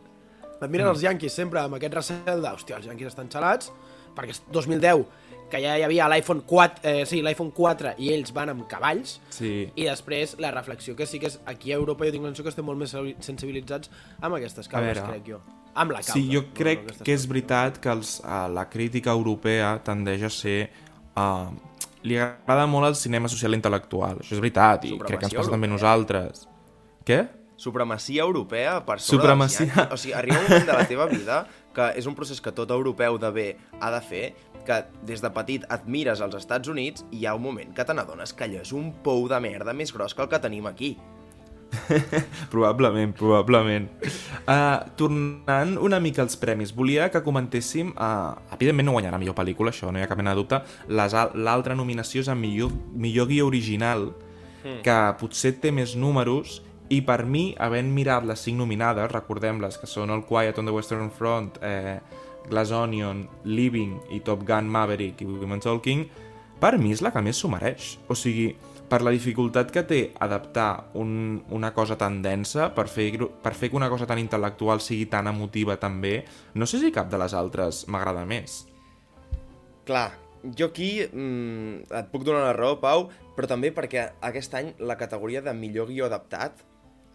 et 0.58 0.71
miren 0.73 0.89
els 0.89 1.04
Yankees 1.06 1.36
sempre 1.38 1.62
amb 1.62 1.78
aquest 1.78 1.93
recel 2.00 2.41
de, 2.41 2.50
hòstia, 2.50 2.80
els 2.80 2.88
Yankees 2.89 3.12
estan 3.12 3.30
xalats, 3.30 3.69
perquè 4.17 4.34
és 4.36 4.41
2010, 4.51 5.06
que 5.47 5.62
ja 5.63 5.77
hi 5.80 5.84
havia 5.86 6.10
l'iPhone 6.12 6.41
4, 6.43 6.82
eh, 6.84 7.06
sí, 7.08 7.21
l'iPhone 7.23 7.53
4 7.56 7.93
i 8.03 8.10
ells 8.12 8.34
van 8.36 8.49
amb 8.51 8.65
cavalls, 8.67 9.21
Sí. 9.32 9.69
i 9.75 9.86
després 9.88 10.36
la 10.43 10.51
reflexió 10.51 10.95
que 10.97 11.06
sí 11.08 11.19
que 11.21 11.27
és 11.32 11.39
aquí 11.45 11.71
a 11.71 11.77
Europa 11.77 12.03
jo 12.03 12.12
tinc 12.12 12.23
la 12.25 12.30
sensació 12.34 12.43
que 12.49 12.49
estem 12.56 12.65
molt 12.67 12.82
més 12.82 12.91
sensibilitzats 13.23 13.89
amb 14.19 14.36
aquestes 14.36 14.67
causes, 14.67 14.97
veure. 14.97 15.08
crec 15.13 15.30
jo. 15.32 15.39
Amb 15.77 15.91
la 15.93 15.99
causa. 16.01 16.13
Sí, 16.17 16.25
jo 16.34 16.41
no- 16.41 16.47
no 16.49 16.53
crec 16.58 16.80
aquestes 16.84 17.06
que 17.06 17.13
és 17.13 17.27
veritat 17.30 17.77
que 17.80 17.89
els, 17.93 18.19
uh, 18.25 18.47
la 18.51 18.67
crítica 18.69 19.12
europea 19.12 19.80
tendeix 19.84 20.23
a 20.23 20.30
ser... 20.30 20.69
Uh, 21.15 21.53
li 22.08 22.15
agrada 22.17 22.65
molt 22.67 22.88
el 22.88 22.95
cinema 22.95 23.27
social 23.27 23.51
intel·lectual, 23.53 24.19
això 24.21 24.34
és 24.36 24.39
veritat, 24.39 24.86
i 24.86 24.97
crec 24.99 25.19
que 25.19 25.25
ens 25.25 25.34
passa 25.34 25.49
també 25.51 25.67
a 25.67 25.71
nosaltres. 25.71 26.47
Què? 27.03 27.27
Supremacia 27.58 28.21
europea 28.21 28.86
per 28.86 28.99
sobre 29.01 29.21
Supremacia. 29.23 29.65
dels. 29.73 29.91
O 29.93 29.97
sigui, 29.97 30.13
arriba 30.13 30.38
un 30.38 30.43
moment 30.45 30.67
de 30.67 30.73
la 30.77 30.86
teva 30.88 31.08
vida 31.08 31.39
que 31.77 31.91
és 31.99 32.07
un 32.09 32.15
procés 32.17 32.41
que 32.41 32.53
tot 32.57 32.71
europeu 32.73 33.19
de 33.21 33.29
bé 33.33 33.47
ha 33.79 33.91
de 33.93 34.01
fer, 34.01 34.25
que 34.67 34.81
des 35.07 35.21
de 35.23 35.29
petit 35.31 35.67
admires 35.71 36.23
els 36.25 36.35
Estats 36.35 36.67
Units 36.73 37.05
i 37.11 37.21
hi 37.21 37.27
ha 37.27 37.35
un 37.37 37.45
moment 37.45 37.69
que 37.75 37.85
te 37.85 37.95
n'adones 37.95 38.33
que 38.33 38.47
allò 38.47 38.63
és 38.65 38.73
un 38.75 38.89
pou 39.05 39.29
de 39.29 39.39
merda 39.43 39.77
més 39.77 39.93
gros 39.95 40.17
que 40.17 40.25
el 40.25 40.31
que 40.33 40.41
tenim 40.43 40.67
aquí. 40.67 40.97
Probablement, 42.53 43.11
probablement. 43.15 43.89
Uh, 44.47 44.87
tornant 44.99 45.73
una 45.83 45.99
mica 45.99 46.23
als 46.23 46.37
premis, 46.39 46.71
volia 46.75 47.09
que 47.11 47.21
comentéssim, 47.23 47.91
uh, 47.91 48.37
evidentment 48.55 48.87
no 48.87 48.95
guanyarà 48.95 49.19
millor 49.19 49.35
pel·lícula, 49.37 49.73
això 49.75 49.91
no 49.91 49.99
hi 49.99 50.05
ha 50.05 50.09
cap 50.09 50.19
mena 50.19 50.33
de 50.33 50.41
dubte, 50.41 50.61
l'altra 50.87 51.75
nominació 51.75 52.23
és 52.23 52.31
a 52.31 52.37
millor, 52.39 52.71
millor 52.95 53.27
guia 53.27 53.45
original, 53.45 54.09
que 54.83 54.95
potser 55.19 55.53
té 55.63 55.71
més 55.71 55.93
números, 55.95 56.61
i 56.89 57.02
per 57.04 57.26
mi, 57.28 57.52
havent 57.60 57.89
mirat 57.91 58.23
les 58.28 58.39
cinc 58.47 58.62
nominades, 58.62 59.10
recordem-les, 59.12 59.76
que 59.80 59.89
són 59.89 60.13
el 60.13 60.23
Quiet 60.28 60.60
on 60.62 60.69
the 60.69 60.76
Western 60.76 61.10
Front, 61.12 61.60
eh, 61.62 62.00
Glass 62.47 62.71
Onion, 62.71 63.26
Living 63.43 63.97
i 64.15 64.21
Top 64.23 64.45
Gun 64.47 64.69
Maverick 64.71 65.21
i 65.21 65.28
Women 65.28 65.60
Talking, 65.60 66.06
per 66.62 66.78
mi 66.80 66.93
és 66.95 67.04
la 67.04 67.12
que 67.12 67.21
més 67.21 67.38
s'ho 67.38 67.52
mereix. 67.52 67.97
O 68.08 68.15
sigui, 68.15 68.54
per 68.88 69.02
la 69.04 69.12
dificultat 69.12 69.71
que 69.73 69.84
té 69.84 70.00
adaptar 70.23 70.93
un, 70.95 71.41
una 71.52 71.73
cosa 71.76 71.97
tan 72.00 72.21
densa, 72.23 72.69
per 72.73 72.88
fer, 72.88 73.10
per 73.43 73.54
fer 73.54 73.69
que 73.69 73.80
una 73.80 73.91
cosa 73.91 74.08
tan 74.08 74.21
intel·lectual 74.21 74.80
sigui 74.80 75.10
tan 75.12 75.28
emotiva 75.28 75.76
també, 75.82 76.21
no 76.56 76.65
sé 76.65 76.80
si 76.80 76.93
cap 76.95 77.12
de 77.12 77.19
les 77.19 77.36
altres 77.36 77.84
m'agrada 77.91 78.23
més. 78.26 78.62
Clar, 79.88 80.13
jo 80.56 80.71
aquí 80.71 81.04
mm, 81.04 81.91
et 82.00 82.10
puc 82.13 82.23
donar 82.23 82.45
la 82.47 82.56
raó, 82.56 82.80
Pau, 82.80 83.10
però 83.36 83.52
també 83.52 83.73
perquè 83.76 84.08
aquest 84.23 84.56
any 84.56 84.71
la 84.80 84.95
categoria 84.95 85.43
de 85.43 85.54
millor 85.54 85.91
guió 85.91 86.08
adaptat 86.08 86.63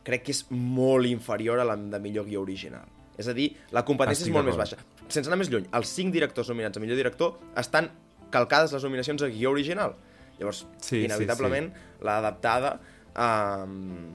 crec 0.04 0.24
que 0.26 0.34
és 0.34 0.44
molt 0.50 1.06
inferior 1.06 1.60
a 1.62 1.64
la 1.64 1.76
de 1.76 2.00
millor 2.02 2.26
guió 2.26 2.42
original. 2.42 2.86
És 3.18 3.28
a 3.28 3.34
dir, 3.36 3.50
la 3.70 3.84
competència 3.84 4.24
Estic 4.24 4.32
és 4.32 4.36
molt 4.36 4.48
més 4.48 4.56
baixa. 4.56 4.78
Sense 5.08 5.28
anar 5.28 5.38
més 5.38 5.50
lluny, 5.52 5.66
els 5.76 5.88
cinc 5.92 6.12
directors 6.14 6.48
nominats 6.48 6.78
a 6.78 6.80
millor 6.80 6.96
director 6.96 7.36
estan 7.60 7.90
calcades 8.32 8.72
les 8.72 8.82
nominacions 8.86 9.22
a 9.22 9.28
guió 9.28 9.52
original. 9.52 9.94
Llavors, 10.38 10.66
Sí, 10.80 10.96
sí, 10.96 11.04
inevitablement, 11.04 11.70
l'adaptada 12.00 12.78
um, 13.14 14.14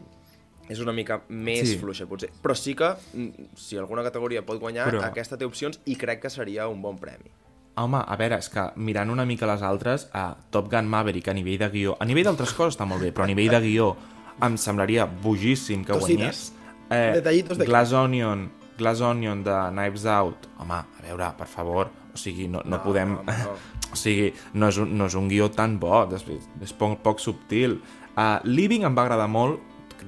és 0.68 0.80
una 0.84 0.92
mica 0.92 1.22
més 1.30 1.62
Sí. 1.62 1.74
sí. 1.76 1.80
fluixa, 1.80 2.08
potser. 2.10 2.32
Però 2.42 2.56
sí 2.56 2.74
que, 2.76 2.90
mm, 3.14 3.56
si 3.56 3.78
alguna 3.78 4.04
categoria 4.04 4.46
pot 4.46 4.60
guanyar, 4.60 4.90
Però... 4.90 5.04
aquesta 5.06 5.38
té 5.38 5.46
opcions 5.46 5.80
i 5.86 5.96
crec 5.96 6.22
que 6.22 6.30
seria 6.30 6.68
un 6.68 6.82
bon 6.82 6.98
premi. 6.98 7.32
Home, 7.78 8.02
a 8.02 8.16
veure, 8.18 8.40
és 8.42 8.50
que 8.50 8.72
mirant 8.76 9.12
una 9.14 9.24
mica 9.26 9.46
les 9.46 9.62
altres, 9.62 10.10
a 10.12 10.36
Top 10.50 10.72
Gun 10.72 10.88
Maverick 10.90 11.28
a 11.30 11.34
nivell 11.34 11.60
de 11.60 11.70
guió, 11.70 11.96
a 12.00 12.06
nivell 12.06 12.26
d'altres 12.26 12.54
coses 12.58 12.76
està 12.76 12.88
molt 12.90 13.04
bé, 13.04 13.14
però 13.14 13.24
a 13.24 13.28
nivell 13.28 13.52
de 13.54 13.60
guió 13.62 13.96
em 14.44 14.58
semblaria 14.58 15.06
bogíssim 15.06 15.84
que 15.84 15.94
Cositas. 15.94 16.08
guanyés. 16.16 16.54
Eh, 16.90 17.12
Detallitos 17.16 17.58
de 17.58 17.66
Glass 17.66 17.92
Onion, 17.92 18.50
Glass 18.78 19.02
Onion 19.02 19.44
de 19.44 19.56
Knives 19.72 20.06
Out, 20.06 20.48
home, 20.60 20.74
a 20.74 21.02
veure, 21.04 21.32
per 21.38 21.48
favor, 21.48 21.90
o 22.14 22.18
sigui, 22.18 22.48
no, 22.48 22.62
no, 22.64 22.78
no 22.78 22.84
podem... 22.84 23.18
home, 23.18 23.42
no. 23.44 23.58
O 23.88 23.96
sigui, 23.96 24.34
no 24.52 24.68
és 24.68 24.76
un, 24.84 24.90
no 25.00 25.06
és 25.08 25.14
un 25.16 25.30
guió 25.32 25.46
tan 25.56 25.78
bo, 25.80 26.02
després, 26.12 26.44
és 26.60 26.74
poc, 26.76 26.98
poc 27.00 27.22
subtil. 27.24 27.78
Uh, 28.20 28.36
Living 28.44 28.84
em 28.84 28.98
va 28.98 29.06
agradar 29.06 29.30
molt, 29.32 29.62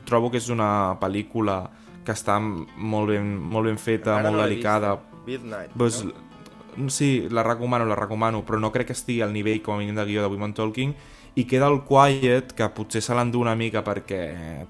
trobo 0.06 0.28
que 0.34 0.36
és 0.42 0.50
una 0.52 0.98
pel·lícula 1.00 1.62
que 2.04 2.12
està 2.12 2.36
molt 2.42 3.14
ben, 3.14 3.30
molt 3.40 3.70
ben 3.70 3.80
feta, 3.80 4.18
Encara 4.18 4.34
molt 4.34 4.42
no 4.42 4.44
delicada. 4.44 4.92
Midnight. 5.26 5.72
Pues, 5.78 6.02
no? 6.04 6.90
Sí, 6.92 7.28
la 7.32 7.44
recomano, 7.48 7.88
la 7.88 7.96
recomano, 7.96 8.44
però 8.46 8.60
no 8.60 8.74
crec 8.76 8.92
que 8.92 8.98
estigui 8.98 9.24
al 9.24 9.32
nivell 9.32 9.64
com 9.64 9.76
a 9.76 9.80
mínim 9.80 9.96
de 9.96 10.06
guió 10.12 10.28
de 10.28 10.30
Women 10.32 10.54
Talking 10.60 10.94
i 11.40 11.46
queda 11.48 11.70
el 11.72 11.80
Quiet, 11.88 12.52
que 12.58 12.68
potser 12.76 13.02
se 13.06 13.16
l'endú 13.16 13.40
una 13.44 13.56
mica 13.56 13.84
perquè 13.86 14.20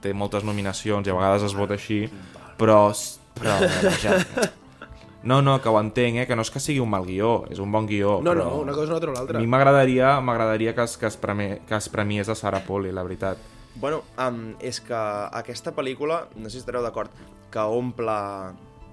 té 0.03 0.13
moltes 0.13 0.45
nominacions 0.45 1.07
i 1.07 1.11
a 1.13 1.17
vegades 1.17 1.47
es 1.49 1.55
vota 1.57 1.75
així, 1.79 2.03
però... 2.59 2.91
però 3.39 3.57
vaja, 3.63 4.17
no, 5.23 5.41
no, 5.41 5.57
que 5.61 5.69
ho 5.71 5.79
entenc, 5.79 6.21
eh? 6.21 6.25
que 6.27 6.35
no 6.37 6.43
és 6.45 6.51
que 6.53 6.61
sigui 6.63 6.79
un 6.83 6.91
mal 6.91 7.03
guió, 7.07 7.45
és 7.51 7.59
un 7.59 7.71
bon 7.71 7.87
guió, 7.89 8.19
No, 8.23 8.31
però... 8.35 8.45
no, 8.45 8.61
una 8.63 8.75
cosa 8.77 8.93
no 8.93 8.99
treu 9.03 9.15
A 9.15 9.17
l'altra. 9.19 9.39
mi 9.41 9.47
m'agradaria 9.51 10.13
m'agradaria 10.23 10.75
que, 10.75 10.85
es, 10.85 10.97
que, 10.97 11.07
es 11.09 11.17
premi, 11.17 11.49
que 11.67 11.75
es 11.79 11.89
premiés 11.89 12.29
a 12.29 12.35
Sarah 12.35 12.61
Poli, 12.67 12.93
la 12.95 13.03
veritat. 13.03 13.41
Bueno, 13.79 14.03
um, 14.19 14.55
és 14.59 14.79
que 14.83 14.97
aquesta 15.39 15.71
pel·lícula, 15.75 16.23
no 16.35 16.49
sé 16.49 16.57
si 16.57 16.63
estareu 16.65 16.83
d'acord, 16.85 17.11
que 17.51 17.59
omple... 17.63 18.15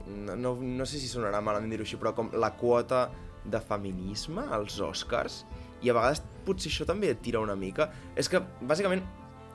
No, 0.06 0.36
no, 0.38 0.52
no 0.62 0.84
sé 0.86 1.00
si 1.02 1.08
sonarà 1.10 1.40
malament 1.42 1.72
dir-ho 1.72 1.82
així, 1.82 1.96
però 1.98 2.12
com 2.14 2.28
la 2.38 2.52
quota 2.54 3.08
de 3.46 3.58
feminisme 3.62 4.44
als 4.54 4.76
Oscars, 4.82 5.40
i 5.86 5.90
a 5.92 5.94
vegades 5.96 6.20
potser 6.46 6.70
això 6.72 6.86
també 6.88 7.12
et 7.14 7.22
tira 7.22 7.38
una 7.42 7.54
mica. 7.56 7.88
És 8.18 8.28
que, 8.28 8.40
bàsicament, 8.66 9.02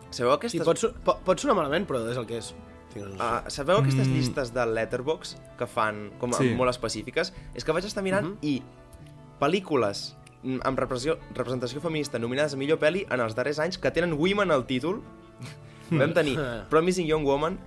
sabeu 0.09 0.31
Sí, 0.33 0.37
aquestes... 0.39 0.65
pot, 0.67 0.79
so- 0.79 0.93
pot, 1.03 1.19
pot 1.27 1.39
sonar 1.43 1.55
malament, 1.59 1.85
però 1.87 2.01
és 2.09 2.17
el 2.19 2.25
que 2.29 2.39
és. 2.39 2.53
Uh, 2.91 3.47
sabeu 3.47 3.77
aquestes 3.79 4.07
Mm. 4.09 4.13
llistes 4.17 4.49
de 4.51 4.65
Letterbox 4.67 5.37
que 5.57 5.65
fan 5.67 6.09
com 6.19 6.33
a 6.35 6.37
Sí. 6.41 6.49
molt 6.59 6.69
específiques? 6.73 7.31
És 7.55 7.63
que 7.63 7.71
vaig 7.71 7.85
estar 7.87 8.03
mirant 8.03 8.33
Mhm. 8.33 8.37
i 8.41 8.61
pel·lícules 9.39 10.15
amb 10.65 10.79
representació, 10.79 11.17
representació 11.37 11.79
feminista 11.81 12.19
nominades 12.19 12.55
a 12.55 12.57
millor 12.57 12.79
pel·li 12.81 13.05
en 13.13 13.21
els 13.21 13.35
darrers 13.37 13.59
anys 13.59 13.77
que 13.77 13.91
tenen 13.91 14.13
Women 14.17 14.51
al 14.51 14.65
títol. 14.65 15.01
Vam 15.91 16.13
tenir 16.13 16.37
Promising 16.69 17.07
Young 17.07 17.23
Woman, 17.25 17.59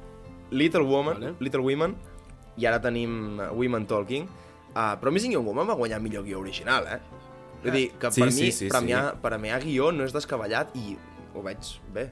Little 0.51 0.83
Woman, 0.83 1.21
Vale. 1.21 1.35
Little 1.41 1.61
Women, 1.63 1.97
i 2.57 2.67
ara 2.67 2.81
tenim 2.81 3.39
uh, 3.41 3.49
Women 3.53 3.87
Talking. 3.87 4.29
Uh, 4.75 4.97
Promising 5.01 5.33
Young 5.33 5.47
Woman 5.47 5.67
va 5.69 5.75
guanyar 5.79 6.01
millor 6.03 6.25
guió 6.25 6.41
original, 6.41 6.87
eh? 6.89 7.01
Vull 7.65 7.73
dir 7.73 7.87
que 7.99 8.11
Sí, 8.13 8.21
per 8.21 8.31
sí, 8.33 8.43
mi, 8.43 8.53
sí, 8.53 8.69
premiar, 8.69 9.17
premiar 9.23 9.61
guió 9.65 9.91
no 9.93 10.05
és 10.05 10.13
descabellat 10.15 10.75
i 10.77 10.97
ho 11.35 11.43
veig 11.43 11.59
bé. 11.95 12.11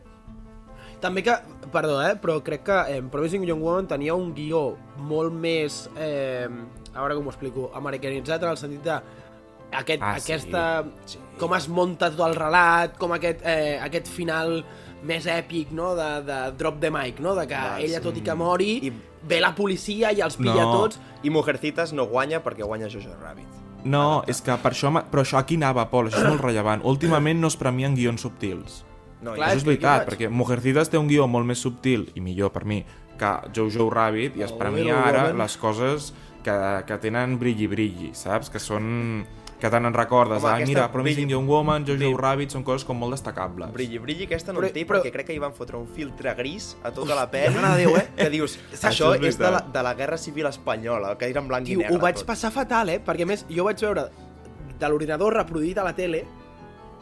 També 1.02 1.22
que, 1.26 1.34
perdó, 1.74 1.96
eh, 2.06 2.14
però 2.22 2.36
crec 2.46 2.62
que 2.62 2.76
eh, 2.94 3.00
Promising 3.10 3.42
Young 3.48 3.62
Woman 3.62 3.88
tenia 3.90 4.14
un 4.14 4.32
guió 4.36 4.76
molt 5.02 5.34
més, 5.34 5.88
eh, 5.98 6.46
a 6.94 7.00
veure 7.00 7.16
com 7.18 7.26
ho 7.26 7.32
explico, 7.32 7.70
americanitzat 7.74 8.42
en 8.46 8.52
el 8.52 8.56
sentit 8.60 8.84
de 8.86 9.00
aquest, 9.72 10.02
Ah, 10.02 10.12
ah, 10.12 10.20
sí. 10.20 10.32
aquesta, 10.32 10.84
sí. 11.04 11.18
com 11.40 11.54
es 11.56 11.66
munta 11.68 12.10
tot 12.14 12.22
el 12.28 12.36
relat, 12.36 12.94
com 12.98 13.12
aquest, 13.16 13.42
eh, 13.42 13.80
aquest 13.82 14.06
final 14.06 14.60
més 15.02 15.26
èpic, 15.26 15.72
no?, 15.74 15.96
de, 15.98 16.22
de 16.28 16.36
drop 16.60 16.78
the 16.78 16.90
mic, 16.94 17.18
no?, 17.18 17.34
de 17.34 17.48
que 17.50 17.58
Val, 17.58 17.80
ella, 17.82 17.98
sí. 17.98 18.04
tot 18.04 18.16
i 18.16 18.22
que 18.22 18.34
mori, 18.38 18.70
I... 18.86 18.92
ve 19.26 19.40
la 19.42 19.54
policia 19.54 20.12
i 20.12 20.20
els 20.22 20.36
pilla 20.36 20.62
No. 20.62 20.84
tots. 20.84 21.00
I 21.22 21.30
Mujercitas 21.30 21.92
no 21.92 22.06
guanya 22.06 22.42
perquè 22.44 22.62
guanya 22.66 22.88
Jojo 22.88 23.10
Rabbit. 23.20 23.61
No, 23.84 24.22
és 24.30 24.40
que 24.44 24.54
per 24.62 24.72
això, 24.72 24.92
però 25.10 25.24
això 25.24 25.40
aquí 25.40 25.58
anava, 25.58 25.88
Pol, 25.90 26.08
això 26.08 26.22
és 26.22 26.28
molt 26.30 26.44
rellevant. 26.44 26.82
Últimament 26.86 27.40
no 27.42 27.50
es 27.50 27.58
premien 27.58 27.96
guions 27.98 28.22
subtils. 28.22 28.82
No, 29.22 29.36
Clar, 29.36 29.52
Això 29.52 29.60
és 29.60 29.66
veritat, 29.66 30.04
perquè 30.08 30.28
Mujercitas 30.30 30.90
té 30.90 30.98
un 30.98 31.06
guió 31.10 31.28
molt 31.30 31.46
més 31.46 31.62
subtil, 31.62 32.08
i 32.18 32.22
millor 32.22 32.50
per 32.54 32.64
mi, 32.66 32.80
que 33.18 33.30
Jojo 33.54 33.88
Rabbit, 33.90 34.38
i 34.38 34.42
es 34.46 34.54
premia 34.58 34.98
ara 35.04 35.28
les 35.36 35.56
coses 35.62 36.10
que, 36.42 36.56
que 36.88 36.98
tenen 37.02 37.38
brilli-brilli, 37.38 38.12
saps? 38.18 38.50
Que 38.50 38.62
són... 38.62 39.24
que 39.62 39.70
te 39.70 39.78
n'en 39.80 39.94
recordes. 39.94 40.42
Home, 40.42 40.50
ah, 40.52 40.66
mira, 40.66 40.88
Promising 40.90 41.28
brilli- 41.28 41.36
Young 41.36 41.48
Woman, 41.48 41.84
Jojo 41.86 41.98
brilli- 42.00 42.16
Rabbit, 42.18 42.50
són 42.50 42.64
coses 42.66 42.82
com 42.84 42.98
molt 42.98 43.14
destacables. 43.14 43.70
Brilli, 43.72 44.00
brilli, 44.02 44.24
aquesta 44.26 44.52
no 44.52 44.58
Però- 44.58 44.66
en 44.66 44.72
té 44.74 44.82
però- 44.86 44.98
perquè 45.00 45.12
crec 45.14 45.26
que 45.28 45.34
hi 45.34 45.38
van 45.38 45.54
fotre 45.54 45.76
un 45.78 45.86
filtre 45.86 46.34
gris 46.34 46.76
a 46.82 46.90
tota 46.90 47.14
la 47.14 47.30
pel·li. 47.30 47.54
Mare 47.54 47.76
de 47.76 47.84
Déu, 47.86 47.96
eh? 47.96 48.08
Que 48.16 48.28
dius, 48.28 48.58
Això 48.72 48.88
això 48.90 49.14
és 49.20 49.28
és 49.28 49.38
de 49.38 49.50
la, 49.54 49.60
de 49.60 49.82
la 49.86 49.94
Guerra 49.94 50.18
Civil 50.18 50.46
Espanyola, 50.46 51.16
que 51.16 51.30
era 51.30 51.40
en 51.40 51.46
blanc 51.48 51.64
Tio, 51.64 51.78
i 51.78 51.82
negre. 51.84 51.96
ho 51.96 52.00
vaig 52.00 52.16
tot. 52.16 52.26
passar 52.26 52.50
fatal, 52.50 52.88
eh? 52.90 53.00
Perquè, 53.04 53.22
a 53.22 53.26
més, 53.26 53.46
jo 53.48 53.64
vaig 53.64 53.78
veure 53.80 54.08
de 54.80 54.88
l'ordinador 54.88 55.32
reproduït 55.38 55.78
a 55.78 55.84
la 55.84 55.94
tele 55.94 56.24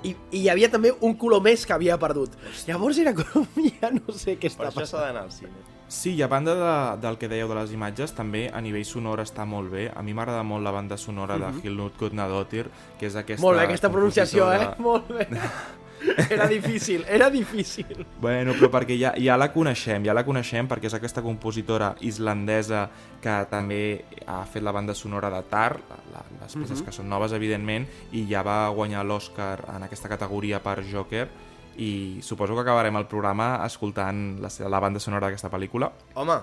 i, 0.02 0.10
i 0.32 0.38
hi 0.44 0.48
havia 0.48 0.70
també 0.70 0.92
un 1.00 1.14
color 1.14 1.40
més 1.40 1.64
que 1.64 1.72
havia 1.72 1.96
perdut. 1.98 2.30
Llavors 2.66 2.98
era 2.98 3.14
com, 3.14 3.46
ja 3.80 3.90
no 3.90 4.12
sé 4.12 4.36
què 4.38 4.48
Per 4.54 4.66
està 4.66 4.68
això 4.68 4.84
s'ha 4.84 4.98
passant. 4.98 5.06
d'anar 5.06 5.22
al 5.24 5.32
cine. 5.32 5.52
Sí, 5.90 6.12
i 6.14 6.22
a 6.22 6.28
banda 6.30 6.54
de, 6.54 6.72
del 7.02 7.16
que 7.18 7.26
dèieu 7.26 7.48
de 7.50 7.56
les 7.58 7.72
imatges, 7.74 8.12
també 8.14 8.44
a 8.54 8.60
nivell 8.62 8.84
sonor 8.86 9.18
està 9.24 9.42
molt 9.44 9.72
bé. 9.72 9.88
A 9.90 10.04
mi 10.06 10.14
m'agrada 10.14 10.44
molt 10.46 10.62
la 10.62 10.70
banda 10.70 10.96
sonora 10.96 11.34
de 11.36 11.50
Hilnut 11.64 11.98
Gudnadottir, 11.98 12.68
que 12.98 13.06
és 13.10 13.16
aquesta 13.18 13.40
Mhm. 13.40 13.46
Molt 13.48 13.58
bé, 13.58 13.64
aquesta 13.66 13.90
pronunciació, 13.90 14.52
eh? 14.52 14.68
Molt 14.78 15.08
bé. 15.10 15.26
Era 16.30 16.46
difícil, 16.48 17.04
era 17.06 17.28
difícil. 17.28 18.06
Bueno, 18.22 18.54
però 18.56 18.70
perquè 18.72 18.96
ja, 18.98 19.10
ja 19.20 19.36
la 19.36 19.50
coneixem, 19.52 20.02
ja 20.06 20.14
la 20.16 20.22
coneixem 20.24 20.66
perquè 20.66 20.86
és 20.88 20.94
aquesta 20.96 21.20
compositora 21.20 21.90
islandesa 22.00 22.86
que 23.20 23.34
també 23.50 24.04
ha 24.26 24.38
fet 24.48 24.62
la 24.64 24.72
banda 24.72 24.94
sonora 24.94 25.28
de 25.28 25.42
Tar, 25.50 25.76
la, 26.14 26.22
les 26.40 26.56
peces 26.56 26.80
que 26.86 26.92
són 26.96 27.08
noves, 27.10 27.34
evidentment, 27.36 27.84
i 28.16 28.24
ja 28.30 28.40
va 28.46 28.70
guanyar 28.72 29.04
l'Oscar 29.04 29.58
en 29.74 29.82
aquesta 29.90 30.08
categoria 30.08 30.62
per 30.64 30.78
Joker, 30.90 31.28
i 31.80 32.20
suposo 32.22 32.52
que 32.54 32.60
acabarem 32.60 32.96
el 33.00 33.06
programa 33.08 33.54
escoltant 33.64 34.38
la, 34.44 34.50
la 34.68 34.80
banda 34.84 35.00
sonora 35.00 35.26
d'aquesta 35.30 35.48
pel·lícula. 35.50 35.88
Home, 36.20 36.34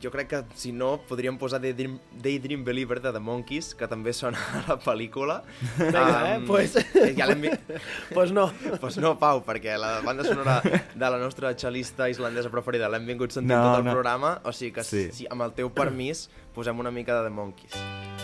jo 0.00 0.08
crec 0.14 0.28
que 0.30 0.38
si 0.54 0.70
no 0.72 1.00
podríem 1.08 1.36
posar 1.36 1.58
Daydream, 1.60 1.98
Daydream 2.22 2.62
Believer 2.64 3.00
de 3.02 3.10
The 3.12 3.20
Monkeys, 3.20 3.72
que 3.74 3.88
també 3.90 4.12
sona 4.14 4.38
a 4.54 4.62
la 4.68 4.76
pel·lícula. 4.80 5.40
Vinga, 5.78 6.36
eh? 6.36 6.40
Pues- 6.46 6.78
Ja 7.18 7.26
l'hem 7.26 7.42
vi- 7.48 7.52
pues 8.14 8.32
no. 8.32 8.46
pues 8.80 8.96
no, 9.02 9.16
Pau, 9.18 9.42
perquè 9.44 9.76
la 9.76 9.98
banda 10.06 10.24
sonora 10.24 10.60
de 10.64 11.04
la 11.10 11.18
nostra 11.18 11.52
xalista 11.58 12.08
islandesa 12.08 12.48
preferida 12.54 12.88
l'hem 12.88 13.04
vingut 13.10 13.34
sentint 13.36 13.52
No, 13.58 13.64
tot 13.72 13.82
el 13.82 13.90
no. 13.90 13.98
programa, 13.98 14.36
o 14.44 14.52
sigui 14.54 14.72
que 14.78 14.84
Sí. 14.86 15.10
si, 15.12 15.26
amb 15.28 15.42
el 15.42 15.52
teu 15.58 15.68
permís 15.74 16.30
posem 16.54 16.78
una 16.78 16.90
mica 16.94 17.18
de 17.20 17.28
The 17.28 17.34
Monkeys. 17.34 18.23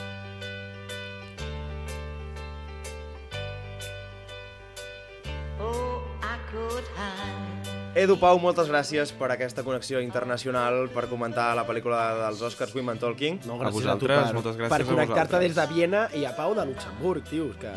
Edu 8.00 8.14
Pau, 8.16 8.38
moltes 8.40 8.70
gràcies 8.70 9.10
per 9.12 9.28
aquesta 9.34 9.60
connexió 9.60 10.00
internacional, 10.00 10.86
per 10.94 11.04
comentar 11.10 11.50
la 11.58 11.66
pel·lícula 11.68 11.98
dels 12.16 12.40
Oscars 12.48 12.72
Women 12.72 12.96
Talking. 13.02 13.42
No, 13.44 13.58
A 13.58 13.66
gràcies 13.66 13.76
vosaltres, 13.76 14.20
tu 14.22 14.30
per, 14.30 14.36
moltes 14.38 14.56
gràcies 14.56 14.72
per 14.72 14.80
a 14.80 14.88
connectar-te 14.88 15.40
des 15.44 15.56
de 15.58 15.66
Viena 15.68 16.06
i 16.16 16.24
a 16.24 16.32
Pau 16.32 16.56
de 16.56 16.64
Luxemburg, 16.70 17.28
tio. 17.28 17.50
Que... 17.60 17.74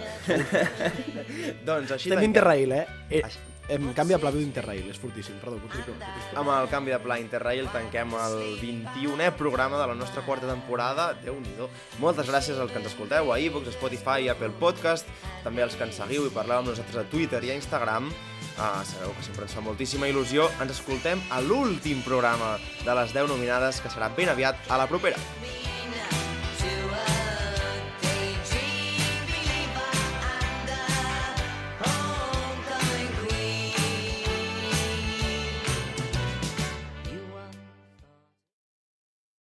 Doncs 1.68 1.98
així 1.98 2.08
Estem 2.08 2.24
d'Interrail, 2.24 2.72
eh? 2.72 2.86
eh 3.10 3.26
Així- 3.28 3.50
em 3.72 3.94
canvia 3.96 4.20
pla 4.20 4.32
d'Interrail, 4.32 4.88
és 4.92 5.00
fortíssim. 5.00 5.36
Perdó, 5.40 5.60
continua. 5.64 6.10
Amb 6.40 6.52
el 6.56 6.68
canvi 6.72 6.92
de 6.92 7.00
pla 7.04 7.20
Interrail 7.20 7.70
tanquem 7.72 8.12
el 8.20 8.36
21è 8.60 9.32
programa 9.40 9.80
de 9.80 9.88
la 9.88 9.96
nostra 9.96 10.24
quarta 10.24 10.48
temporada. 10.48 11.14
déu 11.24 11.40
nhi 11.40 11.56
Moltes 12.00 12.28
gràcies 12.28 12.60
als 12.60 12.72
que 12.72 12.80
ens 12.80 12.92
escolteu 12.92 13.32
a 13.32 13.40
iVoox, 13.40 13.72
Spotify, 13.72 14.28
Apple 14.30 14.52
Podcast, 14.60 15.08
també 15.44 15.64
als 15.64 15.76
que 15.76 15.84
ens 15.84 15.96
seguiu 15.96 16.28
i 16.28 16.30
parleu 16.30 16.60
amb 16.60 16.68
nosaltres 16.68 17.06
a 17.06 17.10
Twitter 17.10 17.44
i 17.44 17.52
a 17.52 17.56
Instagram. 17.56 18.12
Uh, 18.54 18.84
sabeu 18.86 19.16
que 19.18 19.26
sempre 19.26 19.48
ens 19.48 19.56
fa 19.58 19.64
moltíssima 19.66 20.10
il·lusió. 20.12 20.48
Ens 20.62 20.76
escoltem 20.76 21.22
a 21.34 21.42
l'últim 21.42 22.04
programa 22.06 22.56
de 22.84 22.98
les 23.02 23.16
10 23.16 23.32
nominades, 23.34 23.82
que 23.82 23.90
serà 23.90 24.12
ben 24.14 24.30
aviat 24.30 24.70
a 24.70 24.78
la 24.78 24.90
propera. 24.92 25.18